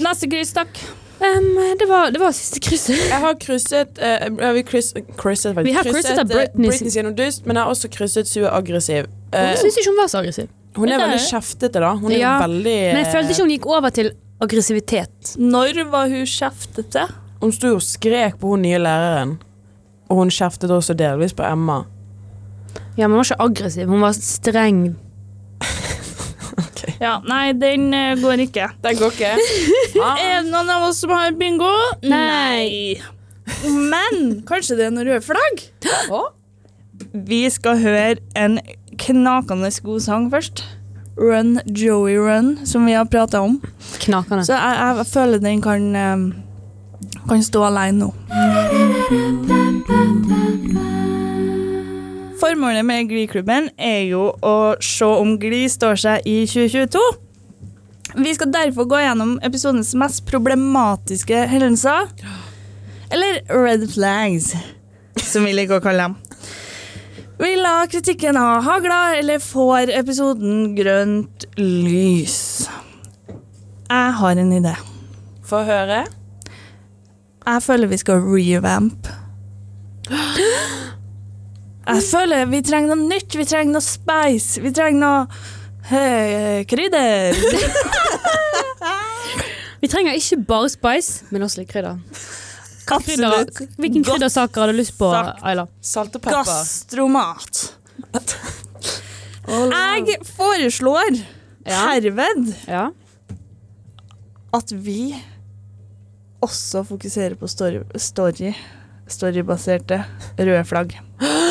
Neste 0.03 0.29
kryss, 0.33 0.53
takk. 0.57 0.81
Um, 1.23 1.53
det, 1.79 1.87
var, 1.87 2.11
det 2.11 2.19
var 2.19 2.33
siste 2.35 2.59
krysset. 2.65 2.99
Jeg 2.99 3.21
har 3.23 3.37
krysset 3.39 4.01
uh, 4.03 4.49
vil 4.57 4.65
kryss, 4.67 4.91
krysset. 5.21 5.55
Vi 5.63 5.75
har 5.77 5.87
krysset 5.87 6.17
krysset 6.17 6.33
Britney. 6.33 6.73
Britney 6.73 6.91
gjennom 6.97 7.15
dust, 7.15 7.45
men 7.47 7.57
jeg 7.61 7.63
har 7.63 7.71
også 7.77 7.91
krysset 7.95 8.27
Sue 8.31 8.51
aggressiv. 8.51 9.07
Uh, 9.31 9.39
Jeg 9.53 9.61
syns 9.63 9.79
ikke 9.79 9.93
hun 9.93 10.01
var 10.03 10.11
så 10.11 10.19
aggressiv. 10.25 10.49
hun 10.75 10.89
er 10.89 10.97
er 10.97 11.05
veldig 11.05 11.21
kjeftete, 11.29 11.79
da. 11.85 11.93
Hun 12.01 12.11
er 12.11 12.19
Ja, 12.19 12.33
veldig 12.43 12.75
Men 12.97 13.01
jeg 13.05 13.13
følte 13.15 13.37
ikke 13.37 13.47
hun 13.47 13.55
gikk 13.55 13.67
over 13.71 13.95
til 13.95 14.11
aggressivitet. 14.43 15.35
Når 15.39 15.85
var 15.93 16.11
hun 16.13 16.27
kjeftete? 16.29 17.07
Hun 17.43 17.55
sto 17.55 17.75
og 17.77 17.85
skrek 17.85 18.39
på 18.41 18.53
hun 18.55 18.63
nye 18.67 18.81
læreren. 18.83 19.37
Og 20.11 20.23
hun 20.23 20.33
kjeftet 20.35 20.71
også 20.75 20.97
delvis 20.99 21.35
på 21.35 21.47
Emma. 21.47 21.83
Ja, 22.99 23.07
men 23.07 23.17
hun 23.17 23.23
var 23.23 23.31
ikke 23.31 23.45
aggressiv. 23.47 23.89
Hun 23.89 24.05
var 24.05 24.19
streng. 24.19 24.85
Ja, 27.03 27.17
Nei, 27.27 27.53
den 27.59 27.89
eh, 27.95 28.19
går 28.19 28.45
ikke. 28.45 28.69
Den 28.83 28.99
går 28.99 29.15
ikke. 29.17 29.33
Ah. 30.03 30.19
Er 30.19 30.43
det 30.43 30.51
noen 30.51 30.71
av 30.73 30.85
oss 30.89 31.01
som 31.03 31.11
har 31.15 31.35
bingo? 31.39 31.69
Nei. 32.07 32.97
Men 33.67 34.41
kanskje 34.49 34.79
det 34.79 34.87
er 34.89 34.95
noe 34.95 35.05
røde 35.07 35.23
flagg? 35.23 35.65
Vi 37.13 37.43
skal 37.55 37.79
høre 37.83 38.17
en 38.39 38.57
knakende 39.03 39.71
god 39.85 40.03
sang 40.03 40.31
først. 40.33 40.65
Run, 41.17 41.61
Joey 41.67 42.17
Run, 42.17 42.67
som 42.67 42.87
vi 42.87 42.93
har 42.93 43.05
prata 43.05 43.41
om. 43.41 43.61
Knakende. 43.99 44.45
Så 44.45 44.53
jeg, 44.57 44.97
jeg 44.99 45.07
føler 45.07 45.39
den 45.43 45.63
kan, 45.63 45.97
eh, 45.97 46.19
kan 47.29 47.43
stå 47.45 47.65
alene 47.69 48.07
nå. 48.07 48.13
Formålet 52.43 52.85
med 52.85 53.09
Glee-klubben 53.09 53.69
er 53.79 54.01
jo 54.09 54.33
å 54.43 54.57
se 54.83 55.07
om 55.07 55.37
Gli 55.39 55.67
står 55.71 56.01
seg 56.01 56.27
i 56.27 56.43
2022. 56.49 57.03
Vi 58.17 58.35
skal 58.35 58.51
derfor 58.53 58.89
gå 58.91 58.99
gjennom 59.01 59.37
episodens 59.47 59.95
mest 59.95 60.25
problematiske 60.29 61.47
hendelser. 61.49 62.11
Eller 63.13 63.41
red 63.53 63.87
flags, 63.93 64.53
som 65.21 65.45
vi 65.45 65.55
liker 65.55 65.79
å 65.79 65.85
kalle 65.85 66.09
dem. 66.09 66.17
Vi 67.43 67.57
ha 67.59 67.87
kritikken 67.91 68.37
ha 68.39 68.61
hagla, 68.63 69.17
eller 69.19 69.41
får 69.43 69.91
episoden 69.91 70.77
grønt 70.77 71.45
lys? 71.59 72.69
Jeg 73.91 74.13
har 74.19 74.39
en 74.39 74.53
idé. 74.55 74.75
Få 75.43 75.65
høre. 75.67 76.05
Jeg 77.47 77.63
føler 77.63 77.91
vi 77.91 77.99
skal 77.99 78.23
revamp. 78.23 79.11
Jeg 81.87 82.03
føler 82.13 82.47
vi 82.47 82.63
trenger 82.63 82.95
noe 82.95 83.09
nytt, 83.11 83.35
vi 83.35 83.49
trenger 83.51 83.75
noe 83.75 83.83
spice, 83.83 84.63
vi 84.63 84.71
trenger 84.71 85.03
noe 85.03 85.27
hey, 85.91 86.63
krydder. 86.71 87.35
Vi 89.83 89.89
trenger 89.91 90.15
ikke 90.15 90.37
bare 90.47 90.69
spice, 90.71 91.25
men 91.35 91.43
også 91.43 91.59
litt 91.59 91.73
krydder. 91.73 91.97
Krydder- 92.87 93.43
Absolutt. 93.43 93.77
Hvilken 93.79 94.05
kryddersaker 94.05 94.61
har 94.65 94.73
du 94.73 94.79
lyst 94.79 94.97
på, 94.99 95.09
Aila? 95.43 95.67
Salt 95.81 96.17
og 96.17 96.23
pepper. 96.23 96.45
Gastromat. 96.45 97.75
Jeg 99.49 100.19
foreslår 100.37 101.17
Ja. 101.67 101.79
herved 101.93 102.55
Ja. 102.69 102.89
at 104.55 104.73
vi 104.73 105.15
også 106.43 106.83
fokuserer 106.85 107.35
på 107.39 107.49
story, 107.49 107.83
story 107.97 108.53
storybaserte 109.09 110.05
røde 110.39 110.65
flagg. 110.65 110.95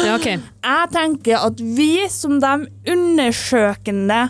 ja, 0.06 0.15
okay. 0.15 0.39
Jeg 0.63 0.88
tenker 0.91 1.38
at 1.46 1.60
vi, 1.60 2.08
som 2.10 2.39
de 2.39 2.67
undersøkende 2.91 4.30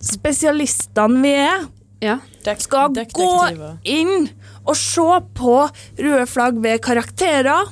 spesialistene 0.00 1.22
vi 1.22 1.32
er, 1.34 1.66
Ja. 2.02 2.18
Skal 2.58 2.88
gå 3.12 3.76
inn 3.84 4.30
og 4.66 4.76
se 4.78 5.08
på 5.36 5.54
røde 6.00 6.26
flagg 6.30 6.60
ved 6.62 6.82
karakterer, 6.84 7.70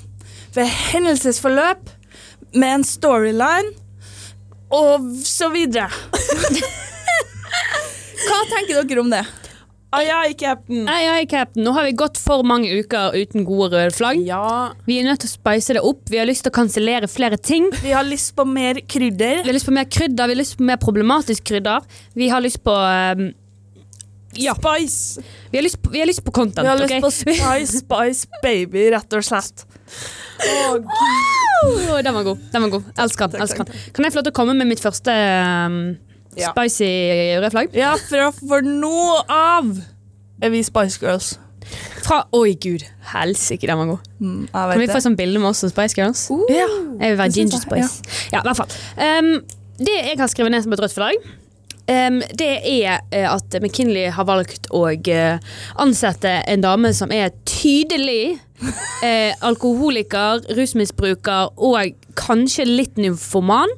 ved 0.54 0.70
hendelsesforløp, 0.92 1.90
med 2.54 2.74
en 2.78 2.84
storyline, 2.84 3.74
og 4.70 5.10
så 5.24 5.48
videre. 5.52 5.88
Hva 8.28 8.40
tenker 8.50 8.82
dere 8.82 9.00
om 9.04 9.12
det? 9.12 9.24
Ai, 9.88 10.04
ai, 10.12 10.34
i 10.34 10.36
cap'n. 10.36 10.84
Ai, 10.84 10.98
ja, 11.06 11.14
Captain. 11.24 11.64
Nå 11.64 11.72
har 11.72 11.86
vi 11.86 11.94
gått 11.96 12.18
for 12.20 12.44
mange 12.44 12.68
uker 12.76 13.14
uten 13.16 13.46
gode 13.48 13.70
røde 13.72 13.94
flagg. 13.96 14.20
Ja. 14.26 14.74
Vi 14.84 14.98
er 15.00 15.06
nødt 15.08 15.22
til 15.24 15.30
å 15.30 15.32
spice 15.32 15.78
det 15.78 15.80
opp. 15.80 16.02
Vi 16.12 16.20
har 16.20 16.28
lyst 16.28 16.44
til 16.44 16.52
å 16.52 16.56
kansellere 16.58 17.08
flere 17.08 17.38
ting. 17.40 17.70
Vi 17.80 17.94
har 17.96 18.04
lyst 18.04 18.34
på 18.36 18.44
mer 18.44 18.82
krydder. 18.84 19.40
Vi 19.46 19.48
har 19.48 19.56
lyst 19.56 19.68
på 19.70 19.76
mer 19.78 19.88
krydder, 19.88 20.28
vi 20.28 20.36
har 20.36 20.42
lyst 20.42 20.58
på 20.60 20.68
mer 20.68 20.80
problematisk 20.82 21.48
krydder. 21.48 21.88
Vi 22.20 22.28
har 22.28 22.44
lyst 22.44 22.60
på 22.68 22.74
um, 22.76 23.30
Ja. 24.36 24.54
Spice. 24.54 25.22
Vi 25.50 25.58
har 25.58 25.62
lyst 25.62 25.82
på, 25.82 25.90
vi 25.90 26.00
har 26.02 26.06
lyst 26.06 26.24
på 26.24 26.32
content. 26.32 26.64
Vi 26.64 26.68
har 26.68 26.78
lyst 26.78 26.90
okay? 26.90 27.00
på 27.00 27.10
Spice 27.10 27.78
Spice 27.80 28.28
Baby, 28.42 28.90
rett 28.92 29.12
og 29.16 29.24
slett. 29.24 29.64
Åh, 30.38 32.02
den 32.04 32.14
var 32.14 32.22
god. 32.22 32.38
Den 32.52 32.62
var 32.62 32.68
god. 32.68 32.82
Elsker 32.98 33.32
den. 33.32 33.42
elsker 33.42 33.64
den. 33.64 33.74
Kan 33.94 34.04
jeg 34.04 34.12
få 34.12 34.20
lov 34.20 34.28
til 34.28 34.34
å 34.34 34.38
komme 34.38 34.54
med 34.58 34.70
mitt 34.70 34.82
første 34.82 35.14
um, 35.66 35.80
Ja. 36.38 36.52
spicy 36.52 36.90
røde 37.40 37.50
flagg? 37.50 37.74
Ja, 37.74 37.96
for, 38.08 38.30
for 38.38 38.62
nå 38.62 38.94
av 39.26 39.72
er 40.42 40.52
vi 40.54 40.62
Spice 40.62 41.00
Girls. 41.02 41.32
Fra 42.04 42.22
Oi, 42.36 42.54
gud. 42.60 42.84
Helsike, 43.10 43.66
den 43.66 43.80
var 43.80 43.90
god. 43.90 44.06
Mm, 44.20 44.44
Kan 44.52 44.80
vi 44.80 44.88
få 44.88 45.00
et 45.00 45.06
sånn 45.08 45.18
bilde 45.18 45.40
med 45.42 45.50
oss 45.50 45.64
som 45.64 45.72
Spice 45.72 45.98
Girls? 45.98 46.28
Ja. 46.52 46.68
Jeg 47.00 47.14
vil 47.14 47.18
være 47.18 47.34
Ginger 47.34 47.64
Spice. 47.64 48.14
Ja, 48.32 48.44
i 48.44 48.46
hvert 48.46 48.60
fall. 48.62 48.78
Um, 48.96 49.34
det 49.78 49.94
jeg 49.94 50.18
har 50.18 50.30
skrevet 50.30 50.54
ned 50.54 50.64
som 50.64 50.74
et 50.74 50.80
rødt 50.82 50.94
flagg, 50.94 51.26
um, 51.88 52.18
det 52.38 52.50
er 52.64 53.00
eh, 53.10 53.26
at 53.28 53.58
McKinley 53.60 54.08
har 54.14 54.24
valgt 54.28 54.68
å 54.74 54.86
eh, 54.92 55.38
ansette 55.80 56.34
en 56.46 56.64
dame 56.64 56.92
som 56.96 57.12
er 57.14 57.32
tydelig 57.48 58.38
eh, 59.06 59.32
alkoholiker, 59.44 60.44
rusmisbruker 60.58 61.54
og 61.56 61.94
kanskje 62.18 62.66
litt 62.68 62.96
nymfoman. 63.00 63.72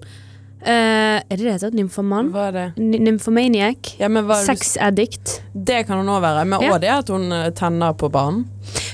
Uh, 0.60 1.16
er 1.24 1.38
det 1.38 1.44
det 1.46 1.52
heter? 1.54 1.70
Nymfoman? 1.72 2.26
Hva 2.34 2.50
er 2.50 2.52
det? 2.52 2.64
Nymfomaniac 2.76 2.98
Nymphomaniac? 3.00 3.94
Ja, 3.96 4.10
det? 4.12 4.40
Sex 4.44 4.74
addict. 4.76 5.38
Det 5.56 5.86
kan 5.88 6.02
hun 6.02 6.10
òg 6.12 6.20
være. 6.20 6.42
Men 6.44 6.60
Ja. 6.60 6.74
det 6.76 6.90
at 6.92 7.08
hun 7.08 7.32
tenner 7.56 7.94
på 7.96 8.10
barn. 8.12 8.42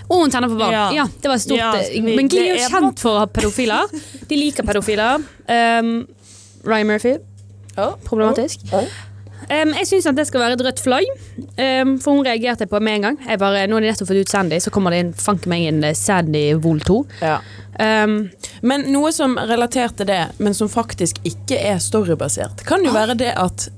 Og 0.07 0.21
hun 0.21 0.31
tenner 0.31 0.47
på 0.47 0.59
barn. 0.61 0.71
Ja. 0.71 0.85
Ja. 0.95 1.07
det 1.23 1.27
var 1.29 1.39
stort. 1.43 1.91
Vi- 1.91 2.03
men 2.15 2.29
Glee 2.31 2.53
er 2.55 2.61
jo 2.63 2.69
kjent 2.71 3.03
for 3.03 3.17
å 3.17 3.19
ha 3.19 3.27
pedofiler. 3.27 3.91
De 4.29 4.37
liker 4.39 4.63
pedofiler. 4.63 5.19
Um, 5.49 6.07
Ryan 6.63 6.87
Murphy, 6.87 7.17
problematisk. 8.05 8.63
Um, 9.47 9.73
jeg 9.77 9.87
syns 9.87 10.09
det 10.17 10.25
skal 10.27 10.43
være 10.43 10.57
et 10.57 10.63
rødt 10.67 10.81
fløy, 10.83 11.05
um, 11.37 11.93
for 12.03 12.17
hun 12.17 12.25
reagerte 12.27 12.65
jeg 12.65 12.71
på 12.73 12.81
med 12.83 12.99
en 12.99 13.07
gang. 13.07 13.19
Jeg 13.29 13.39
bare, 13.43 13.67
nå 13.69 13.77
har 13.79 13.85
de 13.85 13.91
nettopp 13.93 14.11
fått 14.11 14.25
ut 14.25 14.33
Sandy, 14.33 14.59
så 14.63 14.73
kommer 14.75 14.95
det 14.95 15.03
inn 15.05 15.13
fanken 15.15 15.53
meg 15.53 15.67
en 15.69 15.85
eh, 15.87 15.95
Sandy 15.99 16.45
Vol 16.65 16.81
2. 16.87 16.97
Ja. 17.23 17.37
Um, 17.79 18.17
Men 18.67 18.87
noe 18.91 19.13
som 19.13 19.37
relaterte 19.39 20.07
det, 20.09 20.23
men 20.39 20.57
som 20.57 20.71
faktisk 20.73 21.21
ikke 21.29 21.61
er 21.61 21.79
storybasert, 21.83 22.65
kan 22.67 22.85
jo 22.87 22.95
være 22.97 23.19
det 23.21 23.35
at, 23.37 23.69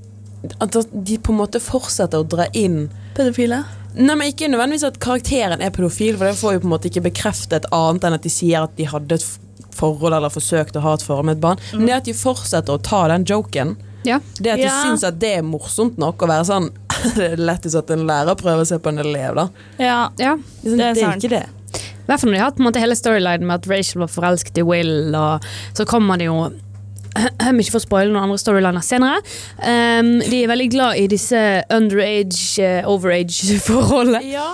at 0.63 0.79
de 0.93 1.19
på 1.19 1.35
en 1.35 1.41
måte 1.43 1.61
fortsetter 1.61 2.23
å 2.23 2.29
dra 2.29 2.47
inn 2.57 2.87
Pedofile. 3.17 3.65
Nei, 3.99 4.15
men 4.15 4.29
Ikke 4.29 4.47
nødvendigvis 4.47 4.85
at 4.87 4.99
karakteren 5.01 5.61
er 5.65 5.73
pedofil, 5.75 6.15
for 6.15 6.29
det 6.29 6.37
får 6.39 6.55
jo 6.55 6.63
på 6.63 6.67
en 6.69 6.73
måte 6.75 6.89
ikke 6.91 7.07
bekreftet 7.09 7.65
annet 7.75 8.05
enn 8.05 8.15
at 8.15 8.23
de 8.23 8.31
sier 8.31 8.63
at 8.63 8.75
de 8.77 8.85
hadde 8.87 9.17
et 9.17 9.25
forhold 9.75 10.13
eller 10.15 10.31
forsøkt 10.31 10.77
å 10.77 10.83
ha 10.85 10.93
et 10.95 11.03
forhold 11.05 11.27
med 11.29 11.39
et 11.39 11.43
barn. 11.43 11.61
Men 11.73 11.87
det 11.89 11.95
at 11.97 12.09
de 12.09 12.15
fortsetter 12.17 12.75
å 12.75 12.81
ta 12.85 13.05
den 13.11 13.25
joken, 13.27 13.75
Ja. 14.07 14.19
det 14.39 14.51
at 14.53 14.57
de 14.61 14.67
Ja. 14.67 14.75
syns 14.85 15.03
at 15.03 15.19
det 15.19 15.33
er 15.39 15.41
morsomt 15.43 15.97
nok 15.99 16.21
å 16.23 16.27
være 16.29 16.45
sånn 16.47 16.69
Det 17.17 17.25
er 17.33 17.37
lettest 17.37 17.75
at 17.79 17.89
en 17.95 18.05
lærer 18.07 18.35
prøver 18.39 18.63
å 18.63 18.67
se 18.67 18.77
på 18.79 18.89
en 18.91 18.99
elev, 18.99 19.35
da. 19.35 19.47
Ja, 19.79 20.09
ja. 20.19 20.33
Liksom, 20.63 20.77
Det 20.77 20.85
er 20.85 20.93
det 20.93 21.03
er 21.03 21.11
sant. 21.11 21.23
ikke 21.23 21.29
det. 21.29 21.45
I 21.79 22.07
hvert 22.09 22.19
fall 22.23 22.29
når 22.31 22.33
de 22.35 22.39
har 22.41 22.49
hatt 22.49 22.57
på 22.57 22.63
en 22.63 22.67
måte 22.71 22.81
hele 22.81 22.95
storylinen 22.97 23.45
med 23.47 23.55
at 23.59 23.67
Rachel 23.69 24.01
var 24.01 24.09
forelsket 24.11 24.57
i 24.57 24.63
Will, 24.65 25.13
og 25.15 25.45
så 25.77 25.85
kommer 25.85 26.17
det 26.17 26.25
jo 26.25 26.39
ikke 27.59 27.71
for 27.71 27.79
å 27.79 27.83
spoile 27.85 28.11
noen 28.11 28.23
andre 28.27 28.39
storyliner 28.41 28.83
senere. 28.85 29.19
Um, 29.61 30.09
de 30.25 30.41
er 30.43 30.49
veldig 30.51 30.67
glad 30.73 30.97
i 30.99 31.05
disse 31.11 31.39
underage, 31.73 32.57
uh, 32.59 32.89
overage-forholdet. 32.89 34.25
Ja, 34.35 34.47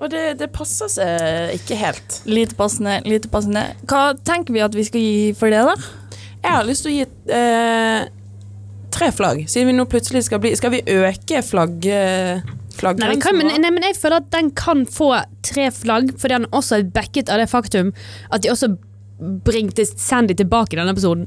og 0.00 0.08
det, 0.14 0.38
det 0.40 0.48
passer 0.56 0.88
seg 0.88 1.52
ikke 1.58 1.76
helt. 1.76 2.20
lite 2.24 2.56
passende, 2.56 3.00
lite 3.04 3.28
passende. 3.28 3.66
Hva 3.90 4.14
tenker 4.24 4.54
vi 4.56 4.62
at 4.64 4.74
vi 4.74 4.86
skal 4.88 5.00
gi 5.04 5.34
for 5.36 5.52
det, 5.52 5.60
da? 5.68 5.74
Jeg 6.40 6.54
har 6.56 6.64
lyst 6.64 6.86
til 6.86 6.94
å 6.94 6.94
gi 6.94 7.04
eh, 7.36 8.06
tre 9.00 9.10
flagg, 9.16 9.44
siden 9.48 9.70
vi 9.70 9.76
nå 9.78 9.86
plutselig 9.90 10.26
skal 10.28 10.42
bli 10.42 10.54
Skal 10.58 10.74
vi 10.76 10.84
øke 10.84 11.44
flagg, 11.46 11.86
eh, 11.86 12.42
Nei, 12.80 13.16
kan, 13.20 13.36
men, 13.36 13.50
nei, 13.60 13.68
men 13.68 13.84
jeg 13.84 13.98
føler 14.00 14.22
at 14.22 14.30
den 14.32 14.46
kan 14.56 14.86
få 14.88 15.10
tre 15.44 15.66
flagg, 15.74 16.14
fordi 16.20 16.38
han 16.38 16.46
også 16.48 16.78
er 16.78 16.86
backet 16.94 17.28
av 17.28 17.42
det 17.42 17.50
faktum 17.50 17.90
at 18.32 18.40
de 18.40 18.48
også 18.52 18.70
bringte 19.44 19.84
Sandy 19.84 20.32
tilbake 20.32 20.72
i 20.72 20.78
denne 20.78 20.94
episoden. 20.94 21.26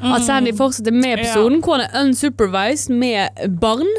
At 0.00 0.24
Sandy 0.24 0.54
fortsetter 0.56 0.94
med 0.94 1.18
episoden 1.18 1.60
hvor 1.64 1.76
han 1.76 1.84
er 1.84 2.06
unsupervised 2.06 2.94
med 2.96 3.42
barn, 3.60 3.90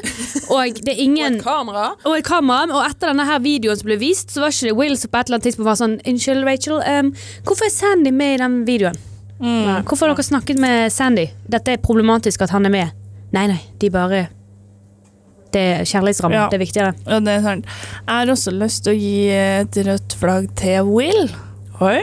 og 0.50 0.82
det 0.82 0.96
er 0.96 1.04
ingen 1.04 1.38
Et 1.38 1.44
kamera? 1.46 1.92
og 2.02 2.18
et 2.18 2.26
kamera, 2.26 2.66
og 2.74 2.82
etter 2.88 3.12
denne 3.12 3.28
her 3.30 3.44
videoen 3.46 3.78
som 3.78 3.92
ble 3.92 4.00
vist, 4.02 4.34
så 4.34 4.42
var 4.42 4.56
ikke 4.56 4.72
det 4.72 4.78
Will 4.80 4.98
som 4.98 5.14
på 5.14 5.22
et 5.22 5.30
eller 5.30 5.38
annet 5.38 5.50
tidspunkt 5.52 5.70
var 5.70 5.82
sånn 5.84 6.00
Unnskyld, 6.02 6.48
Rachel, 6.48 6.82
um, 6.82 7.14
hvorfor 7.46 7.70
er 7.70 7.76
Sandy 7.78 8.16
med 8.16 8.40
i 8.40 8.42
den 8.42 8.62
videoen? 8.68 9.04
Mm. 9.38 9.84
Hvorfor 9.86 10.08
har 10.08 10.18
dere 10.18 10.26
snakket 10.26 10.58
med 10.58 10.90
Sandy? 10.90 11.28
Dette 11.46 11.76
er 11.76 11.84
problematisk 11.84 12.42
at 12.42 12.56
han 12.56 12.66
er 12.66 12.74
med. 12.74 13.07
Nei, 13.36 13.48
nei, 13.52 13.60
de 13.82 13.90
bare 13.92 14.28
Det 15.52 15.62
er 15.80 15.84
kjærlighetsramme. 15.88 16.36
Ja. 16.36 16.46
Det 16.52 16.58
er 16.60 16.64
viktigere. 16.66 16.94
Ja, 17.08 17.20
det 17.24 17.34
er 17.38 17.42
sant. 17.46 17.66
Jeg 18.06 18.14
har 18.14 18.32
også 18.34 18.52
lyst 18.56 18.84
til 18.84 18.94
å 18.94 19.00
gi 19.00 19.30
et 19.32 19.78
rødt 19.88 20.16
flagg 20.20 20.50
til 20.60 20.84
Will. 20.92 21.30
Oi. 21.82 22.02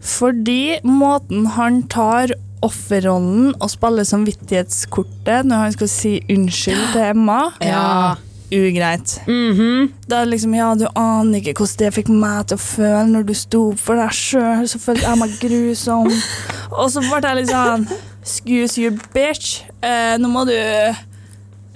Fordi 0.00 0.78
måten 0.86 1.46
han 1.56 1.82
tar 1.90 2.30
offerrollen 2.62 3.52
og 3.58 3.70
spiller 3.70 4.06
samvittighetskortet 4.06 5.46
når 5.46 5.64
han 5.64 5.74
skal 5.76 5.90
si 5.90 6.14
unnskyld 6.30 6.92
til 6.94 7.02
Emma, 7.10 7.40
Ja. 7.62 8.14
ugreit. 8.50 9.18
Mhm. 9.26 9.92
Det 10.08 10.16
er 10.16 10.24
liksom, 10.26 10.54
ja, 10.56 10.74
Du 10.74 10.86
aner 10.96 11.38
ikke 11.40 11.54
hvordan 11.58 11.76
det 11.78 11.94
fikk 11.94 12.08
meg 12.08 12.46
til 12.46 12.56
å 12.56 12.60
føle 12.60 13.06
når 13.10 13.26
du 13.26 13.34
sto 13.34 13.70
opp 13.72 13.78
for 13.78 13.96
deg 13.96 14.10
sjøl. 14.10 14.64
Så 14.68 14.78
følte 14.78 15.02
jeg 15.02 15.18
meg 15.18 15.30
grusom. 15.42 16.08
Og 16.78 16.90
så 16.90 17.00
ble 17.00 17.20
jeg 17.28 17.36
litt 17.42 17.50
sånn 17.52 17.88
Excuse 18.28 18.76
you, 18.82 18.90
bitch. 19.14 19.62
Eh, 19.80 20.18
nå 20.20 20.28
må 20.28 20.42
du 20.48 20.52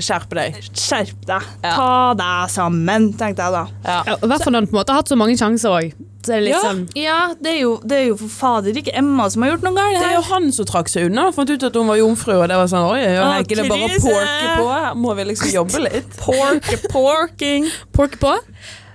Skjerpe 0.02 0.34
deg. 0.34 0.56
skjerpe 0.74 1.24
deg. 1.28 1.44
Ja. 1.62 1.72
Ta 1.78 2.14
deg 2.18 2.50
sammen, 2.50 3.12
tenkte 3.16 3.44
jeg 3.46 3.54
da. 3.54 3.60
Ja. 3.86 3.98
Ja, 4.10 4.16
I 4.18 4.26
hvert 4.32 4.42
fall 4.44 4.52
når 4.56 4.64
han 4.64 4.66
på 4.68 4.74
en 4.74 4.80
måte 4.80 4.92
har 4.92 4.98
hatt 5.02 5.12
så 5.12 5.16
mange 5.20 5.36
sjanser 5.38 5.70
òg. 5.78 5.92
Så 6.22 6.32
det 6.34 6.40
litt 6.44 6.52
Ja. 6.54 6.60
sånn 6.62 6.82
Ja, 6.94 7.34
det 7.34 7.50
er, 7.50 7.60
jo, 7.62 7.70
det 7.82 7.96
er 7.98 8.04
jo 8.12 8.16
for 8.16 8.28
fader 8.30 8.76
ikke 8.78 8.92
Emma 8.94 9.24
som 9.30 9.42
har 9.42 9.50
gjort 9.56 9.64
noe 9.66 9.74
galt 9.74 9.96
Det 9.98 10.06
er 10.06 10.14
jo 10.14 10.20
han 10.28 10.52
som 10.54 10.64
trakk 10.70 10.86
seg 10.92 11.08
unna 11.08 11.24
fant 11.34 11.50
ut 11.50 11.64
at 11.66 11.74
hun 11.74 11.88
var 11.90 11.96
jomfru, 11.98 12.36
og 12.36 12.46
det 12.48 12.58
var 12.60 12.68
sånn 12.70 12.86
Oi, 12.92 13.00
ja, 13.02 13.24
er 13.32 13.42
ikke 13.42 13.58
det 13.58 13.64
bare 13.68 13.88
å 13.88 13.96
porke 14.04 14.52
på? 14.60 14.68
Her 14.70 14.94
må 15.02 15.16
vi 15.18 15.24
liksom 15.32 15.50
jobbe 15.50 15.82
litt. 15.82 16.14
Porke, 16.22 16.78
porking. 16.92 17.66
Porke 17.92 18.20
på. 18.22 18.36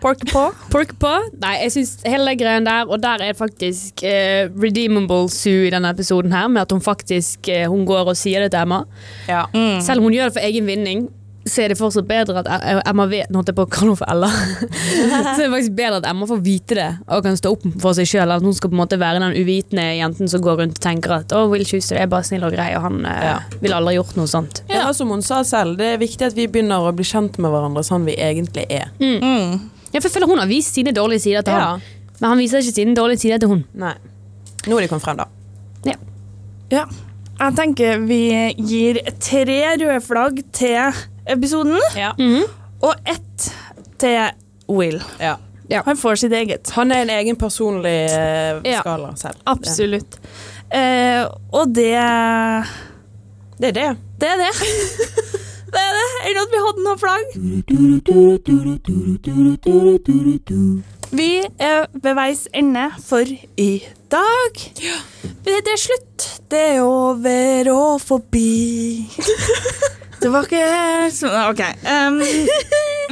På. 0.01 0.43
Pork 0.71 0.93
på. 1.01 1.11
Nei, 1.41 1.55
jeg 1.63 1.73
syns 1.77 1.95
hele 2.05 2.29
den 2.31 2.39
greien 2.43 2.67
der, 2.67 2.85
og 2.87 3.01
der 3.03 3.17
er 3.23 3.31
det 3.33 3.39
faktisk 3.39 4.03
uh, 4.05 4.47
redeemable 4.61 5.27
Sue 5.33 5.67
i 5.67 5.73
denne 5.73 5.89
episoden 5.95 6.31
her, 6.35 6.47
med 6.47 6.61
at 6.67 6.71
hun 6.75 6.81
faktisk 6.85 7.49
uh, 7.49 7.65
hun 7.71 7.85
går 7.89 8.13
og 8.13 8.17
sier 8.19 8.45
det 8.45 8.51
til 8.53 8.61
Emma. 8.67 8.83
Ja. 9.29 9.45
Selv 9.81 9.99
om 10.03 10.09
hun 10.11 10.17
gjør 10.19 10.29
det 10.29 10.37
for 10.37 10.45
egen 10.47 10.67
vinning, 10.69 11.07
så 11.47 11.61
er 11.63 11.71
det 11.71 11.77
fortsatt 11.79 12.03
bedre 12.09 12.41
at 12.41 12.47
E- 12.51 12.81
Emma 12.89 13.05
vet 13.07 13.29
Nå 13.31 13.39
holdt 13.39 13.47
jeg 13.53 13.55
på 13.55 13.63
å 13.63 13.69
kalle 13.71 13.93
henne 13.93 13.99
for 14.01 14.09
Ella. 14.11 14.27
så 15.37 15.37
er 15.37 15.45
det 15.45 15.51
faktisk 15.53 15.77
bedre 15.77 16.01
at 16.01 16.07
Emma 16.09 16.27
får 16.27 16.41
vite 16.43 16.75
det 16.75 16.87
og 17.07 17.21
kan 17.23 17.37
stå 17.39 17.53
opp 17.55 17.63
for 17.79 17.95
seg 17.95 18.09
sjøl, 18.11 18.33
at 18.35 18.43
hun 18.43 18.57
skal 18.57 18.73
på 18.73 18.75
en 18.75 18.81
måte 18.81 18.99
være 18.99 19.21
den 19.23 19.37
uvitende 19.39 19.85
jenten 19.95 20.27
som 20.27 20.43
går 20.43 20.59
rundt 20.59 20.75
og 20.75 20.83
tenker 20.83 21.13
at 21.21 21.31
å, 21.37 21.45
Will 21.47 21.63
Schuster 21.63 22.01
er 22.01 22.09
bare 22.11 22.27
snill 22.27 22.43
og 22.43 22.51
grei, 22.51 22.67
og 22.75 22.83
han 22.89 22.99
eh, 23.07 23.23
Ja. 23.29 23.37
ville 23.63 23.79
aldri 23.79 23.95
gjort 23.95 24.19
noe 24.19 24.27
sånt. 24.27 24.59
Ja, 24.67 24.89
som 24.97 25.07
hun 25.15 25.23
sa 25.23 25.39
selv, 25.47 25.79
det 25.79 25.93
er 25.93 26.03
viktig 26.03 26.27
at 26.27 26.35
vi 26.35 26.49
begynner 26.51 26.83
å 26.83 26.91
bli 26.99 27.07
kjent 27.07 27.39
med 27.39 27.55
hverandre 27.55 27.85
sånn 27.87 28.03
vi 28.11 28.17
egentlig 28.19 28.67
er. 28.67 28.91
Mm. 28.99 29.69
Ja, 29.93 29.99
for 29.99 30.07
jeg 30.09 30.13
føler 30.17 30.27
hun 30.27 30.39
har 30.39 30.47
vist 30.49 30.75
sine 30.75 30.91
dårlige 30.95 31.19
sider 31.23 31.41
til 31.47 31.53
Ja. 31.53 31.59
han, 31.59 31.81
men 32.19 32.29
han 32.29 32.37
viser 32.41 32.57
ikke 32.59 32.73
sine 32.75 32.95
dårlige 32.95 33.19
sider 33.19 33.37
til 33.39 33.47
hun. 33.47 33.65
Nei. 33.73 33.93
Nå 34.67 34.77
er 34.77 34.81
de 34.81 34.87
kommet 34.91 35.03
frem, 35.05 35.17
da. 35.17 35.25
Ja. 36.71 36.83
Jeg 37.39 37.55
tenker 37.55 37.99
vi 38.07 38.21
gir 38.57 38.97
tre 39.23 39.59
røde 39.79 40.01
flagg 40.03 40.41
til 40.53 40.91
episoden, 41.29 41.77
Ja. 41.95 42.11
Mhm. 42.17 42.43
og 42.81 42.95
ett 43.05 43.51
til 43.99 44.31
Will. 44.67 45.01
ja. 45.19 45.35
Han 45.85 45.97
får 45.97 46.15
sitt 46.15 46.31
eget. 46.31 46.69
Han 46.71 46.91
er 46.91 47.01
en 47.01 47.09
egen 47.09 47.35
personlig 47.35 48.09
eh, 48.09 48.61
Ja. 48.65 48.79
skala 48.81 49.13
selv. 49.15 49.35
Absolutt. 49.45 50.17
Eh, 50.71 51.25
og 51.53 51.73
det 51.73 51.93
Det 53.59 53.67
er 53.69 53.71
det. 53.71 53.97
Det 54.19 54.27
er 54.27 54.37
det. 54.37 54.53
det 55.73 55.81
er 55.81 55.93
det. 55.97 56.05
Enn 56.29 56.39
at 56.41 56.51
vi 56.53 56.59
hadde 56.65 56.81
noe 56.85 56.97
flagg. 57.01 57.27
Vi 61.17 61.29
er 61.63 61.85
ved 61.93 62.13
veis 62.17 62.45
ende 62.57 62.85
for 63.03 63.23
i 63.57 63.69
dag. 64.11 64.61
Det 65.47 65.57
er 65.63 65.79
slutt. 65.79 66.25
Det 66.51 66.61
er 66.75 66.81
over 66.83 67.69
og 67.73 68.01
forbi. 68.03 69.07
Det 70.17 70.31
var 70.33 70.47
ikke 70.47 70.63
sånn 71.13 71.35
OK. 71.51 71.61
Um, 71.85 72.17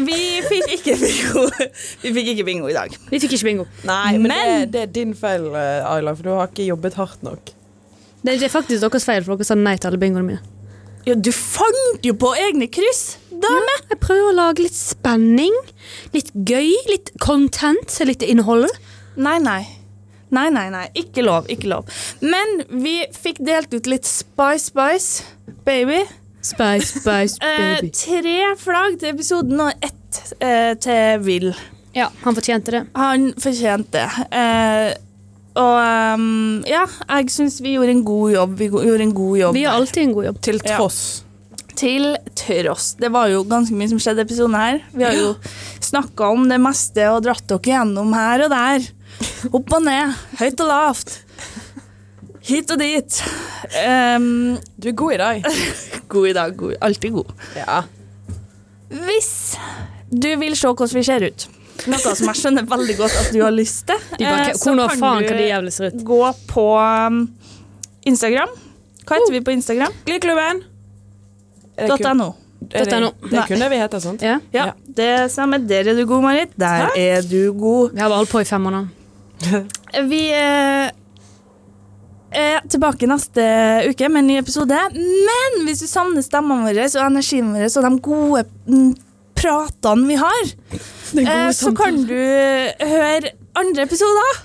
vi 0.08 0.18
fikk 0.50 0.72
ikke 0.80 0.96
bingo. 1.00 1.44
Vi 2.02 2.12
fikk 2.16 2.32
ikke 2.34 2.46
bingo 2.48 2.72
i 2.72 2.76
dag. 2.76 2.96
Vi 3.12 3.20
fikk 3.22 3.36
ikke 3.38 3.46
bingo. 3.52 3.68
Nei, 3.88 4.16
men, 4.18 4.32
Men- 4.34 4.50
det, 4.66 4.72
det 4.74 4.82
er 4.88 4.92
din 4.96 5.14
feil, 5.16 5.46
eh, 5.54 5.86
Ayla, 5.86 6.16
for 6.18 6.24
du 6.26 6.34
har 6.34 6.50
ikke 6.50 6.66
jobbet 6.72 6.98
hardt 7.00 7.22
nok. 7.24 7.54
Det 8.26 8.40
det 8.42 8.48
er 8.50 8.50
faktisk 8.56 8.82
deres 8.82 9.06
feil, 9.06 9.22
for 9.24 9.38
dere 9.38 9.46
sa 9.46 9.54
nei 9.60 9.76
til 9.78 9.92
alle 9.92 10.02
bingoene 10.02 10.26
mine. 10.32 10.42
Ja, 11.06 11.14
du 11.16 11.30
fant 11.36 12.06
jo 12.06 12.16
på 12.18 12.32
egne 12.40 12.68
kryss, 12.72 13.18
dame. 13.30 13.76
Jeg 13.92 14.00
prøver 14.02 14.32
å 14.32 14.36
lage 14.40 14.64
litt 14.66 14.76
spenning, 14.78 15.54
litt 16.16 16.32
gøy, 16.34 16.72
litt 16.90 17.12
content, 17.22 17.94
litt 18.10 18.26
innhold. 18.26 18.70
Nei, 19.16 19.38
nei. 19.44 19.62
Nei, 20.34 20.48
nei, 20.52 20.66
nei. 20.74 20.88
Ikke 20.98 21.22
lov. 21.24 21.46
Ikke 21.54 21.70
lov. 21.70 21.86
Men 22.26 22.64
vi 22.82 22.98
fikk 23.14 23.38
delt 23.46 23.74
ut 23.78 23.86
litt 23.88 24.10
Spice 24.10 24.72
Spice, 24.72 25.24
baby. 25.68 26.02
Spice, 26.46 27.00
spice, 27.02 27.38
Eh, 27.46 27.78
baby. 27.82 27.92
tre 27.96 28.40
flagg 28.60 29.00
til 29.02 29.14
episoden 29.14 29.62
og 29.68 29.86
ett 29.86 30.20
eh, 30.42 30.74
til 30.82 31.22
Will. 31.26 31.52
Ja, 31.96 32.10
han 32.26 32.36
fortjente 32.36 32.74
det. 32.76 32.82
Han 32.98 33.30
fortjente 33.40 34.02
det. 34.02 34.28
Eh, 34.42 34.90
og 35.56 36.16
um, 36.20 36.64
ja, 36.68 36.84
jeg 37.10 37.30
syns 37.32 37.62
vi 37.64 37.76
gjorde 37.78 37.94
en 37.96 38.04
god 38.08 38.34
jobb. 38.34 38.58
Vi 38.60 38.68
gjorde 38.74 39.06
en 39.06 39.14
god 39.16 39.38
jobb 39.40 39.56
Vi 39.56 39.62
gjør 39.64 39.78
alltid 39.80 40.02
en 40.04 40.14
god 40.18 40.26
jobb. 40.30 40.42
Til 40.50 40.60
Ja. 40.66 40.76
tross. 40.78 41.00
Til 41.76 42.06
tross. 42.40 42.94
Det 43.00 43.10
var 43.12 43.28
jo 43.32 43.44
ganske 43.48 43.76
mye 43.76 43.90
som 43.92 44.00
skjedde 44.00 44.24
i 44.24 44.28
episoden 44.28 44.56
her. 44.56 44.82
Vi 44.96 45.04
har 45.04 45.16
jo 45.16 45.34
snakka 45.84 46.30
om 46.32 46.48
det 46.50 46.60
meste 46.64 47.08
og 47.12 47.24
dratt 47.26 47.44
dere 47.48 47.60
gjennom 47.72 48.14
her 48.16 48.46
og 48.46 48.54
der. 48.54 48.88
Opp 49.52 49.74
og 49.76 49.84
ned, 49.84 50.14
høyt 50.40 50.60
og 50.64 50.68
lavt. 50.72 51.18
Hit 52.46 52.70
og 52.72 52.80
dit. 52.80 53.20
Um, 53.82 54.58
Du 54.80 54.90
er 54.92 54.96
god 54.96 55.14
i 55.16 55.18
dag. 55.18 55.46
god 56.14 56.28
i 56.30 56.34
dag. 56.38 56.56
God, 56.60 56.76
alltid 56.82 57.12
god. 57.16 57.32
Ja. 57.58 57.82
Hvis 58.90 59.32
du 60.12 60.28
vil 60.40 60.56
se 60.56 60.68
hvordan 60.70 60.96
vi 61.00 61.04
ser 61.04 61.26
ut, 61.26 61.48
noe 61.92 62.16
som 62.16 62.30
jeg 62.32 62.40
skjønner 62.42 62.68
veldig 62.70 62.96
godt 63.00 63.18
at 63.22 63.34
du 63.34 63.42
har 63.44 63.54
lyst 63.56 63.86
til, 63.90 64.00
De 64.18 64.26
bare, 64.26 64.50
eh, 64.52 64.58
så 64.60 64.74
kan 64.76 65.00
faen 65.00 66.00
du 66.00 66.06
gå 66.08 66.22
på 66.50 66.66
um, 66.80 67.20
Instagram. 68.06 68.50
Hva 69.06 69.20
heter 69.20 69.36
vi 69.36 69.44
på 69.46 69.54
Instagram? 69.54 69.94
Gliklubben. 70.08 70.64
.no. 71.78 72.34
det- 72.60 73.00
.no. 73.00 73.12
Det 73.30 73.48
kunne 73.48 73.70
vi 73.70 73.78
heter, 73.78 74.00
sant? 74.00 74.22
Ja. 74.22 74.40
Ja, 74.52 74.72
det 74.88 75.32
samme. 75.32 75.60
Der 75.68 75.90
er 75.90 75.96
du 75.96 76.06
god, 76.06 76.24
Marit. 76.24 76.54
Der 76.56 76.88
Takk. 76.88 76.98
er 76.98 77.22
du 77.22 77.54
god. 77.54 77.92
Vi 77.94 78.00
har 78.00 78.10
bare 78.10 78.18
holdt 78.24 78.32
på 78.32 78.42
i 78.42 78.46
fem 78.46 78.62
måneder. 78.62 78.88
Vi 80.12 80.22
eh, 80.34 80.90
er 82.36 82.62
tilbake 82.72 83.08
neste 83.08 83.44
uke 83.90 84.10
med 84.10 84.24
en 84.24 84.28
ny 84.28 84.38
episode. 84.40 84.80
Men 84.96 85.66
hvis 85.68 85.84
du 85.84 85.88
savner 85.88 86.24
stemmene 86.26 86.68
våre 86.68 86.88
og 86.88 87.06
energien 87.06 87.54
vår 87.54 87.68
og 87.70 87.86
de 87.88 88.00
gode 88.02 88.46
mm, 88.68 88.94
pratene 89.46 90.08
vi 90.10 90.16
har, 90.18 90.44
eh, 91.22 91.52
så 91.54 91.72
kan 91.78 92.02
du 92.08 92.16
høre 92.82 93.32
andre 93.56 93.86
episoder 93.86 94.40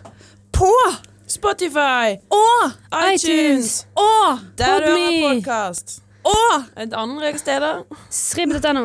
på 0.53 0.69
Spotify, 1.31 2.19
og 2.35 2.73
iTunes, 3.15 3.87
og 3.97 4.41
der 4.59 4.83
du 4.85 4.91
Podme. 4.91 5.07
hører 5.07 5.35
podkast. 5.41 6.01
og 6.25 6.65
Et 6.77 6.93
andre 6.93 7.31
steder. 7.39 7.85
Sribb.no. 8.11 8.83